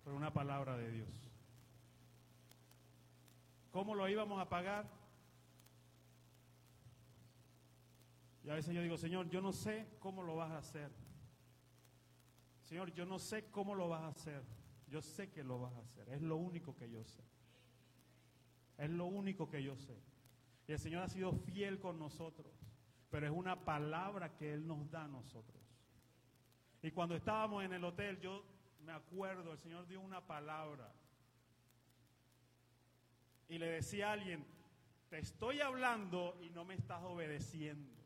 por 0.03 0.13
una 0.13 0.33
palabra 0.33 0.75
de 0.75 0.91
Dios. 0.91 1.31
¿Cómo 3.71 3.95
lo 3.95 4.09
íbamos 4.09 4.41
a 4.41 4.49
pagar? 4.49 4.85
Y 8.43 8.49
a 8.49 8.53
veces 8.55 8.75
yo 8.75 8.81
digo, 8.81 8.97
Señor, 8.97 9.29
yo 9.29 9.39
no 9.39 9.53
sé 9.53 9.87
cómo 10.01 10.23
lo 10.23 10.35
vas 10.35 10.51
a 10.51 10.57
hacer. 10.57 11.02
Señor, 12.73 12.91
yo 12.95 13.05
no 13.05 13.19
sé 13.19 13.51
cómo 13.51 13.75
lo 13.75 13.87
vas 13.87 14.01
a 14.01 14.07
hacer. 14.07 14.41
Yo 14.87 14.99
sé 14.99 15.29
que 15.29 15.43
lo 15.43 15.59
vas 15.59 15.75
a 15.75 15.81
hacer. 15.81 16.09
Es 16.09 16.23
lo 16.23 16.37
único 16.37 16.75
que 16.75 16.89
yo 16.89 17.03
sé. 17.03 17.21
Es 18.79 18.89
lo 18.89 19.05
único 19.05 19.47
que 19.47 19.61
yo 19.61 19.75
sé. 19.75 19.95
Y 20.67 20.71
el 20.71 20.79
Señor 20.79 21.03
ha 21.03 21.07
sido 21.07 21.33
fiel 21.33 21.79
con 21.79 21.99
nosotros. 21.99 22.51
Pero 23.11 23.27
es 23.27 23.31
una 23.31 23.63
palabra 23.63 24.35
que 24.35 24.51
Él 24.51 24.65
nos 24.65 24.89
da 24.89 25.03
a 25.03 25.07
nosotros. 25.07 25.61
Y 26.81 26.89
cuando 26.89 27.15
estábamos 27.15 27.63
en 27.63 27.73
el 27.73 27.83
hotel, 27.83 28.19
yo 28.19 28.43
me 28.83 28.91
acuerdo, 28.91 29.51
el 29.51 29.59
Señor 29.59 29.85
dio 29.85 30.01
una 30.01 30.25
palabra. 30.25 30.91
Y 33.49 33.59
le 33.59 33.67
decía 33.67 34.09
a 34.09 34.13
alguien, 34.13 34.43
te 35.11 35.19
estoy 35.19 35.61
hablando 35.61 36.39
y 36.41 36.49
no 36.49 36.65
me 36.65 36.73
estás 36.73 37.03
obedeciendo. 37.03 38.02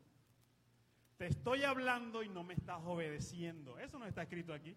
Te 1.18 1.26
estoy 1.26 1.64
hablando 1.64 2.22
y 2.22 2.28
no 2.28 2.44
me 2.44 2.54
estás 2.54 2.80
obedeciendo. 2.86 3.76
Eso 3.78 3.98
no 3.98 4.06
está 4.06 4.22
escrito 4.22 4.54
aquí. 4.54 4.76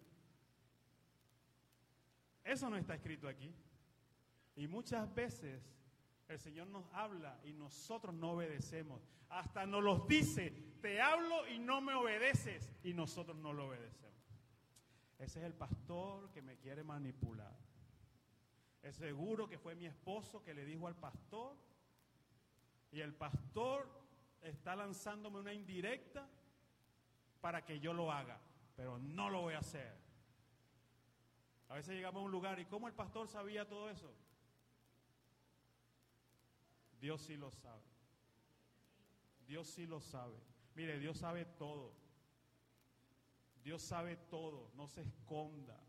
Eso 2.43 2.67
no 2.67 2.77
está 2.77 2.95
escrito 2.95 3.27
aquí. 3.27 3.53
Y 4.55 4.67
muchas 4.67 5.13
veces 5.13 5.61
el 6.27 6.39
Señor 6.39 6.67
nos 6.67 6.91
habla 6.93 7.39
y 7.43 7.53
nosotros 7.53 8.15
no 8.15 8.31
obedecemos. 8.31 9.01
Hasta 9.29 9.67
nos 9.67 9.83
los 9.83 10.07
dice, 10.07 10.49
te 10.81 10.99
hablo 10.99 11.47
y 11.47 11.59
no 11.59 11.79
me 11.79 11.93
obedeces 11.93 12.73
y 12.83 12.93
nosotros 12.93 13.37
no 13.37 13.53
lo 13.53 13.67
obedecemos. 13.67 14.01
Ese 15.19 15.39
es 15.39 15.45
el 15.45 15.53
pastor 15.53 16.31
que 16.31 16.41
me 16.41 16.57
quiere 16.57 16.83
manipular. 16.83 17.55
Es 18.81 18.95
seguro 18.95 19.47
que 19.47 19.59
fue 19.59 19.75
mi 19.75 19.85
esposo 19.85 20.43
que 20.43 20.55
le 20.55 20.65
dijo 20.65 20.87
al 20.87 20.95
pastor 20.95 21.55
y 22.91 22.99
el 22.99 23.13
pastor 23.13 24.00
está 24.41 24.75
lanzándome 24.75 25.39
una 25.39 25.53
indirecta 25.53 26.27
para 27.39 27.63
que 27.65 27.79
yo 27.79 27.93
lo 27.93 28.11
haga, 28.11 28.39
pero 28.75 28.97
no 28.97 29.29
lo 29.29 29.41
voy 29.41 29.53
a 29.53 29.59
hacer. 29.59 29.99
A 31.69 31.75
veces 31.75 31.95
llegamos 31.95 32.21
a 32.21 32.25
un 32.25 32.31
lugar 32.31 32.59
y 32.59 32.65
¿cómo 32.65 32.87
el 32.87 32.93
pastor 32.93 33.27
sabía 33.27 33.67
todo 33.67 33.89
eso? 33.89 34.13
Dios 36.99 37.21
sí 37.21 37.37
lo 37.37 37.51
sabe. 37.51 37.81
Dios 39.47 39.67
sí 39.67 39.85
lo 39.87 39.99
sabe. 39.99 40.37
Mire, 40.75 40.99
Dios 40.99 41.17
sabe 41.17 41.45
todo. 41.45 41.93
Dios 43.63 43.81
sabe 43.81 44.17
todo. 44.17 44.71
No 44.75 44.87
se 44.87 45.01
esconda. 45.01 45.79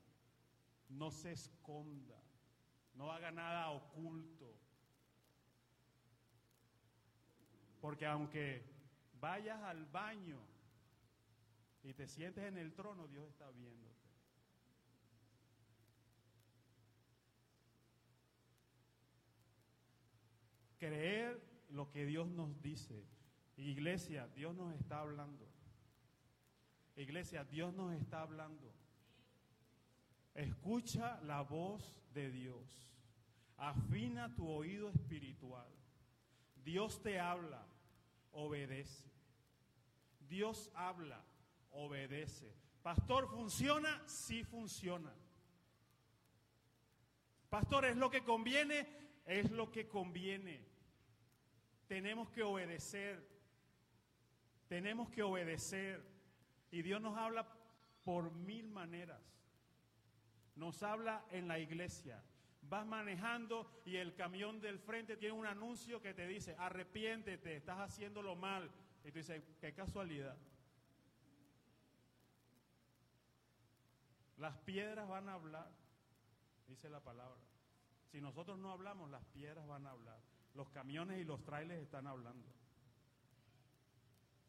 No 0.88 1.10
se 1.10 1.32
esconda. 1.32 2.20
No 2.94 3.12
haga 3.12 3.30
nada 3.30 3.70
oculto. 3.70 4.54
Porque 7.82 8.06
aunque 8.06 8.62
vayas 9.20 9.60
al 9.64 9.84
baño 9.86 10.38
y 11.82 11.92
te 11.94 12.06
sientes 12.06 12.44
en 12.44 12.56
el 12.56 12.72
trono, 12.74 13.08
Dios 13.08 13.28
está 13.28 13.50
viéndote. 13.50 14.08
Creer 20.78 21.42
lo 21.70 21.90
que 21.90 22.06
Dios 22.06 22.28
nos 22.28 22.62
dice. 22.62 23.04
Iglesia, 23.56 24.28
Dios 24.28 24.54
nos 24.54 24.72
está 24.74 25.00
hablando. 25.00 25.44
Iglesia, 26.94 27.42
Dios 27.42 27.74
nos 27.74 27.94
está 27.94 28.22
hablando. 28.22 28.72
Escucha 30.34 31.20
la 31.22 31.42
voz 31.42 31.96
de 32.14 32.30
Dios. 32.30 32.86
Afina 33.56 34.32
tu 34.36 34.48
oído 34.48 34.88
espiritual. 34.88 35.66
Dios 36.64 37.02
te 37.02 37.18
habla, 37.18 37.66
obedece. 38.32 39.10
Dios 40.28 40.70
habla, 40.74 41.22
obedece. 41.72 42.52
Pastor, 42.82 43.28
¿funciona? 43.28 44.02
Sí 44.08 44.44
funciona. 44.44 45.12
Pastor, 47.48 47.84
¿es 47.84 47.96
lo 47.96 48.10
que 48.10 48.24
conviene? 48.24 48.86
Es 49.26 49.50
lo 49.50 49.70
que 49.70 49.86
conviene. 49.86 50.64
Tenemos 51.86 52.30
que 52.30 52.42
obedecer. 52.42 53.22
Tenemos 54.68 55.10
que 55.10 55.22
obedecer. 55.22 56.02
Y 56.70 56.82
Dios 56.82 57.00
nos 57.00 57.16
habla 57.18 57.46
por 58.04 58.32
mil 58.32 58.70
maneras. 58.70 59.20
Nos 60.56 60.82
habla 60.82 61.24
en 61.30 61.46
la 61.46 61.58
iglesia. 61.58 62.22
Vas 62.62 62.86
manejando 62.86 63.82
y 63.84 63.96
el 63.96 64.14
camión 64.14 64.60
del 64.60 64.78
frente 64.78 65.16
tiene 65.16 65.34
un 65.34 65.46
anuncio 65.46 66.00
que 66.00 66.14
te 66.14 66.26
dice, 66.26 66.56
arrepiéntete, 66.58 67.56
estás 67.56 67.78
haciéndolo 67.78 68.36
mal. 68.36 68.70
Y 69.04 69.10
tú 69.10 69.18
dices, 69.18 69.42
qué 69.60 69.74
casualidad. 69.74 70.36
Las 74.38 74.56
piedras 74.58 75.08
van 75.08 75.28
a 75.28 75.34
hablar, 75.34 75.70
dice 76.66 76.88
la 76.88 77.00
palabra. 77.00 77.40
Si 78.10 78.20
nosotros 78.20 78.58
no 78.58 78.72
hablamos, 78.72 79.10
las 79.10 79.24
piedras 79.26 79.66
van 79.66 79.86
a 79.86 79.90
hablar. 79.90 80.18
Los 80.54 80.68
camiones 80.70 81.20
y 81.20 81.24
los 81.24 81.42
trailers 81.44 81.82
están 81.82 82.06
hablando. 82.06 82.48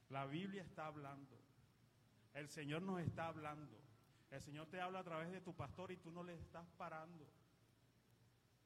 La 0.10 0.26
Biblia 0.26 0.64
está 0.64 0.88
hablando. 0.88 1.40
El 2.34 2.50
Señor 2.50 2.82
nos 2.82 3.02
está 3.02 3.28
hablando. 3.28 3.78
El 4.32 4.42
Señor 4.42 4.68
te 4.68 4.82
habla 4.82 5.00
a 5.00 5.04
través 5.04 5.32
de 5.32 5.42
tu 5.42 5.56
pastor 5.56 5.92
y 5.92 5.98
tú 5.98 6.12
no 6.12 6.24
le 6.24 6.36
estás 6.36 6.68
parando. 6.78 7.26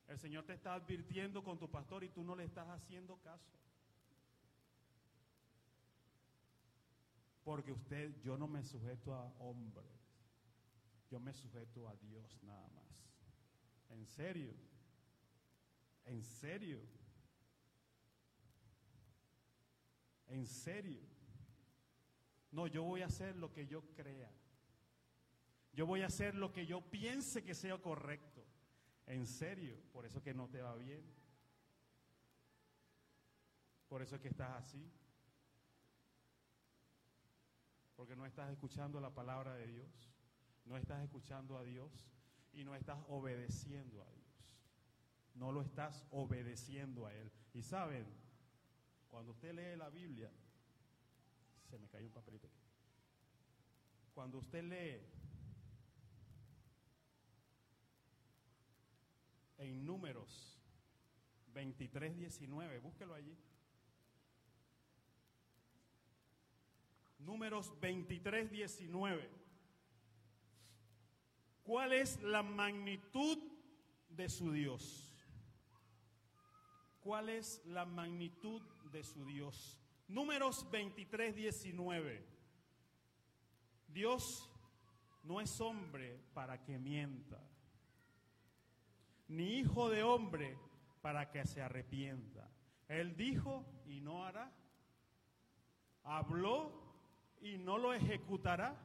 El 0.07 0.17
Señor 0.17 0.45
te 0.45 0.53
está 0.53 0.73
advirtiendo 0.73 1.43
con 1.43 1.59
tu 1.59 1.69
pastor 1.69 2.03
y 2.03 2.09
tú 2.09 2.23
no 2.23 2.35
le 2.35 2.45
estás 2.45 2.67
haciendo 2.69 3.17
caso. 3.17 3.57
Porque 7.43 7.71
usted, 7.71 8.13
yo 8.21 8.37
no 8.37 8.47
me 8.47 8.63
sujeto 8.63 9.13
a 9.13 9.25
hombres. 9.39 9.85
Yo 11.09 11.19
me 11.19 11.33
sujeto 11.33 11.87
a 11.87 11.95
Dios 11.95 12.41
nada 12.43 12.67
más. 12.69 12.87
En 13.89 14.05
serio. 14.05 14.53
En 16.05 16.23
serio. 16.23 16.81
En 20.27 20.45
serio. 20.45 21.01
No, 22.51 22.67
yo 22.67 22.83
voy 22.83 23.01
a 23.01 23.05
hacer 23.07 23.35
lo 23.35 23.53
que 23.53 23.67
yo 23.67 23.81
crea. 23.95 24.31
Yo 25.73 25.85
voy 25.85 26.01
a 26.01 26.07
hacer 26.07 26.35
lo 26.35 26.51
que 26.51 26.65
yo 26.65 26.81
piense 26.81 27.43
que 27.43 27.53
sea 27.53 27.77
correcto. 27.77 28.36
En 29.07 29.25
serio. 29.25 29.77
Por 29.91 30.05
eso 30.05 30.21
que 30.21 30.33
no 30.33 30.47
te 30.47 30.61
va 30.61 30.75
bien. 30.75 31.03
Por 33.89 34.01
eso 34.01 34.15
es 34.15 34.21
que 34.21 34.29
estás 34.29 34.51
así. 34.63 34.91
Porque 37.95 38.15
no 38.15 38.25
estás 38.25 38.51
escuchando 38.51 38.99
la 38.99 39.09
palabra 39.09 39.55
de 39.55 39.67
Dios 39.67 40.17
no 40.67 40.77
estás 40.77 41.01
escuchando 41.03 41.57
a 41.57 41.63
Dios 41.63 41.91
y 42.53 42.63
no 42.63 42.75
estás 42.75 42.99
obedeciendo 43.07 44.01
a 44.01 44.11
Dios. 44.11 44.25
No 45.35 45.51
lo 45.51 45.61
estás 45.61 46.05
obedeciendo 46.11 47.05
a 47.05 47.13
Él. 47.13 47.31
Y 47.53 47.61
saben, 47.61 48.05
cuando 49.09 49.31
usted 49.31 49.53
lee 49.53 49.77
la 49.77 49.89
Biblia, 49.89 50.29
se 51.69 51.77
me 51.77 51.87
cayó 51.87 52.07
un 52.07 52.13
papelito 52.13 52.47
aquí. 52.47 52.59
Cuando 54.13 54.39
usted 54.39 54.63
lee 54.63 54.99
en 59.57 59.85
números 59.85 60.61
23, 61.53 62.17
19, 62.17 62.79
búsquelo 62.79 63.13
allí. 63.13 63.35
Números 67.19 67.73
23, 67.79 68.51
19. 68.51 69.29
¿Cuál 71.63 71.93
es 71.93 72.21
la 72.21 72.43
magnitud 72.43 73.37
de 74.09 74.29
su 74.29 74.51
Dios? 74.51 75.13
¿Cuál 77.01 77.29
es 77.29 77.61
la 77.65 77.85
magnitud 77.85 78.61
de 78.91 79.03
su 79.03 79.25
Dios? 79.25 79.79
Números 80.07 80.69
23, 80.71 81.35
19. 81.35 82.25
Dios 83.87 84.49
no 85.23 85.41
es 85.41 85.59
hombre 85.59 86.19
para 86.33 86.63
que 86.63 86.77
mienta, 86.77 87.41
ni 89.27 89.59
hijo 89.59 89.89
de 89.89 90.03
hombre 90.03 90.57
para 91.01 91.29
que 91.29 91.45
se 91.45 91.61
arrepienta. 91.61 92.49
Él 92.87 93.15
dijo 93.15 93.65
y 93.85 94.01
no 94.01 94.25
hará. 94.25 94.51
Habló 96.03 96.71
y 97.41 97.57
no 97.57 97.77
lo 97.77 97.93
ejecutará. 97.93 98.75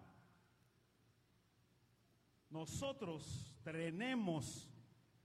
Nosotros 2.51 3.57
tenemos 3.65 4.69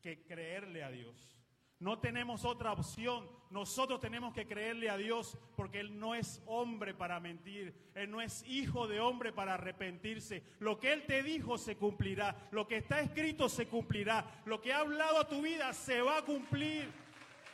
que 0.02 0.24
creerle 0.24 0.84
a 0.84 0.92
Dios. 0.92 1.37
No 1.80 2.00
tenemos 2.00 2.44
otra 2.44 2.72
opción. 2.72 3.30
Nosotros 3.52 4.00
tenemos 4.00 4.34
que 4.34 4.48
creerle 4.48 4.90
a 4.90 4.98
Dios 4.98 5.38
porque 5.56 5.80
Él 5.80 6.00
no 6.00 6.16
es 6.16 6.42
hombre 6.48 6.94
para 6.94 7.20
mentir. 7.20 7.74
Él 7.94 8.10
no 8.10 8.20
es 8.20 8.44
hijo 8.48 8.88
de 8.88 9.00
hombre 9.00 9.32
para 9.32 9.54
arrepentirse. 9.54 10.44
Lo 10.60 10.80
que 10.80 10.92
Él 10.92 11.06
te 11.06 11.22
dijo 11.22 11.58
se 11.58 11.78
cumplirá. 11.78 12.50
Lo 12.52 12.68
que 12.68 12.78
está 12.78 13.00
escrito 13.00 13.48
se 13.48 13.68
cumplirá. 13.68 14.42
Lo 14.46 14.60
que 14.60 14.74
ha 14.74 14.80
hablado 14.80 15.20
a 15.20 15.28
tu 15.28 15.42
vida 15.42 15.72
se 15.74 16.02
va 16.02 16.18
a 16.18 16.26
cumplir. 16.26 16.92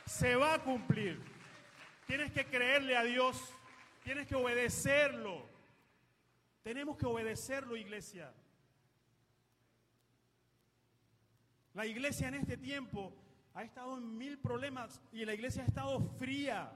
Se 0.06 0.36
va 0.36 0.54
a 0.54 0.64
cumplir. 0.64 1.22
Tienes 2.08 2.32
que 2.32 2.46
creerle 2.46 2.96
a 2.96 3.04
Dios. 3.04 3.54
Tienes 4.04 4.26
que 4.26 4.36
obedecerlo. 4.36 5.46
Tenemos 6.64 6.98
que 6.98 7.06
obedecerlo, 7.06 7.76
iglesia. 7.76 8.34
La 11.74 11.86
iglesia 11.86 12.30
en 12.30 12.36
este 12.36 12.56
tiempo 12.56 13.14
ha 13.54 13.64
estado 13.64 13.98
en 13.98 14.18
mil 14.18 14.40
problemas 14.40 15.02
y 15.12 15.26
la 15.26 15.34
iglesia 15.34 15.64
ha 15.64 15.68
estado 15.68 16.00
fría. 16.18 16.72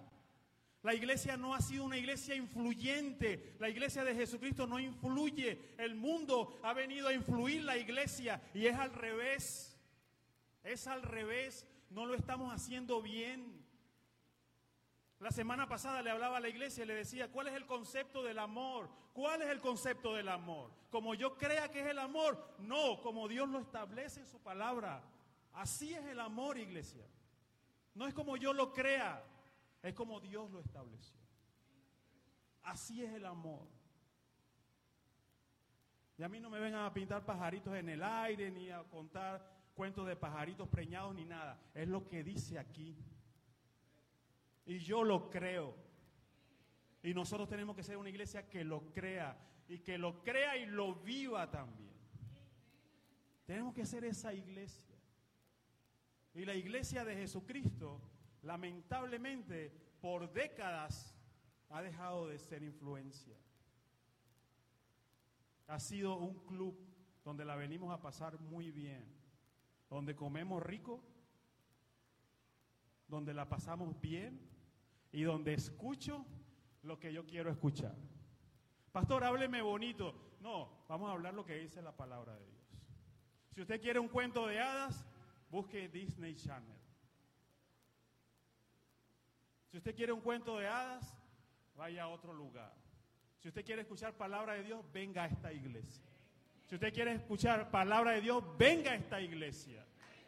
La 0.84 0.94
iglesia 0.94 1.36
no 1.36 1.54
ha 1.54 1.62
sido 1.62 1.84
una 1.84 1.98
iglesia 1.98 2.36
influyente. 2.36 3.56
La 3.60 3.68
iglesia 3.68 4.04
de 4.04 4.16
Jesucristo 4.16 4.68
no 4.68 4.80
influye. 4.80 5.74
El 5.78 5.96
mundo 5.96 6.60
ha 6.64 6.74
venido 6.74 7.08
a 7.08 7.14
influir 7.14 7.64
la 7.64 7.78
iglesia 7.78 8.42
y 8.54 8.68
es 8.68 8.78
al 8.78 8.94
revés. 8.94 9.78
Es 10.64 10.88
al 10.88 11.02
revés. 11.02 11.66
No 11.90 12.06
lo 12.06 12.14
estamos 12.14 12.54
haciendo 12.54 13.02
bien. 13.02 13.66
La 15.20 15.32
semana 15.32 15.68
pasada 15.68 16.04
le 16.04 16.12
hablaba 16.12 16.38
a 16.38 16.42
la 16.42 16.50
iglesia 16.50 16.84
y 16.84 16.88
le 16.88 16.94
decía, 16.94 17.32
¿cuál 17.32 17.48
es 17.48 17.56
el 17.56 17.66
concepto 17.66 18.22
del 18.22 18.38
amor? 18.38 18.88
¿Cuál 19.14 19.42
es 19.42 19.50
el 19.50 19.60
concepto 19.60 20.14
del 20.14 20.30
amor? 20.30 20.72
Como 20.92 21.16
yo 21.16 21.38
crea 21.40 21.72
que 21.72 21.82
es 21.82 21.88
el 21.88 21.98
amor, 21.98 22.56
no, 22.60 23.02
como 23.02 23.28
Dios 23.28 23.50
lo 23.50 23.60
establece 23.60 24.20
en 24.20 24.28
su 24.28 24.40
palabra. 24.40 25.04
Así 25.58 25.92
es 25.92 26.06
el 26.06 26.20
amor, 26.20 26.60
iglesia. 26.60 27.04
No 27.96 28.06
es 28.06 28.14
como 28.14 28.38
yo 28.38 28.54
lo 28.54 28.72
crea, 28.72 29.24
es 29.82 29.96
como 29.96 30.20
Dios 30.20 30.52
lo 30.52 30.60
estableció. 30.60 31.20
Así 32.62 33.04
es 33.04 33.12
el 33.12 33.26
amor. 33.26 33.68
Y 36.16 36.22
a 36.22 36.30
mí 36.30 36.40
no 36.40 36.52
me 36.52 36.60
vengan 36.60 36.86
a 36.86 36.94
pintar 36.94 37.26
pajaritos 37.26 37.74
en 37.76 37.90
el 37.90 38.04
aire, 38.04 38.52
ni 38.52 38.70
a 38.70 38.84
contar 38.84 39.52
cuentos 39.74 40.06
de 40.06 40.16
pajaritos 40.16 40.68
preñados, 40.68 41.16
ni 41.16 41.26
nada. 41.26 41.60
Es 41.74 41.88
lo 41.88 42.08
que 42.08 42.24
dice 42.24 42.60
aquí. 42.60 42.96
Y 44.68 44.78
yo 44.78 45.04
lo 45.04 45.28
creo. 45.32 45.74
Y 47.02 47.16
nosotros 47.16 47.50
tenemos 47.50 47.76
que 47.76 47.82
ser 47.82 47.98
una 47.98 48.10
iglesia 48.10 48.48
que 48.48 48.64
lo 48.64 48.92
crea. 48.92 49.36
Y 49.68 49.80
que 49.80 49.98
lo 49.98 50.22
crea 50.22 50.56
y 50.56 50.68
lo 50.68 50.94
viva 50.94 51.50
también. 51.50 51.98
Tenemos 53.48 53.74
que 53.74 53.88
ser 53.88 54.06
esa 54.06 54.36
iglesia. 54.36 54.97
Y 56.38 56.46
la 56.46 56.54
iglesia 56.54 57.04
de 57.04 57.16
Jesucristo, 57.16 58.00
lamentablemente, 58.44 59.72
por 60.00 60.32
décadas 60.32 61.18
ha 61.72 61.82
dejado 61.82 62.28
de 62.28 62.38
ser 62.38 62.62
influencia. 62.62 63.36
Ha 65.66 65.80
sido 65.80 66.16
un 66.18 66.36
club 66.46 66.78
donde 67.26 67.44
la 67.44 67.56
venimos 67.56 67.92
a 67.92 68.00
pasar 68.00 68.40
muy 68.40 68.70
bien, 68.70 69.04
donde 69.90 70.16
comemos 70.16 70.62
rico, 70.62 71.04
donde 73.08 73.34
la 73.34 73.50
pasamos 73.50 74.00
bien 74.00 74.40
y 75.12 75.24
donde 75.24 75.56
escucho 75.56 76.24
lo 76.84 77.00
que 77.00 77.12
yo 77.12 77.26
quiero 77.26 77.50
escuchar. 77.50 77.96
Pastor, 78.92 79.24
hábleme 79.24 79.64
bonito. 79.64 80.14
No, 80.40 80.86
vamos 80.88 81.10
a 81.10 81.14
hablar 81.14 81.34
lo 81.34 81.44
que 81.44 81.56
dice 81.56 81.82
la 81.82 81.98
palabra 81.98 82.36
de 82.36 82.46
Dios. 82.46 82.68
Si 83.56 83.62
usted 83.62 83.82
quiere 83.82 83.98
un 83.98 84.08
cuento 84.08 84.46
de 84.46 84.60
hadas, 84.60 85.04
busque 85.50 85.88
Disney 85.90 86.36
Channel. 86.36 86.78
Si 89.72 89.78
usted 89.78 89.96
quiere 89.96 90.12
un 90.12 90.22
cuento 90.22 90.58
de 90.58 90.68
hadas, 90.68 91.16
vaya 91.76 92.04
a 92.04 92.08
otro 92.08 92.34
lugar. 92.34 92.74
Si 93.40 93.50
usted 93.50 93.66
quiere 93.66 93.82
escuchar 93.82 94.14
palabra 94.14 94.54
de 94.54 94.64
Dios, 94.64 94.84
venga 94.92 95.24
a 95.24 95.28
esta 95.28 95.54
iglesia. 95.54 96.04
Si 96.66 96.76
usted 96.76 96.94
quiere 96.94 97.14
escuchar 97.14 97.70
palabra 97.70 98.12
de 98.12 98.22
Dios, 98.22 98.44
venga 98.58 98.92
a 98.92 98.96
esta 98.96 99.22
iglesia. 99.22 99.86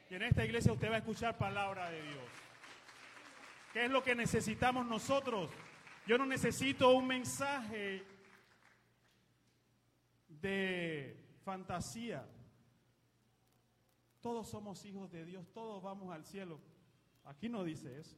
Y 0.10 0.16
en 0.16 0.24
esta 0.24 0.46
iglesia 0.46 0.72
usted 0.72 0.90
va 0.90 0.96
a 0.96 1.00
escuchar 1.00 1.38
palabra 1.38 1.90
de 1.90 2.02
Dios. 2.02 2.24
¿Qué 3.74 3.86
es 3.86 3.92
lo 3.92 4.04
que 4.04 4.16
necesitamos 4.16 4.86
nosotros? 4.86 5.52
Yo 6.08 6.18
no 6.18 6.26
necesito 6.26 6.92
un 6.92 7.08
mensaje 7.08 8.04
de 10.28 11.16
fantasía. 11.44 12.26
Todos 14.22 14.50
somos 14.50 14.84
hijos 14.86 15.12
de 15.12 15.26
Dios, 15.26 15.48
todos 15.54 15.82
vamos 15.82 16.14
al 16.14 16.26
cielo. 16.26 16.60
Aquí 17.26 17.48
no 17.48 17.64
dice 17.64 18.00
eso. 18.00 18.18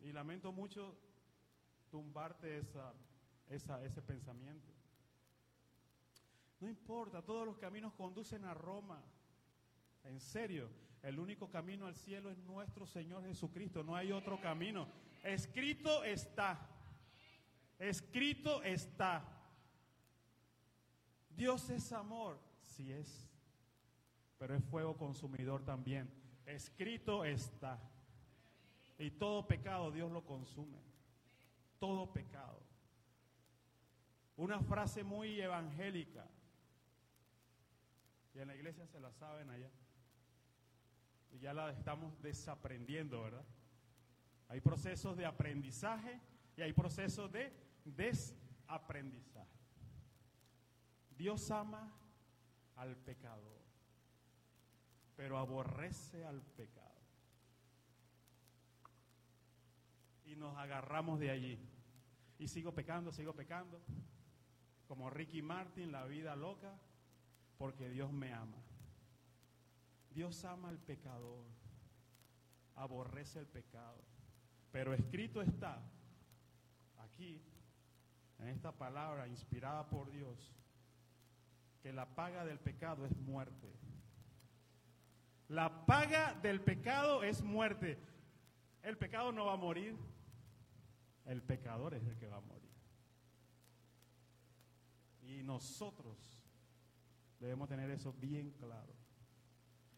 Y 0.00 0.12
lamento 0.12 0.52
mucho 0.52 0.96
tumbarte 1.90 2.58
esa, 3.48 3.84
ese 3.84 4.02
pensamiento. 4.02 4.70
No 6.60 6.68
importa, 6.68 7.22
todos 7.22 7.46
los 7.46 7.56
caminos 7.56 7.92
conducen 7.94 8.44
a 8.44 8.52
Roma. 8.52 9.02
En 10.04 10.20
serio, 10.20 10.68
el 11.02 11.18
único 11.18 11.50
camino 11.50 11.86
al 11.86 11.94
cielo 11.94 12.30
es 12.30 12.38
nuestro 12.38 12.86
Señor 12.86 13.24
Jesucristo, 13.24 13.82
no 13.82 13.96
hay 13.96 14.12
otro 14.12 14.40
camino. 14.40 14.88
Escrito 15.22 16.04
está, 16.04 16.68
escrito 17.78 18.62
está. 18.62 19.22
Dios 21.30 21.68
es 21.70 21.92
amor, 21.92 22.38
si 22.62 22.92
es 22.92 23.28
pero 24.44 24.56
es 24.56 24.64
fuego 24.66 24.94
consumidor 24.94 25.64
también. 25.64 26.06
Escrito 26.44 27.24
está. 27.24 27.80
Y 28.98 29.12
todo 29.12 29.48
pecado 29.48 29.90
Dios 29.90 30.12
lo 30.12 30.22
consume. 30.22 30.82
Todo 31.78 32.12
pecado. 32.12 32.60
Una 34.36 34.60
frase 34.60 35.02
muy 35.02 35.40
evangélica. 35.40 36.28
Y 38.34 38.40
en 38.40 38.48
la 38.48 38.54
iglesia 38.54 38.86
se 38.86 39.00
la 39.00 39.10
saben 39.12 39.48
allá. 39.48 39.70
Y 41.32 41.38
ya 41.38 41.54
la 41.54 41.70
estamos 41.70 42.20
desaprendiendo, 42.20 43.22
¿verdad? 43.22 43.46
Hay 44.48 44.60
procesos 44.60 45.16
de 45.16 45.24
aprendizaje 45.24 46.20
y 46.54 46.60
hay 46.60 46.74
procesos 46.74 47.32
de 47.32 47.50
desaprendizaje. 47.86 49.56
Dios 51.16 51.50
ama 51.50 51.90
al 52.76 52.94
pecador 52.94 53.63
pero 55.16 55.38
aborrece 55.38 56.24
al 56.24 56.42
pecado. 56.42 56.90
Y 60.24 60.36
nos 60.36 60.56
agarramos 60.56 61.20
de 61.20 61.30
allí. 61.30 61.58
Y 62.38 62.48
sigo 62.48 62.72
pecando, 62.74 63.12
sigo 63.12 63.34
pecando, 63.34 63.80
como 64.88 65.10
Ricky 65.10 65.42
Martin, 65.42 65.92
la 65.92 66.04
vida 66.04 66.34
loca, 66.34 66.78
porque 67.58 67.88
Dios 67.88 68.12
me 68.12 68.32
ama. 68.32 68.62
Dios 70.10 70.44
ama 70.44 70.68
al 70.68 70.78
pecador, 70.78 71.44
aborrece 72.74 73.40
el 73.40 73.46
pecado. 73.46 74.02
Pero 74.70 74.94
escrito 74.94 75.40
está, 75.42 75.82
aquí, 76.98 77.42
en 78.38 78.48
esta 78.48 78.72
palabra 78.72 79.28
inspirada 79.28 79.88
por 79.88 80.10
Dios, 80.10 80.52
que 81.82 81.92
la 81.92 82.14
paga 82.14 82.44
del 82.44 82.58
pecado 82.58 83.06
es 83.06 83.16
muerte. 83.18 83.72
La 85.48 85.86
paga 85.86 86.34
del 86.34 86.60
pecado 86.60 87.22
es 87.22 87.42
muerte. 87.42 87.98
El 88.82 88.96
pecado 88.96 89.32
no 89.32 89.46
va 89.46 89.54
a 89.54 89.56
morir. 89.56 89.96
El 91.26 91.42
pecador 91.42 91.94
es 91.94 92.06
el 92.06 92.16
que 92.16 92.28
va 92.28 92.36
a 92.36 92.40
morir. 92.40 92.70
Y 95.22 95.42
nosotros 95.42 96.18
debemos 97.40 97.68
tener 97.68 97.90
eso 97.90 98.12
bien 98.12 98.50
claro. 98.52 98.94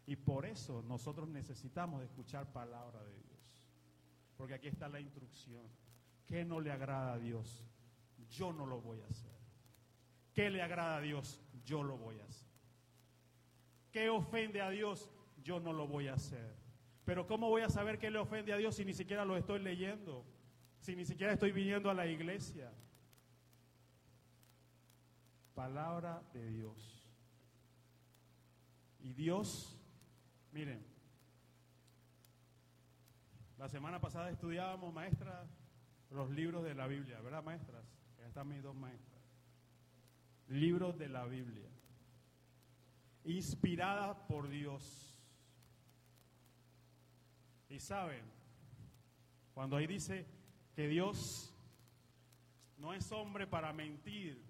Y 0.06 0.16
por 0.16 0.46
eso 0.46 0.82
nosotros 0.82 1.28
necesitamos 1.28 2.02
escuchar 2.02 2.52
palabra 2.52 3.02
de 3.02 3.14
Dios. 3.14 3.70
Porque 4.36 4.54
aquí 4.54 4.68
está 4.68 4.88
la 4.88 5.00
instrucción. 5.00 5.66
¿Qué 6.26 6.44
no 6.44 6.60
le 6.60 6.70
agrada 6.70 7.14
a 7.14 7.18
Dios? 7.18 7.64
Yo 8.30 8.52
no 8.52 8.66
lo 8.66 8.80
voy 8.80 9.00
a 9.00 9.06
hacer. 9.06 9.36
¿Qué 10.32 10.50
le 10.50 10.62
agrada 10.62 10.96
a 10.96 11.00
Dios? 11.00 11.40
Yo 11.64 11.82
lo 11.82 11.96
voy 11.96 12.20
a 12.20 12.24
hacer. 12.24 12.48
¿Qué 13.90 14.08
ofende 14.10 14.60
a 14.60 14.70
Dios? 14.70 15.10
Yo 15.46 15.60
no 15.60 15.72
lo 15.72 15.86
voy 15.86 16.08
a 16.08 16.14
hacer. 16.14 16.56
Pero 17.04 17.26
¿cómo 17.28 17.48
voy 17.48 17.62
a 17.62 17.70
saber 17.70 17.98
qué 17.98 18.10
le 18.10 18.18
ofende 18.18 18.52
a 18.52 18.56
Dios 18.56 18.74
si 18.74 18.84
ni 18.84 18.92
siquiera 18.92 19.24
lo 19.24 19.36
estoy 19.36 19.60
leyendo? 19.60 20.24
Si 20.80 20.96
ni 20.96 21.06
siquiera 21.06 21.32
estoy 21.32 21.52
viniendo 21.52 21.88
a 21.88 21.94
la 21.94 22.06
iglesia. 22.06 22.72
Palabra 25.54 26.20
de 26.32 26.50
Dios. 26.50 27.08
Y 28.98 29.12
Dios, 29.12 29.78
miren, 30.50 30.84
la 33.56 33.68
semana 33.68 34.00
pasada 34.00 34.28
estudiábamos, 34.30 34.92
maestras, 34.92 35.48
los 36.10 36.28
libros 36.30 36.64
de 36.64 36.74
la 36.74 36.88
Biblia, 36.88 37.20
¿verdad, 37.20 37.44
maestras? 37.44 37.84
Ya 38.18 38.26
están 38.26 38.48
mis 38.48 38.64
dos 38.64 38.74
maestras. 38.74 39.22
Libros 40.48 40.98
de 40.98 41.08
la 41.08 41.24
Biblia. 41.24 41.68
Inspirada 43.24 44.26
por 44.26 44.48
Dios 44.48 45.05
Y 47.68 47.80
saben, 47.80 48.22
cuando 49.54 49.76
ahí 49.76 49.86
dice 49.86 50.26
que 50.74 50.88
Dios 50.88 51.52
no 52.78 52.94
es 52.94 53.10
hombre 53.12 53.46
para 53.46 53.72
mentir, 53.72 54.42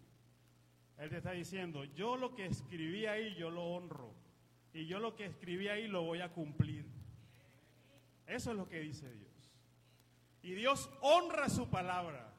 Él 0.99 1.11
te 1.11 1.19
está 1.19 1.33
diciendo, 1.33 1.85
yo 1.85 2.17
lo 2.17 2.35
que 2.35 2.47
escribí 2.47 3.07
ahí, 3.07 3.35
yo 3.37 3.51
lo 3.51 3.65
honro. 3.65 4.15
Y 4.73 4.87
yo 4.87 4.99
lo 4.99 5.17
que 5.17 5.25
escribí 5.25 5.69
ahí 5.69 5.89
lo 5.89 6.03
voy 6.03 6.21
a 6.21 6.33
cumplir. 6.33 6.85
Eso 8.27 8.51
es 8.51 8.57
lo 8.57 8.69
que 8.69 8.81
dice 8.81 9.11
Dios. 9.11 9.53
Y 10.43 10.53
Dios 10.53 10.91
honra 11.01 11.49
su 11.49 11.71
palabra. 11.71 12.35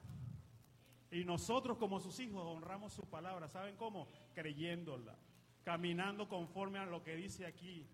Y 1.10 1.24
nosotros 1.24 1.78
como 1.78 2.00
sus 2.00 2.20
hijos 2.20 2.44
honramos 2.46 2.94
su 2.94 3.10
palabra. 3.10 3.48
¿Saben 3.48 3.76
cómo? 3.76 4.08
Creyéndola. 4.36 5.18
Caminando 5.64 6.30
conforme 6.30 6.78
a 6.78 6.86
lo 6.86 7.04
que 7.04 7.16
dice 7.16 7.46
aquí. 7.46 7.88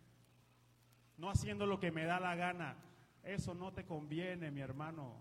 No 1.18 1.30
haciendo 1.30 1.66
lo 1.66 1.80
que 1.80 1.92
me 1.92 2.06
da 2.06 2.20
la 2.20 2.36
gana. 2.36 2.76
Eso 3.24 3.54
no 3.54 3.74
te 3.74 3.86
conviene, 3.86 4.52
mi 4.52 4.62
hermano. 4.62 5.16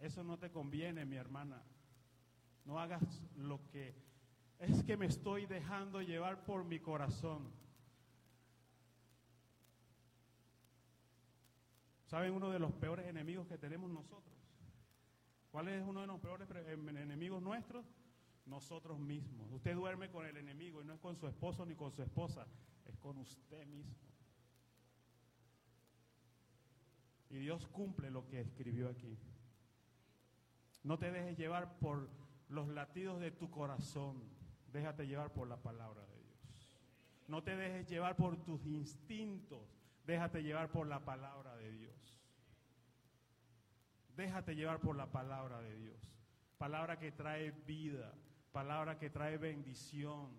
Eso 0.00 0.22
no 0.22 0.38
te 0.38 0.50
conviene, 0.50 1.04
mi 1.04 1.16
hermana. 1.16 1.62
No 2.64 2.78
hagas 2.78 3.22
lo 3.36 3.60
que... 3.70 3.94
Es 4.58 4.82
que 4.84 4.96
me 4.96 5.06
estoy 5.06 5.46
dejando 5.46 6.00
llevar 6.00 6.44
por 6.44 6.64
mi 6.64 6.80
corazón. 6.80 7.50
¿Saben 12.06 12.32
uno 12.32 12.50
de 12.50 12.58
los 12.58 12.72
peores 12.72 13.06
enemigos 13.06 13.46
que 13.46 13.58
tenemos 13.58 13.90
nosotros? 13.90 14.34
¿Cuál 15.50 15.68
es 15.68 15.82
uno 15.86 16.02
de 16.02 16.06
los 16.06 16.20
peores 16.20 16.48
em, 16.68 16.88
enemigos 16.96 17.42
nuestros? 17.42 17.84
Nosotros 18.44 18.98
mismos. 18.98 19.50
Usted 19.52 19.74
duerme 19.74 20.10
con 20.10 20.24
el 20.24 20.36
enemigo 20.36 20.80
y 20.80 20.84
no 20.84 20.94
es 20.94 21.00
con 21.00 21.16
su 21.16 21.26
esposo 21.26 21.66
ni 21.66 21.74
con 21.74 21.90
su 21.90 22.02
esposa, 22.02 22.46
es 22.84 22.96
con 22.98 23.18
usted 23.18 23.66
mismo. 23.66 23.94
Y 27.36 27.40
Dios 27.40 27.68
cumple 27.68 28.10
lo 28.10 28.26
que 28.26 28.40
escribió 28.40 28.88
aquí. 28.88 29.18
No 30.82 30.98
te 30.98 31.10
dejes 31.10 31.36
llevar 31.36 31.78
por 31.78 32.08
los 32.48 32.66
latidos 32.68 33.20
de 33.20 33.30
tu 33.30 33.50
corazón. 33.50 34.22
Déjate 34.72 35.06
llevar 35.06 35.34
por 35.34 35.46
la 35.46 35.58
palabra 35.58 36.00
de 36.06 36.16
Dios. 36.22 36.72
No 37.28 37.42
te 37.42 37.54
dejes 37.54 37.86
llevar 37.90 38.16
por 38.16 38.42
tus 38.42 38.64
instintos. 38.64 39.60
Déjate 40.06 40.42
llevar 40.42 40.70
por 40.70 40.86
la 40.86 41.04
palabra 41.04 41.54
de 41.56 41.72
Dios. 41.72 42.22
Déjate 44.16 44.56
llevar 44.56 44.80
por 44.80 44.96
la 44.96 45.12
palabra 45.12 45.60
de 45.60 45.76
Dios. 45.76 46.16
Palabra 46.56 46.98
que 46.98 47.12
trae 47.12 47.50
vida, 47.50 48.14
palabra 48.50 48.98
que 48.98 49.10
trae 49.10 49.36
bendición, 49.36 50.30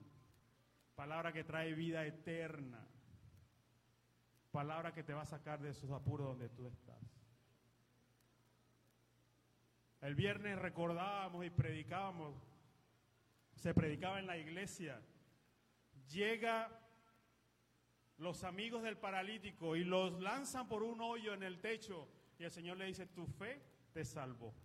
palabra 0.96 1.32
que 1.32 1.44
trae 1.44 1.76
vida 1.76 2.08
eterna, 2.08 2.88
palabra 4.58 4.92
que 4.92 5.04
te 5.04 5.14
va 5.14 5.22
a 5.22 5.26
sacar 5.28 5.62
de 5.62 5.70
esos 5.70 5.92
apuros 5.92 6.30
donde 6.30 6.50
tú 6.50 6.66
estás. 6.66 6.98
El 10.02 10.16
viernes 10.16 10.58
recordábamos 10.58 11.46
y 11.46 11.52
predicábamos, 11.52 12.34
se 13.54 13.76
predicaba 13.76 14.18
en 14.18 14.26
la 14.26 14.36
iglesia, 14.36 15.00
llega 16.10 16.72
los 18.18 18.44
amigos 18.44 18.82
del 18.82 18.98
paralítico 18.98 19.76
y 19.76 19.84
los 19.84 20.20
lanzan 20.20 20.68
por 20.68 20.82
un 20.82 21.02
hoyo 21.02 21.36
en 21.36 21.44
el 21.44 21.62
techo 21.62 22.08
y 22.40 22.44
el 22.44 22.50
Señor 22.50 22.78
le 22.78 22.86
dice, 22.86 23.06
tu 23.06 23.28
fe 23.28 23.62
te 23.94 24.04
salvó. 24.06 24.56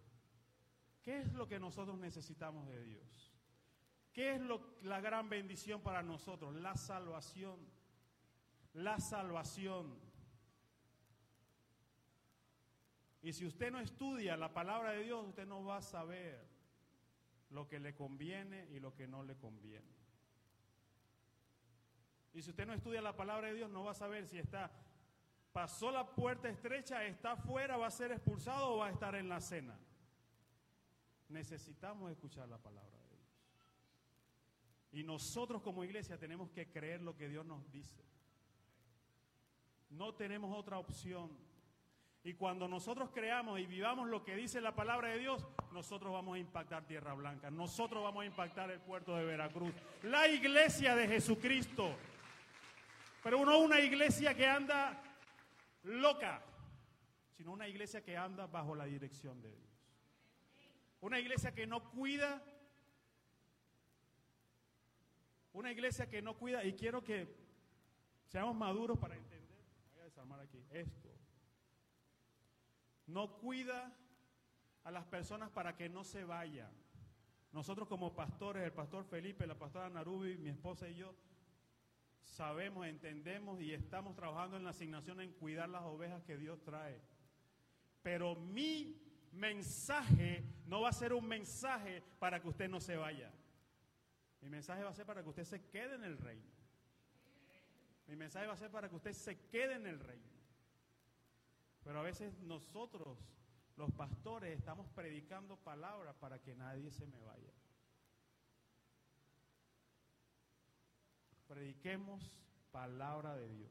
¿Qué 1.02 1.18
es 1.18 1.34
lo 1.34 1.46
que 1.46 1.60
nosotros 1.60 1.98
necesitamos 1.98 2.66
de 2.66 2.82
Dios? 2.82 3.30
¿Qué 4.14 4.36
es 4.36 4.40
la 4.84 5.02
gran 5.02 5.28
bendición 5.28 5.82
para 5.82 6.02
nosotros? 6.02 6.54
La 6.54 6.76
salvación. 6.76 7.60
La 8.74 8.98
salvación. 8.98 9.98
Y 13.22 13.32
si 13.32 13.46
usted 13.46 13.70
no 13.70 13.78
estudia 13.78 14.36
la 14.36 14.52
palabra 14.52 14.92
de 14.92 15.04
Dios, 15.04 15.26
usted 15.26 15.46
no 15.46 15.64
va 15.64 15.76
a 15.76 15.82
saber 15.82 16.44
lo 17.50 17.68
que 17.68 17.78
le 17.78 17.94
conviene 17.94 18.66
y 18.70 18.80
lo 18.80 18.94
que 18.94 19.06
no 19.06 19.22
le 19.22 19.36
conviene. 19.36 20.02
Y 22.34 22.42
si 22.42 22.50
usted 22.50 22.66
no 22.66 22.72
estudia 22.72 23.02
la 23.02 23.14
palabra 23.14 23.48
de 23.48 23.54
Dios, 23.54 23.70
no 23.70 23.84
va 23.84 23.92
a 23.92 23.94
saber 23.94 24.26
si 24.26 24.38
está, 24.38 24.72
pasó 25.52 25.90
la 25.90 26.14
puerta 26.14 26.48
estrecha, 26.48 27.04
está 27.04 27.32
afuera, 27.32 27.76
va 27.76 27.86
a 27.86 27.90
ser 27.90 28.10
expulsado 28.10 28.74
o 28.74 28.78
va 28.78 28.86
a 28.86 28.90
estar 28.90 29.14
en 29.14 29.28
la 29.28 29.40
cena. 29.40 29.78
Necesitamos 31.28 32.10
escuchar 32.10 32.48
la 32.48 32.58
palabra 32.58 32.98
de 32.98 33.08
Dios. 33.08 33.20
Y 34.92 35.04
nosotros 35.04 35.62
como 35.62 35.84
iglesia 35.84 36.18
tenemos 36.18 36.50
que 36.50 36.70
creer 36.70 37.02
lo 37.02 37.16
que 37.16 37.28
Dios 37.28 37.44
nos 37.44 37.70
dice. 37.70 38.02
No 39.92 40.14
tenemos 40.14 40.56
otra 40.56 40.78
opción. 40.78 41.30
Y 42.24 42.34
cuando 42.34 42.68
nosotros 42.68 43.10
creamos 43.12 43.58
y 43.58 43.66
vivamos 43.66 44.08
lo 44.08 44.22
que 44.22 44.36
dice 44.36 44.60
la 44.60 44.74
palabra 44.74 45.08
de 45.08 45.18
Dios, 45.18 45.44
nosotros 45.72 46.12
vamos 46.12 46.36
a 46.36 46.38
impactar 46.38 46.86
Tierra 46.86 47.14
Blanca, 47.14 47.50
nosotros 47.50 48.02
vamos 48.02 48.22
a 48.22 48.26
impactar 48.26 48.70
el 48.70 48.80
puerto 48.80 49.16
de 49.16 49.24
Veracruz, 49.24 49.74
la 50.04 50.28
iglesia 50.28 50.94
de 50.94 51.08
Jesucristo. 51.08 51.94
Pero 53.24 53.44
no 53.44 53.58
una 53.58 53.80
iglesia 53.80 54.34
que 54.34 54.46
anda 54.46 55.02
loca, 55.82 56.42
sino 57.36 57.52
una 57.52 57.66
iglesia 57.66 58.02
que 58.02 58.16
anda 58.16 58.46
bajo 58.46 58.74
la 58.76 58.84
dirección 58.84 59.40
de 59.42 59.50
Dios. 59.50 59.70
Una 61.00 61.18
iglesia 61.18 61.52
que 61.52 61.66
no 61.66 61.90
cuida, 61.90 62.40
una 65.52 65.72
iglesia 65.72 66.08
que 66.08 66.22
no 66.22 66.34
cuida, 66.34 66.64
y 66.64 66.74
quiero 66.74 67.02
que 67.02 67.34
seamos 68.28 68.54
maduros 68.54 68.96
para 68.98 69.16
aquí, 70.42 70.64
esto. 70.70 71.10
No 73.06 73.38
cuida 73.38 73.94
a 74.84 74.90
las 74.90 75.04
personas 75.04 75.50
para 75.50 75.76
que 75.76 75.88
no 75.88 76.04
se 76.04 76.24
vayan. 76.24 76.70
Nosotros 77.52 77.88
como 77.88 78.14
pastores, 78.14 78.62
el 78.62 78.72
pastor 78.72 79.04
Felipe, 79.04 79.46
la 79.46 79.58
pastora 79.58 79.90
Narubi, 79.90 80.38
mi 80.38 80.48
esposa 80.48 80.88
y 80.88 80.94
yo, 80.94 81.14
sabemos, 82.22 82.86
entendemos 82.86 83.60
y 83.60 83.72
estamos 83.72 84.14
trabajando 84.14 84.56
en 84.56 84.64
la 84.64 84.70
asignación 84.70 85.20
en 85.20 85.32
cuidar 85.32 85.68
las 85.68 85.82
ovejas 85.82 86.22
que 86.22 86.38
Dios 86.38 86.62
trae. 86.62 87.00
Pero 88.02 88.36
mi 88.36 89.00
mensaje 89.32 90.44
no 90.66 90.80
va 90.80 90.88
a 90.88 90.92
ser 90.92 91.12
un 91.12 91.26
mensaje 91.26 92.02
para 92.18 92.40
que 92.40 92.48
usted 92.48 92.68
no 92.68 92.80
se 92.80 92.96
vaya. 92.96 93.30
Mi 94.40 94.48
mensaje 94.48 94.82
va 94.82 94.90
a 94.90 94.94
ser 94.94 95.06
para 95.06 95.22
que 95.22 95.28
usted 95.28 95.44
se 95.44 95.66
quede 95.66 95.94
en 95.94 96.04
el 96.04 96.18
reino. 96.18 96.61
Mi 98.06 98.16
mensaje 98.16 98.46
va 98.46 98.52
a 98.52 98.56
ser 98.56 98.70
para 98.70 98.88
que 98.88 98.96
usted 98.96 99.12
se 99.12 99.38
quede 99.48 99.74
en 99.74 99.86
el 99.86 100.00
reino. 100.00 100.30
Pero 101.84 102.00
a 102.00 102.02
veces 102.02 102.38
nosotros, 102.40 103.18
los 103.76 103.90
pastores, 103.92 104.58
estamos 104.58 104.88
predicando 104.90 105.56
palabras 105.56 106.14
para 106.16 106.38
que 106.38 106.54
nadie 106.54 106.90
se 106.90 107.06
me 107.06 107.18
vaya. 107.20 107.52
prediquemos 111.52 112.32
palabra 112.70 113.36
de 113.36 113.46
Dios. 113.46 113.70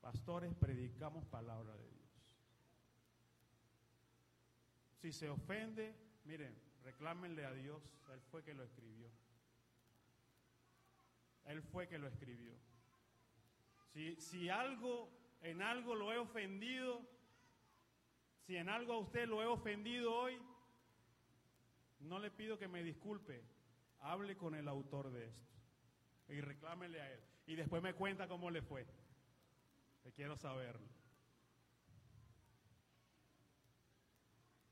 Pastores, 0.00 0.54
predicamos 0.54 1.24
palabra 1.26 1.76
de 1.76 1.90
Dios. 1.90 2.08
Si 5.02 5.12
se 5.12 5.28
ofende, 5.28 5.96
miren, 6.24 6.56
reclámenle 6.84 7.44
a 7.44 7.52
Dios, 7.52 7.82
Él 8.12 8.20
fue 8.30 8.44
que 8.44 8.54
lo 8.54 8.62
escribió. 8.62 9.10
Él 11.46 11.60
fue 11.60 11.88
que 11.88 11.98
lo 11.98 12.06
escribió. 12.06 12.54
Si, 14.18 14.48
algo, 14.48 15.10
en 15.42 15.60
algo 15.60 15.94
lo 15.94 16.12
he 16.12 16.18
ofendido, 16.18 17.02
si 18.46 18.56
en 18.56 18.68
algo 18.68 18.92
a 18.92 18.98
usted 18.98 19.26
lo 19.26 19.42
he 19.42 19.46
ofendido 19.46 20.14
hoy, 20.14 20.38
no 22.00 22.20
le 22.20 22.30
pido 22.30 22.58
que 22.58 22.68
me 22.68 22.84
disculpe, 22.84 23.42
hable 24.00 24.36
con 24.36 24.54
el 24.54 24.68
autor 24.68 25.10
de 25.10 25.26
esto 25.26 25.58
y 26.28 26.40
reclámele 26.40 27.00
a 27.00 27.12
él. 27.12 27.20
Y 27.46 27.56
después 27.56 27.82
me 27.82 27.94
cuenta 27.94 28.28
cómo 28.28 28.50
le 28.50 28.62
fue. 28.62 28.86
Que 30.02 30.12
quiero 30.12 30.36
saberlo. 30.36 30.86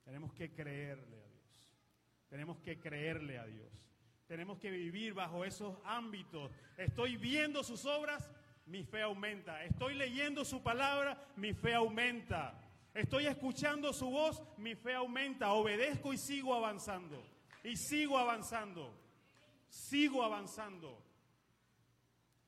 Tenemos 0.05 0.33
que 0.35 0.53
creerle 0.53 1.19
a 1.19 1.27
Dios. 1.27 1.67
Tenemos 2.29 2.59
que 2.61 2.79
creerle 2.79 3.39
a 3.39 3.47
Dios. 3.47 3.73
Tenemos 4.29 4.59
que 4.59 4.71
vivir 4.71 5.15
bajo 5.15 5.45
esos 5.45 5.79
ámbitos. 5.85 6.53
Estoy 6.77 7.17
viendo 7.17 7.65
sus 7.65 7.85
obras, 7.87 8.31
mi 8.67 8.85
fe 8.85 9.03
aumenta. 9.03 9.63
Estoy 9.65 9.95
leyendo 9.95 10.45
su 10.45 10.63
palabra, 10.63 11.21
mi 11.37 11.53
fe 11.53 11.75
aumenta. 11.75 12.61
Estoy 12.95 13.27
escuchando 13.27 13.93
su 13.93 14.11
voz, 14.11 14.43
mi 14.59 14.75
fe 14.75 14.95
aumenta. 14.95 15.53
Obedezco 15.53 16.13
y 16.13 16.19
sigo 16.19 16.55
avanzando. 16.55 17.23
Y 17.63 17.77
sigo 17.77 18.19
avanzando. 18.19 18.93
Sigo 19.69 20.23
avanzando. 20.23 21.03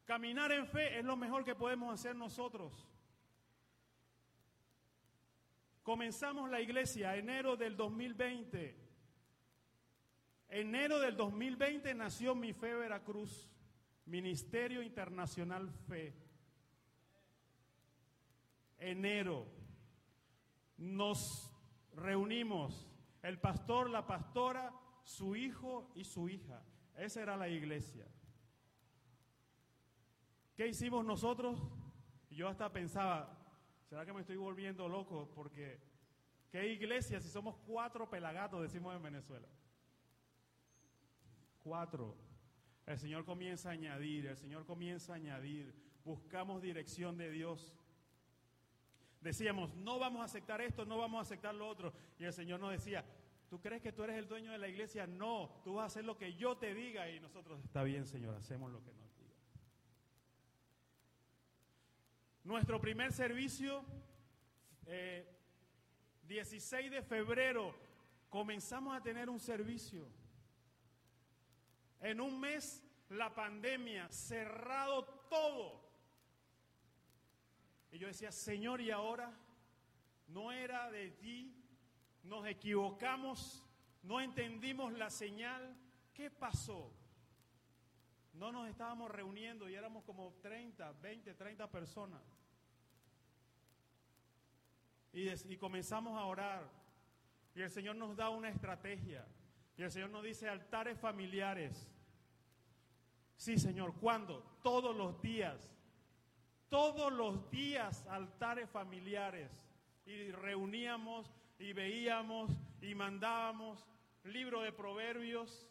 Caminar 0.04 0.52
en 0.52 0.66
fe 0.66 0.98
es 0.98 1.04
lo 1.04 1.16
mejor 1.16 1.44
que 1.44 1.54
podemos 1.54 1.92
hacer 1.92 2.16
nosotros. 2.16 2.72
Comenzamos 5.82 6.50
la 6.50 6.60
iglesia 6.60 7.16
enero 7.16 7.56
del 7.56 7.76
2020. 7.76 8.88
Enero 10.48 10.98
del 10.98 11.16
2020 11.16 11.94
nació 11.94 12.34
Mi 12.34 12.54
Fe 12.54 12.74
Veracruz, 12.74 13.50
Ministerio 14.08 14.82
Internacional 14.82 15.70
Fe. 15.86 16.14
enero, 18.78 19.46
nos 20.76 21.52
reunimos, 21.92 22.88
el 23.22 23.38
pastor, 23.40 23.90
la 23.90 24.06
pastora, 24.06 24.72
su 25.02 25.34
hijo 25.36 25.90
y 25.94 26.04
su 26.04 26.28
hija. 26.28 26.62
Esa 26.96 27.22
era 27.22 27.36
la 27.36 27.48
iglesia. 27.48 28.06
¿Qué 30.56 30.68
hicimos 30.68 31.04
nosotros? 31.04 31.60
Yo 32.30 32.48
hasta 32.48 32.72
pensaba, 32.72 33.36
¿será 33.88 34.06
que 34.06 34.12
me 34.12 34.20
estoy 34.20 34.36
volviendo 34.36 34.88
loco? 34.88 35.30
Porque, 35.34 35.80
¿qué 36.50 36.72
iglesia 36.72 37.20
si 37.20 37.28
somos 37.28 37.56
cuatro 37.66 38.08
pelagatos, 38.08 38.62
decimos 38.62 38.94
en 38.94 39.02
Venezuela? 39.02 39.48
Cuatro. 41.62 42.27
El 42.88 42.98
Señor 42.98 43.26
comienza 43.26 43.68
a 43.68 43.72
añadir, 43.72 44.26
el 44.28 44.36
Señor 44.38 44.64
comienza 44.64 45.12
a 45.12 45.16
añadir. 45.16 45.74
Buscamos 46.06 46.62
dirección 46.62 47.18
de 47.18 47.30
Dios. 47.30 47.74
Decíamos, 49.20 49.74
no 49.74 49.98
vamos 49.98 50.22
a 50.22 50.24
aceptar 50.24 50.62
esto, 50.62 50.86
no 50.86 50.96
vamos 50.96 51.18
a 51.18 51.22
aceptar 51.22 51.54
lo 51.54 51.68
otro. 51.68 51.92
Y 52.18 52.24
el 52.24 52.32
Señor 52.32 52.60
nos 52.60 52.70
decía, 52.70 53.04
¿tú 53.50 53.60
crees 53.60 53.82
que 53.82 53.92
tú 53.92 54.04
eres 54.04 54.16
el 54.16 54.26
dueño 54.26 54.52
de 54.52 54.56
la 54.56 54.68
iglesia? 54.68 55.06
No, 55.06 55.60
tú 55.64 55.74
vas 55.74 55.82
a 55.82 55.86
hacer 55.88 56.06
lo 56.06 56.16
que 56.16 56.32
yo 56.32 56.56
te 56.56 56.72
diga. 56.72 57.10
Y 57.10 57.20
nosotros, 57.20 57.62
está 57.62 57.82
bien, 57.82 58.06
Señor, 58.06 58.34
hacemos 58.34 58.72
lo 58.72 58.82
que 58.82 58.94
nos 58.94 59.14
diga. 59.18 59.34
Nuestro 62.42 62.80
primer 62.80 63.12
servicio, 63.12 63.84
16 66.22 66.86
eh, 66.86 66.88
de 66.88 67.02
febrero, 67.02 67.74
comenzamos 68.30 68.96
a 68.96 69.02
tener 69.02 69.28
un 69.28 69.40
servicio. 69.40 70.08
En 72.00 72.20
un 72.20 72.38
mes, 72.38 72.82
la 73.10 73.34
pandemia, 73.34 74.08
cerrado 74.10 75.04
todo. 75.28 75.88
Y 77.90 77.98
yo 77.98 78.06
decía, 78.06 78.30
Señor, 78.30 78.80
¿y 78.80 78.90
ahora? 78.90 79.32
No 80.28 80.52
era 80.52 80.90
de 80.90 81.10
ti, 81.12 81.54
nos 82.22 82.46
equivocamos, 82.46 83.66
no 84.02 84.20
entendimos 84.20 84.92
la 84.92 85.10
señal. 85.10 85.74
¿Qué 86.12 86.30
pasó? 86.30 86.92
No 88.34 88.52
nos 88.52 88.68
estábamos 88.68 89.10
reuniendo 89.10 89.68
y 89.68 89.74
éramos 89.74 90.04
como 90.04 90.32
30, 90.42 90.92
20, 90.92 91.34
30 91.34 91.70
personas. 91.70 92.20
Y, 95.12 95.28
y, 95.30 95.56
comenzamos 95.56 96.16
a 96.18 96.24
orar. 96.24 96.70
Y 97.54 97.62
el 97.62 97.70
Señor 97.70 97.96
nos 97.96 98.14
da 98.14 98.28
una 98.28 98.50
estrategia. 98.50 99.26
Y 99.78 99.82
el 99.84 99.90
Señor 99.90 100.10
nos 100.10 100.22
dice 100.22 100.48
altares 100.48 100.98
familiares. 100.98 101.88
Sí, 103.36 103.56
Señor, 103.56 103.94
¿cuándo? 103.94 104.58
Todos 104.62 104.94
los 104.94 105.22
días 105.22 105.78
todos 106.68 107.12
los 107.12 107.50
días 107.50 108.06
altares 108.08 108.68
familiares 108.68 109.50
y 110.04 110.30
reuníamos 110.30 111.32
y 111.58 111.72
veíamos 111.72 112.50
y 112.80 112.94
mandábamos 112.94 113.86
libro 114.24 114.60
de 114.60 114.72
proverbios, 114.72 115.66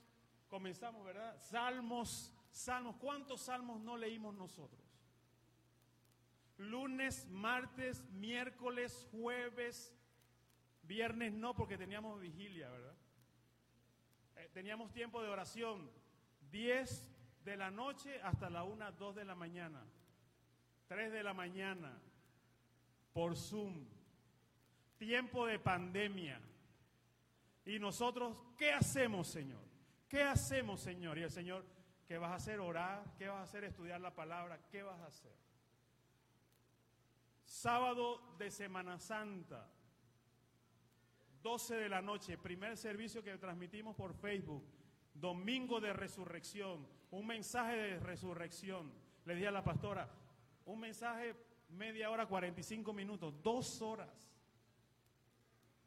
comenzamos, 0.50 1.06
¿verdad? 1.06 1.38
Salmos, 1.40 2.34
salmos, 2.52 2.96
¿cuántos 2.96 3.42
salmos 3.42 3.80
no 3.82 3.96
leímos 3.96 4.34
nosotros? 4.34 4.82
Lunes, 6.58 7.28
martes, 7.28 8.04
miércoles, 8.12 9.08
jueves, 9.12 9.94
viernes 10.82 11.34
no 11.34 11.56
porque 11.56 11.78
teníamos 11.78 12.20
vigilia, 12.20 12.70
¿verdad? 12.70 12.87
Teníamos 14.58 14.92
tiempo 14.92 15.22
de 15.22 15.30
oración, 15.30 15.88
10 16.50 17.08
de 17.46 17.58
la 17.58 17.70
noche 17.70 18.20
hasta 18.24 18.50
la 18.50 18.64
1, 18.64 18.92
2 18.94 19.16
de 19.16 19.24
la 19.24 19.36
mañana. 19.36 19.86
3 20.88 21.12
de 21.12 21.22
la 21.22 21.36
mañana, 21.36 21.96
por 23.14 23.36
Zoom, 23.36 23.86
tiempo 24.98 25.46
de 25.46 25.60
pandemia. 25.60 26.42
Y 27.68 27.78
nosotros, 27.78 28.36
¿qué 28.58 28.74
hacemos, 28.74 29.28
Señor? 29.28 29.62
¿Qué 30.10 30.24
hacemos, 30.24 30.82
Señor? 30.82 31.20
Y 31.20 31.22
el 31.22 31.32
Señor, 31.32 31.64
¿qué 32.08 32.18
vas 32.18 32.32
a 32.32 32.36
hacer? 32.38 32.60
Orar, 32.60 33.04
¿qué 33.16 33.28
vas 33.28 33.38
a 33.38 33.44
hacer? 33.44 33.64
Estudiar 33.64 34.02
la 34.02 34.16
palabra, 34.16 34.60
¿qué 34.72 34.82
vas 34.82 35.00
a 35.02 35.06
hacer? 35.06 35.36
Sábado 37.46 38.36
de 38.40 38.50
Semana 38.50 38.98
Santa, 38.98 39.70
12 41.42 41.76
de 41.76 41.90
la 41.90 42.02
noche, 42.02 42.38
primer 42.38 42.78
servicio 42.78 43.24
que 43.24 43.38
transmitimos 43.38 43.96
por 43.96 44.14
Facebook, 44.14 44.64
domingo 45.14 45.80
de 45.80 45.94
resurrección, 45.94 46.88
un 47.12 47.28
mensaje 47.28 47.76
de 47.76 48.00
resurrección. 48.00 48.92
Le 49.26 49.36
dije 49.36 49.48
a 49.48 49.52
la 49.52 49.64
pastora, 49.64 50.10
un 50.66 50.80
mensaje 50.80 51.36
media 51.70 52.10
hora, 52.10 52.26
45 52.26 52.94
minutos, 52.94 53.42
dos 53.42 53.82
horas. 53.82 54.32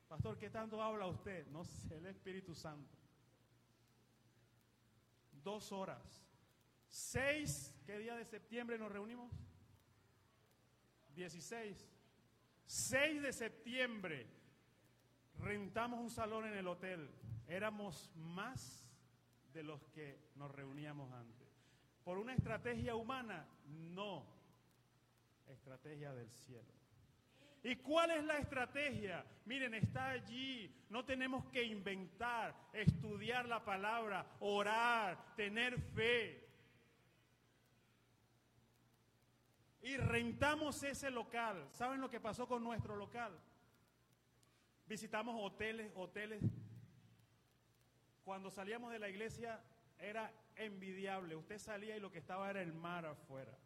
Pastor, 0.08 0.36
¿qué 0.38 0.50
tanto 0.50 0.82
habla 0.82 1.06
usted? 1.06 1.46
No 1.48 1.64
sé, 1.64 1.96
el 1.96 2.06
Espíritu 2.06 2.54
Santo. 2.54 2.96
Dos 5.42 5.72
horas. 5.72 6.26
Seis, 6.88 7.72
¿qué 7.86 7.98
día 7.98 8.16
de 8.16 8.24
septiembre 8.24 8.76
nos 8.76 8.90
reunimos? 8.90 9.32
16. 11.14 11.88
6 12.66 13.22
de 13.22 13.32
septiembre 13.32 14.39
rentamos 15.40 16.00
un 16.00 16.10
salón 16.10 16.46
en 16.46 16.56
el 16.56 16.68
hotel. 16.68 17.10
Éramos 17.48 18.10
más 18.16 18.86
de 19.52 19.62
los 19.62 19.82
que 19.88 20.18
nos 20.36 20.50
reuníamos 20.50 21.12
antes. 21.12 21.48
¿Por 22.04 22.18
una 22.18 22.34
estrategia 22.34 22.94
humana? 22.94 23.46
No 23.66 24.40
estrategia 25.52 26.12
del 26.12 26.30
cielo. 26.30 26.72
¿Y 27.62 27.76
cuál 27.76 28.10
es 28.12 28.24
la 28.24 28.38
estrategia? 28.38 29.24
Miren, 29.44 29.74
está 29.74 30.10
allí. 30.10 30.74
No 30.88 31.04
tenemos 31.04 31.44
que 31.46 31.62
inventar, 31.62 32.54
estudiar 32.72 33.46
la 33.46 33.62
palabra, 33.64 34.26
orar, 34.40 35.34
tener 35.36 35.78
fe. 35.78 36.48
Y 39.82 39.96
rentamos 39.96 40.82
ese 40.82 41.10
local. 41.10 41.68
¿Saben 41.72 42.00
lo 42.00 42.08
que 42.08 42.20
pasó 42.20 42.48
con 42.48 42.62
nuestro 42.64 42.96
local? 42.96 43.38
Visitamos 44.90 45.36
hoteles, 45.38 45.92
hoteles. 45.94 46.42
Cuando 48.24 48.50
salíamos 48.50 48.90
de 48.90 48.98
la 48.98 49.08
iglesia 49.08 49.62
era 50.00 50.32
envidiable. 50.56 51.36
Usted 51.36 51.58
salía 51.58 51.96
y 51.96 52.00
lo 52.00 52.10
que 52.10 52.18
estaba 52.18 52.50
era 52.50 52.60
el 52.60 52.72
mar 52.72 53.06
afuera 53.06 53.56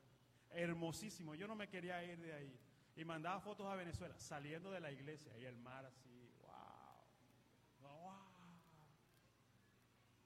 hermosísimo. 0.51 1.35
Yo 1.35 1.49
no 1.49 1.55
me 1.55 1.66
quería 1.66 2.05
ir 2.05 2.20
de 2.20 2.35
ahí. 2.35 2.61
Y 2.95 3.07
mandaba 3.07 3.41
fotos 3.41 3.66
a 3.66 3.75
Venezuela, 3.75 4.14
saliendo 4.18 4.70
de 4.70 4.81
la 4.81 4.93
iglesia, 4.93 5.33
y 5.39 5.47
el 5.47 5.57
mar 5.57 5.87
así, 5.87 6.31
wow. 6.43 7.91
wow. 7.91 8.12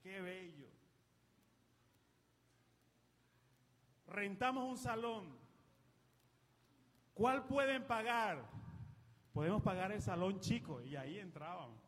Qué 0.03 0.21
bello. 0.21 0.69
Rentamos 4.09 4.69
un 4.69 4.77
salón. 4.77 5.39
¿Cuál 7.15 7.47
pueden 7.47 7.87
pagar? 7.87 8.58
Podemos 9.39 9.63
pagar 9.63 9.93
el 9.93 10.03
salón 10.03 10.41
chico 10.41 10.83
y 10.83 10.97
ahí 10.97 11.21
entrábamos. 11.21 11.81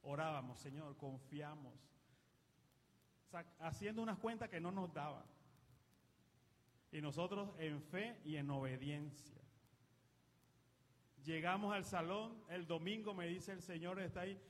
Orábamos, 0.00 0.58
Señor, 0.58 0.96
confiamos. 0.96 1.74
Haciendo 3.58 4.00
unas 4.00 4.16
cuentas 4.18 4.48
que 4.48 4.62
no 4.62 4.70
nos 4.70 4.94
daban. 4.94 5.26
Y 6.90 7.02
nosotros 7.02 7.50
en 7.58 7.82
fe 7.82 8.18
y 8.24 8.36
en 8.36 8.48
obediencia. 8.48 9.42
Llegamos 11.22 11.74
al 11.74 11.84
salón, 11.84 12.42
el 12.48 12.66
domingo 12.66 13.12
me 13.12 13.26
dice 13.26 13.52
el 13.52 13.60
Señor, 13.60 14.00
está 14.00 14.22
ahí, 14.22 14.40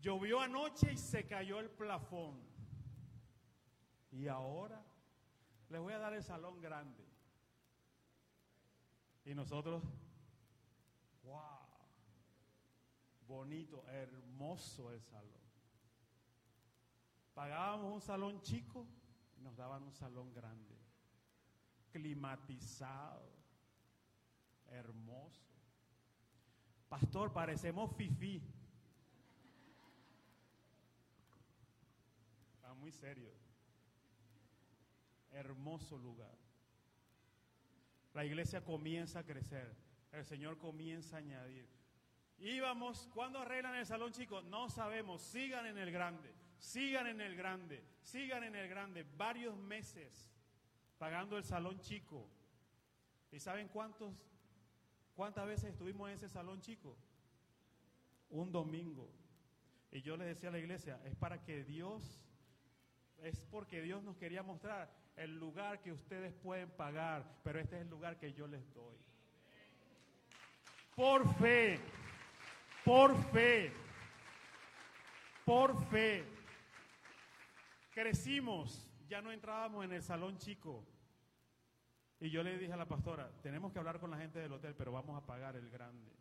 llovió 0.00 0.40
anoche 0.40 0.90
y 0.90 0.96
se 0.96 1.26
cayó 1.26 1.60
el 1.60 1.68
plafón. 1.68 2.40
Y 4.10 4.28
ahora 4.28 4.82
les 5.68 5.82
voy 5.82 5.92
a 5.92 5.98
dar 5.98 6.14
el 6.14 6.22
salón 6.22 6.62
grande. 6.62 7.04
Y 9.26 9.34
nosotros, 9.34 9.82
wow, 11.24 11.60
bonito, 13.26 13.84
hermoso 13.88 14.90
el 14.92 15.00
salón. 15.02 15.44
Pagábamos 17.34 17.92
un 17.92 18.00
salón 18.00 18.40
chico 18.42 18.86
y 19.36 19.42
nos 19.42 19.56
daban 19.56 19.82
un 19.82 19.92
salón 19.92 20.32
grande 20.32 20.74
climatizado, 21.94 23.30
hermoso. 24.66 25.46
Pastor, 26.88 27.32
parecemos 27.32 27.94
fifí. 27.96 28.42
Está 32.56 32.74
muy 32.74 32.90
serio. 32.90 33.30
Hermoso 35.30 35.96
lugar. 35.96 36.36
La 38.12 38.24
iglesia 38.24 38.64
comienza 38.64 39.20
a 39.20 39.24
crecer. 39.24 39.76
El 40.14 40.24
Señor 40.24 40.58
comienza 40.58 41.16
a 41.16 41.18
añadir. 41.18 41.66
Íbamos, 42.38 43.08
¿cuándo 43.12 43.40
arreglan 43.40 43.74
el 43.74 43.86
salón, 43.86 44.12
chicos? 44.12 44.44
No 44.44 44.68
sabemos. 44.68 45.22
Sigan 45.22 45.66
en 45.66 45.78
el 45.78 45.90
grande. 45.90 46.32
Sigan 46.58 47.08
en 47.08 47.20
el 47.20 47.36
grande. 47.36 47.84
Sigan 48.00 48.44
en 48.44 48.54
el 48.54 48.68
grande. 48.68 49.04
Varios 49.16 49.56
meses 49.56 50.30
pagando 50.98 51.36
el 51.36 51.44
salón 51.44 51.80
chico. 51.80 52.28
¿Y 53.32 53.40
saben 53.40 53.68
cuántos, 53.68 54.14
cuántas 55.16 55.46
veces 55.46 55.70
estuvimos 55.70 56.08
en 56.08 56.14
ese 56.14 56.28
salón 56.28 56.60
chico? 56.60 56.96
Un 58.30 58.52
domingo. 58.52 59.10
Y 59.90 60.00
yo 60.02 60.16
le 60.16 60.24
decía 60.24 60.48
a 60.48 60.52
la 60.52 60.58
iglesia, 60.58 61.00
es 61.04 61.16
para 61.16 61.42
que 61.42 61.64
Dios, 61.64 62.20
es 63.18 63.44
porque 63.46 63.82
Dios 63.82 64.02
nos 64.02 64.16
quería 64.16 64.42
mostrar 64.42 64.92
el 65.16 65.38
lugar 65.38 65.80
que 65.80 65.92
ustedes 65.92 66.32
pueden 66.34 66.70
pagar, 66.70 67.40
pero 67.42 67.60
este 67.60 67.76
es 67.76 67.82
el 67.82 67.90
lugar 67.90 68.18
que 68.18 68.32
yo 68.32 68.46
les 68.46 68.72
doy. 68.72 68.96
Por 70.96 71.28
fe, 71.34 71.80
por 72.84 73.16
fe, 73.32 73.72
por 75.44 75.84
fe. 75.86 76.24
Crecimos, 77.90 78.88
ya 79.08 79.20
no 79.20 79.32
entrábamos 79.32 79.84
en 79.84 79.92
el 79.92 80.02
salón 80.02 80.38
chico. 80.38 80.84
Y 82.20 82.30
yo 82.30 82.42
le 82.42 82.56
dije 82.58 82.72
a 82.72 82.76
la 82.76 82.86
pastora, 82.86 83.28
tenemos 83.42 83.72
que 83.72 83.80
hablar 83.80 83.98
con 83.98 84.10
la 84.10 84.18
gente 84.18 84.38
del 84.38 84.52
hotel, 84.52 84.74
pero 84.76 84.92
vamos 84.92 85.20
a 85.20 85.26
pagar 85.26 85.56
el 85.56 85.68
grande. 85.68 86.12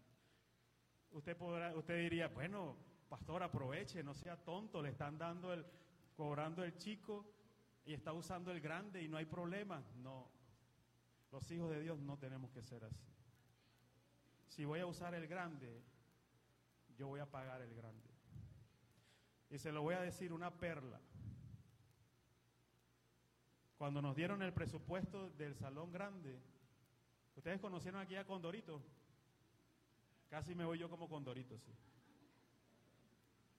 Usted, 1.11 1.37
podrá, 1.37 1.75
usted 1.75 1.97
diría, 1.99 2.27
bueno, 2.29 2.75
pastor, 3.07 3.43
aproveche, 3.43 4.03
no 4.03 4.15
sea 4.15 4.35
tonto, 4.37 4.81
le 4.81 4.89
están 4.89 5.19
dando 5.19 5.53
el, 5.53 5.63
cobrando 6.15 6.63
el 6.63 6.75
chico 6.77 7.25
y 7.85 7.93
está 7.93 8.11
usando 8.11 8.51
el 8.51 8.59
grande 8.59 9.03
y 9.03 9.07
no 9.07 9.17
hay 9.17 9.25
problema. 9.25 9.83
No, 9.97 10.27
los 11.31 11.49
hijos 11.51 11.69
de 11.69 11.81
Dios 11.81 11.99
no 11.99 12.17
tenemos 12.17 12.49
que 12.51 12.63
ser 12.63 12.83
así. 12.83 13.13
Si 14.53 14.65
voy 14.65 14.81
a 14.81 14.85
usar 14.85 15.15
el 15.15 15.25
grande, 15.25 15.81
yo 16.95 17.07
voy 17.07 17.19
a 17.19 17.25
pagar 17.25 17.59
el 17.63 17.73
grande. 17.73 18.07
Y 19.49 19.57
se 19.57 19.71
lo 19.71 19.81
voy 19.81 19.95
a 19.95 20.01
decir 20.01 20.31
una 20.31 20.51
perla. 20.51 21.01
Cuando 23.79 23.99
nos 23.99 24.15
dieron 24.15 24.43
el 24.43 24.53
presupuesto 24.53 25.31
del 25.31 25.55
salón 25.55 25.91
grande, 25.91 26.39
¿ustedes 27.35 27.59
conocieron 27.59 27.99
aquí 27.99 28.15
a 28.15 28.27
Condorito? 28.27 28.83
Casi 30.29 30.53
me 30.53 30.65
voy 30.65 30.77
yo 30.77 30.87
como 30.87 31.09
Condorito, 31.09 31.57
sí. 31.57 31.73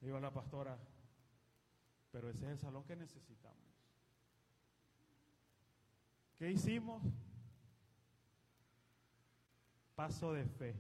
Digo 0.01 0.19
a 0.19 0.21
la 0.21 0.33
pastora, 0.33 0.79
pero 2.13 2.31
ese 2.31 2.45
es 2.45 2.53
el 2.53 2.59
salón 2.59 2.85
que 2.85 2.95
necesitamos. 2.95 3.59
¿Qué 6.37 6.53
hicimos? 6.53 7.03
Paso 9.95 10.33
de 10.33 10.45
fe. 10.45 10.75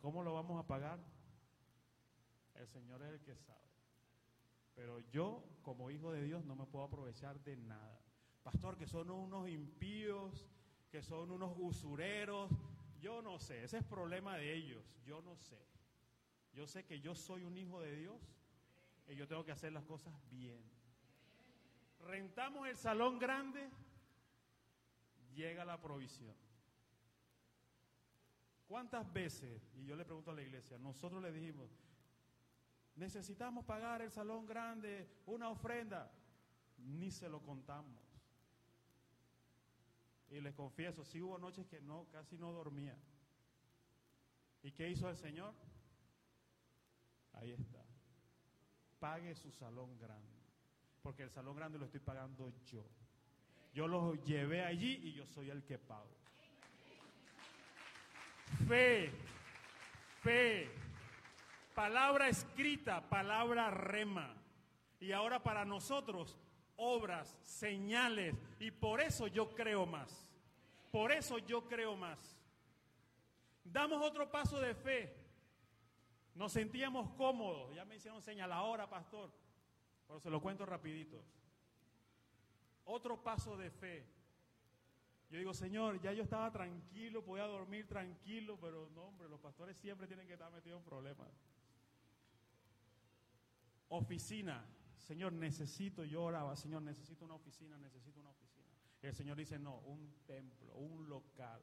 ¿Cómo 0.00 0.22
lo 0.22 0.34
vamos 0.34 0.62
a 0.62 0.66
pagar? 0.66 0.98
El 2.54 2.66
Señor 2.68 3.02
es 3.02 3.12
el 3.12 3.20
que 3.20 3.36
sabe. 3.36 3.58
Pero 4.74 5.00
yo, 5.10 5.44
como 5.62 5.90
hijo 5.90 6.12
de 6.12 6.22
Dios, 6.22 6.44
no 6.44 6.54
me 6.54 6.66
puedo 6.66 6.84
aprovechar 6.84 7.40
de 7.40 7.56
nada. 7.56 8.00
Pastor, 8.42 8.78
que 8.78 8.86
son 8.86 9.10
unos 9.10 9.48
impíos, 9.48 10.48
que 10.90 11.02
son 11.02 11.30
unos 11.30 11.52
usureros. 11.58 12.50
Yo 13.00 13.22
no 13.22 13.38
sé, 13.38 13.64
ese 13.64 13.78
es 13.78 13.84
problema 13.84 14.36
de 14.36 14.54
ellos. 14.54 14.84
Yo 15.04 15.20
no 15.22 15.36
sé. 15.36 15.58
Yo 16.52 16.66
sé 16.66 16.84
que 16.84 17.00
yo 17.00 17.14
soy 17.14 17.44
un 17.44 17.56
hijo 17.56 17.80
de 17.80 17.94
Dios 17.94 18.20
y 19.08 19.16
yo 19.16 19.26
tengo 19.26 19.44
que 19.44 19.52
hacer 19.52 19.72
las 19.72 19.84
cosas 19.84 20.14
bien. 20.30 20.62
Rentamos 22.00 22.68
el 22.68 22.76
salón 22.76 23.18
grande, 23.18 23.68
llega 25.34 25.64
la 25.64 25.80
provisión. 25.80 26.34
¿Cuántas 28.70 29.12
veces, 29.12 29.68
y 29.74 29.84
yo 29.84 29.96
le 29.96 30.04
pregunto 30.04 30.30
a 30.30 30.34
la 30.34 30.42
iglesia, 30.42 30.78
nosotros 30.78 31.20
le 31.20 31.32
dijimos, 31.32 31.68
necesitamos 32.94 33.64
pagar 33.64 34.00
el 34.00 34.12
salón 34.12 34.46
grande, 34.46 35.10
una 35.26 35.48
ofrenda, 35.48 36.08
ni 36.78 37.10
se 37.10 37.28
lo 37.28 37.42
contamos. 37.42 38.00
Y 40.28 40.40
les 40.40 40.54
confieso, 40.54 41.04
sí 41.04 41.20
hubo 41.20 41.36
noches 41.36 41.66
que 41.66 41.80
no, 41.80 42.06
casi 42.12 42.38
no 42.38 42.52
dormía. 42.52 42.96
¿Y 44.62 44.70
qué 44.70 44.88
hizo 44.88 45.10
el 45.10 45.16
Señor? 45.16 45.52
Ahí 47.32 47.50
está. 47.50 47.84
Pague 49.00 49.34
su 49.34 49.50
salón 49.50 49.98
grande. 49.98 50.38
Porque 51.02 51.24
el 51.24 51.30
salón 51.30 51.56
grande 51.56 51.76
lo 51.76 51.86
estoy 51.86 51.98
pagando 51.98 52.52
yo. 52.66 52.86
Yo 53.74 53.88
lo 53.88 54.14
llevé 54.14 54.64
allí 54.64 54.92
y 55.08 55.12
yo 55.12 55.26
soy 55.26 55.50
el 55.50 55.64
que 55.64 55.76
pago. 55.76 56.19
Fe, 58.68 59.10
fe, 60.22 60.70
palabra 61.74 62.28
escrita, 62.28 63.08
palabra 63.08 63.70
rema. 63.70 64.34
Y 65.00 65.12
ahora 65.12 65.42
para 65.42 65.64
nosotros, 65.64 66.36
obras, 66.76 67.36
señales. 67.42 68.34
Y 68.58 68.70
por 68.70 69.00
eso 69.00 69.26
yo 69.26 69.54
creo 69.54 69.86
más. 69.86 70.26
Por 70.90 71.12
eso 71.12 71.38
yo 71.38 71.66
creo 71.68 71.96
más. 71.96 72.36
Damos 73.64 74.02
otro 74.02 74.30
paso 74.30 74.58
de 74.60 74.74
fe. 74.74 75.14
Nos 76.34 76.52
sentíamos 76.52 77.10
cómodos. 77.10 77.74
Ya 77.74 77.84
me 77.84 77.96
hicieron 77.96 78.22
señal 78.22 78.52
ahora, 78.52 78.88
pastor. 78.88 79.30
Pero 80.06 80.20
se 80.20 80.30
lo 80.30 80.40
cuento 80.40 80.66
rapidito. 80.66 81.22
Otro 82.84 83.22
paso 83.22 83.56
de 83.56 83.70
fe. 83.70 84.06
Yo 85.30 85.38
digo, 85.38 85.54
Señor, 85.54 86.00
ya 86.00 86.12
yo 86.12 86.24
estaba 86.24 86.50
tranquilo, 86.50 87.24
podía 87.24 87.44
dormir 87.44 87.86
tranquilo, 87.86 88.58
pero 88.60 88.90
no, 88.90 89.04
hombre, 89.04 89.28
los 89.28 89.38
pastores 89.38 89.76
siempre 89.76 90.08
tienen 90.08 90.26
que 90.26 90.32
estar 90.32 90.50
metidos 90.50 90.78
en 90.78 90.84
problemas. 90.84 91.28
Oficina. 93.88 94.64
Señor, 94.96 95.32
necesito, 95.32 96.04
yo 96.04 96.24
oraba, 96.24 96.56
Señor, 96.56 96.82
necesito 96.82 97.24
una 97.24 97.34
oficina, 97.34 97.78
necesito 97.78 98.20
una 98.20 98.30
oficina. 98.30 98.66
El 99.02 99.14
Señor 99.14 99.36
dice, 99.36 99.58
no, 99.58 99.78
un 99.80 100.12
templo, 100.26 100.74
un 100.74 101.08
local. 101.08 101.62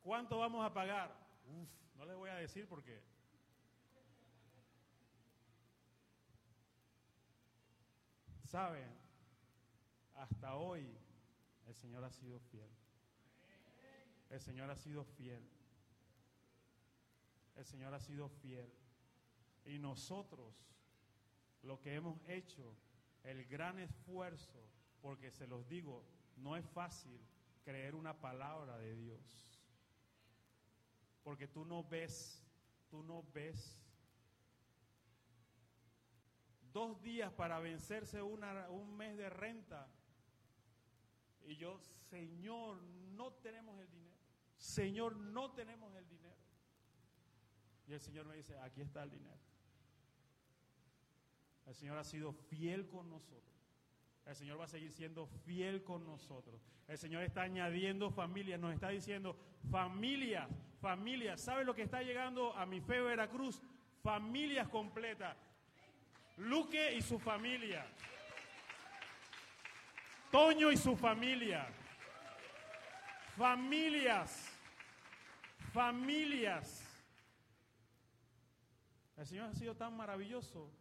¿Cuánto 0.00 0.38
vamos 0.38 0.64
a 0.64 0.72
pagar? 0.72 1.14
Uf, 1.46 1.68
no 1.96 2.04
les 2.06 2.16
voy 2.16 2.30
a 2.30 2.36
decir 2.36 2.66
porque 2.66 3.02
Saben, 8.44 8.88
hasta 10.14 10.54
hoy 10.54 10.96
el 11.66 11.74
Señor 11.74 12.04
ha 12.04 12.10
sido 12.10 12.38
fiel. 12.40 12.70
El 14.30 14.40
Señor 14.40 14.70
ha 14.70 14.76
sido 14.76 15.04
fiel. 15.04 15.42
El 17.56 17.64
Señor 17.64 17.94
ha 17.94 18.00
sido 18.00 18.28
fiel. 18.28 18.72
Y 19.64 19.78
nosotros, 19.78 20.54
lo 21.62 21.80
que 21.80 21.94
hemos 21.94 22.18
hecho, 22.28 22.76
el 23.22 23.46
gran 23.46 23.78
esfuerzo, 23.78 24.68
porque 25.00 25.30
se 25.30 25.46
los 25.46 25.66
digo, 25.68 26.04
no 26.36 26.56
es 26.56 26.66
fácil 26.66 27.20
creer 27.64 27.94
una 27.94 28.20
palabra 28.20 28.76
de 28.78 28.94
Dios. 28.96 29.20
Porque 31.22 31.48
tú 31.48 31.64
no 31.64 31.84
ves, 31.84 32.42
tú 32.90 33.02
no 33.02 33.24
ves 33.32 33.78
dos 36.72 37.00
días 37.02 37.32
para 37.32 37.60
vencerse 37.60 38.20
un 38.20 38.96
mes 38.96 39.16
de 39.16 39.30
renta. 39.30 39.88
Y 41.46 41.56
yo, 41.56 41.78
Señor, 42.10 42.82
no 43.16 43.32
tenemos 43.34 43.78
el 43.80 43.90
dinero. 43.90 44.16
Señor, 44.56 45.16
no 45.16 45.52
tenemos 45.52 45.94
el 45.94 46.08
dinero. 46.08 46.36
Y 47.86 47.92
el 47.92 48.00
Señor 48.00 48.26
me 48.26 48.36
dice, 48.36 48.58
aquí 48.60 48.80
está 48.80 49.02
el 49.02 49.10
dinero. 49.10 49.38
El 51.66 51.74
Señor 51.74 51.98
ha 51.98 52.04
sido 52.04 52.32
fiel 52.32 52.86
con 52.88 53.08
nosotros. 53.10 53.54
El 54.26 54.34
Señor 54.34 54.58
va 54.58 54.64
a 54.64 54.68
seguir 54.68 54.90
siendo 54.90 55.26
fiel 55.26 55.82
con 55.82 56.04
nosotros. 56.06 56.62
El 56.88 56.96
Señor 56.96 57.22
está 57.22 57.42
añadiendo 57.42 58.10
familias, 58.10 58.58
nos 58.58 58.72
está 58.72 58.88
diciendo, 58.88 59.36
familias, 59.70 60.48
familias. 60.80 61.40
¿Sabe 61.40 61.64
lo 61.64 61.74
que 61.74 61.82
está 61.82 62.02
llegando 62.02 62.54
a 62.56 62.64
mi 62.64 62.80
fe 62.80 63.00
Veracruz? 63.00 63.60
Familias 64.02 64.68
completas. 64.68 65.36
Luque 66.38 66.94
y 66.96 67.02
su 67.02 67.18
familia. 67.18 67.86
Toño 70.34 70.72
y 70.72 70.76
su 70.76 70.96
familia. 70.96 71.64
Familias. 73.36 74.50
Familias. 75.72 76.84
El 79.16 79.26
Señor 79.28 79.50
ha 79.50 79.54
sido 79.54 79.76
tan 79.76 79.96
maravilloso. 79.96 80.72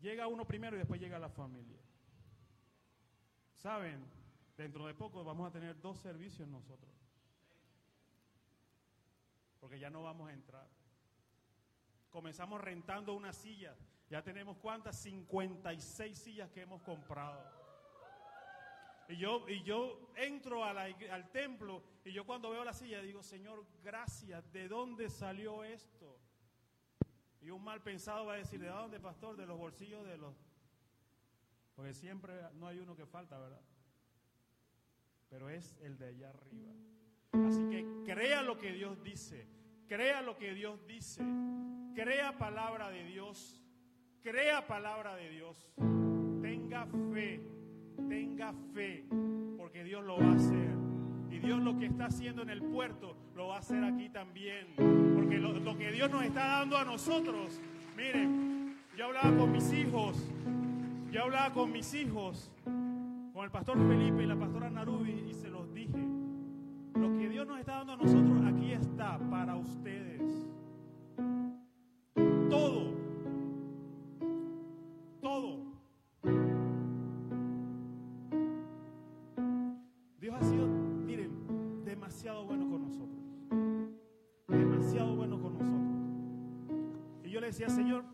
Llega 0.00 0.28
uno 0.28 0.44
primero 0.46 0.76
y 0.76 0.78
después 0.78 1.00
llega 1.00 1.18
la 1.18 1.28
familia. 1.28 1.80
¿Saben? 3.56 4.08
Dentro 4.56 4.86
de 4.86 4.94
poco 4.94 5.24
vamos 5.24 5.48
a 5.48 5.50
tener 5.50 5.80
dos 5.80 5.98
servicios 5.98 6.46
nosotros. 6.46 6.94
Porque 9.58 9.80
ya 9.80 9.90
no 9.90 10.04
vamos 10.04 10.28
a 10.28 10.32
entrar. 10.32 10.68
Comenzamos 12.10 12.60
rentando 12.60 13.12
una 13.12 13.32
silla 13.32 13.74
ya 14.08 14.22
tenemos 14.22 14.56
cuántas? 14.58 14.96
56 14.98 16.16
sillas 16.16 16.50
que 16.52 16.60
hemos 16.60 16.80
comprado. 16.82 17.63
Y 19.08 19.16
yo, 19.16 19.48
y 19.48 19.62
yo 19.62 20.12
entro 20.16 20.64
al 20.64 21.30
templo 21.30 21.82
y 22.04 22.12
yo 22.12 22.26
cuando 22.26 22.50
veo 22.50 22.64
la 22.64 22.74
silla 22.74 23.00
digo, 23.00 23.22
Señor, 23.22 23.64
gracias, 23.82 24.52
¿de 24.52 24.68
dónde 24.68 25.08
salió 25.08 25.64
esto? 25.64 26.18
Y 27.40 27.50
un 27.50 27.62
mal 27.62 27.82
pensado 27.82 28.26
va 28.26 28.34
a 28.34 28.36
decir, 28.36 28.60
¿de 28.60 28.68
dónde, 28.68 29.00
pastor? 29.00 29.36
De 29.36 29.46
los 29.46 29.58
bolsillos 29.58 30.06
de 30.06 30.16
los... 30.16 30.34
Porque 31.74 31.92
siempre 31.92 32.34
no 32.54 32.66
hay 32.66 32.78
uno 32.78 32.94
que 32.94 33.06
falta, 33.06 33.38
¿verdad? 33.38 33.60
Pero 35.28 35.48
es 35.48 35.76
el 35.80 35.98
de 35.98 36.08
allá 36.08 36.30
arriba. 36.30 36.72
Así 37.46 37.68
que 37.68 37.84
crea 38.04 38.42
lo 38.42 38.58
que 38.58 38.72
Dios 38.72 39.02
dice, 39.02 39.46
crea 39.88 40.22
lo 40.22 40.36
que 40.36 40.54
Dios 40.54 40.86
dice, 40.86 41.22
crea 41.94 42.38
palabra 42.38 42.90
de 42.90 43.04
Dios, 43.04 43.62
crea 44.22 44.66
palabra 44.66 45.16
de 45.16 45.28
Dios. 45.30 45.68
Tenga 46.40 46.86
fe, 47.12 47.40
tenga 48.08 48.52
fe, 48.74 49.04
porque 49.56 49.84
Dios 49.84 50.04
lo 50.04 50.18
va 50.18 50.26
a 50.26 50.34
hacer. 50.34 50.74
Y 51.30 51.38
Dios 51.38 51.60
lo 51.60 51.78
que 51.78 51.86
está 51.86 52.06
haciendo 52.06 52.42
en 52.42 52.50
el 52.50 52.62
puerto 52.62 53.16
lo 53.34 53.48
va 53.48 53.56
a 53.56 53.58
hacer 53.58 53.82
aquí 53.82 54.08
también. 54.08 54.66
Porque 54.76 55.38
lo, 55.38 55.52
lo 55.52 55.76
que 55.76 55.90
Dios 55.90 56.10
nos 56.10 56.24
está 56.24 56.58
dando 56.58 56.76
a 56.76 56.84
nosotros, 56.84 57.60
miren, 57.96 58.76
yo 58.96 59.06
hablaba 59.06 59.36
con 59.36 59.50
mis 59.50 59.72
hijos, 59.72 60.16
yo 61.10 61.22
hablaba 61.22 61.52
con 61.52 61.72
mis 61.72 61.92
hijos, 61.94 62.52
con 63.32 63.44
el 63.44 63.50
pastor 63.50 63.76
Felipe 63.88 64.22
y 64.22 64.26
la 64.26 64.36
pastora 64.36 64.70
Narubi, 64.70 65.24
y 65.28 65.34
se 65.34 65.48
los 65.48 65.72
dije. 65.74 66.06
Lo 66.94 67.18
que 67.18 67.28
Dios 67.28 67.46
nos 67.46 67.58
está 67.58 67.78
dando 67.78 67.94
a 67.94 67.96
nosotros 67.96 68.40
aquí 68.46 68.72
está 68.72 69.18
para 69.30 69.56
ustedes. 69.56 70.22
Todo. 72.48 72.93
Decía, 87.54 87.68
Señor, 87.68 88.04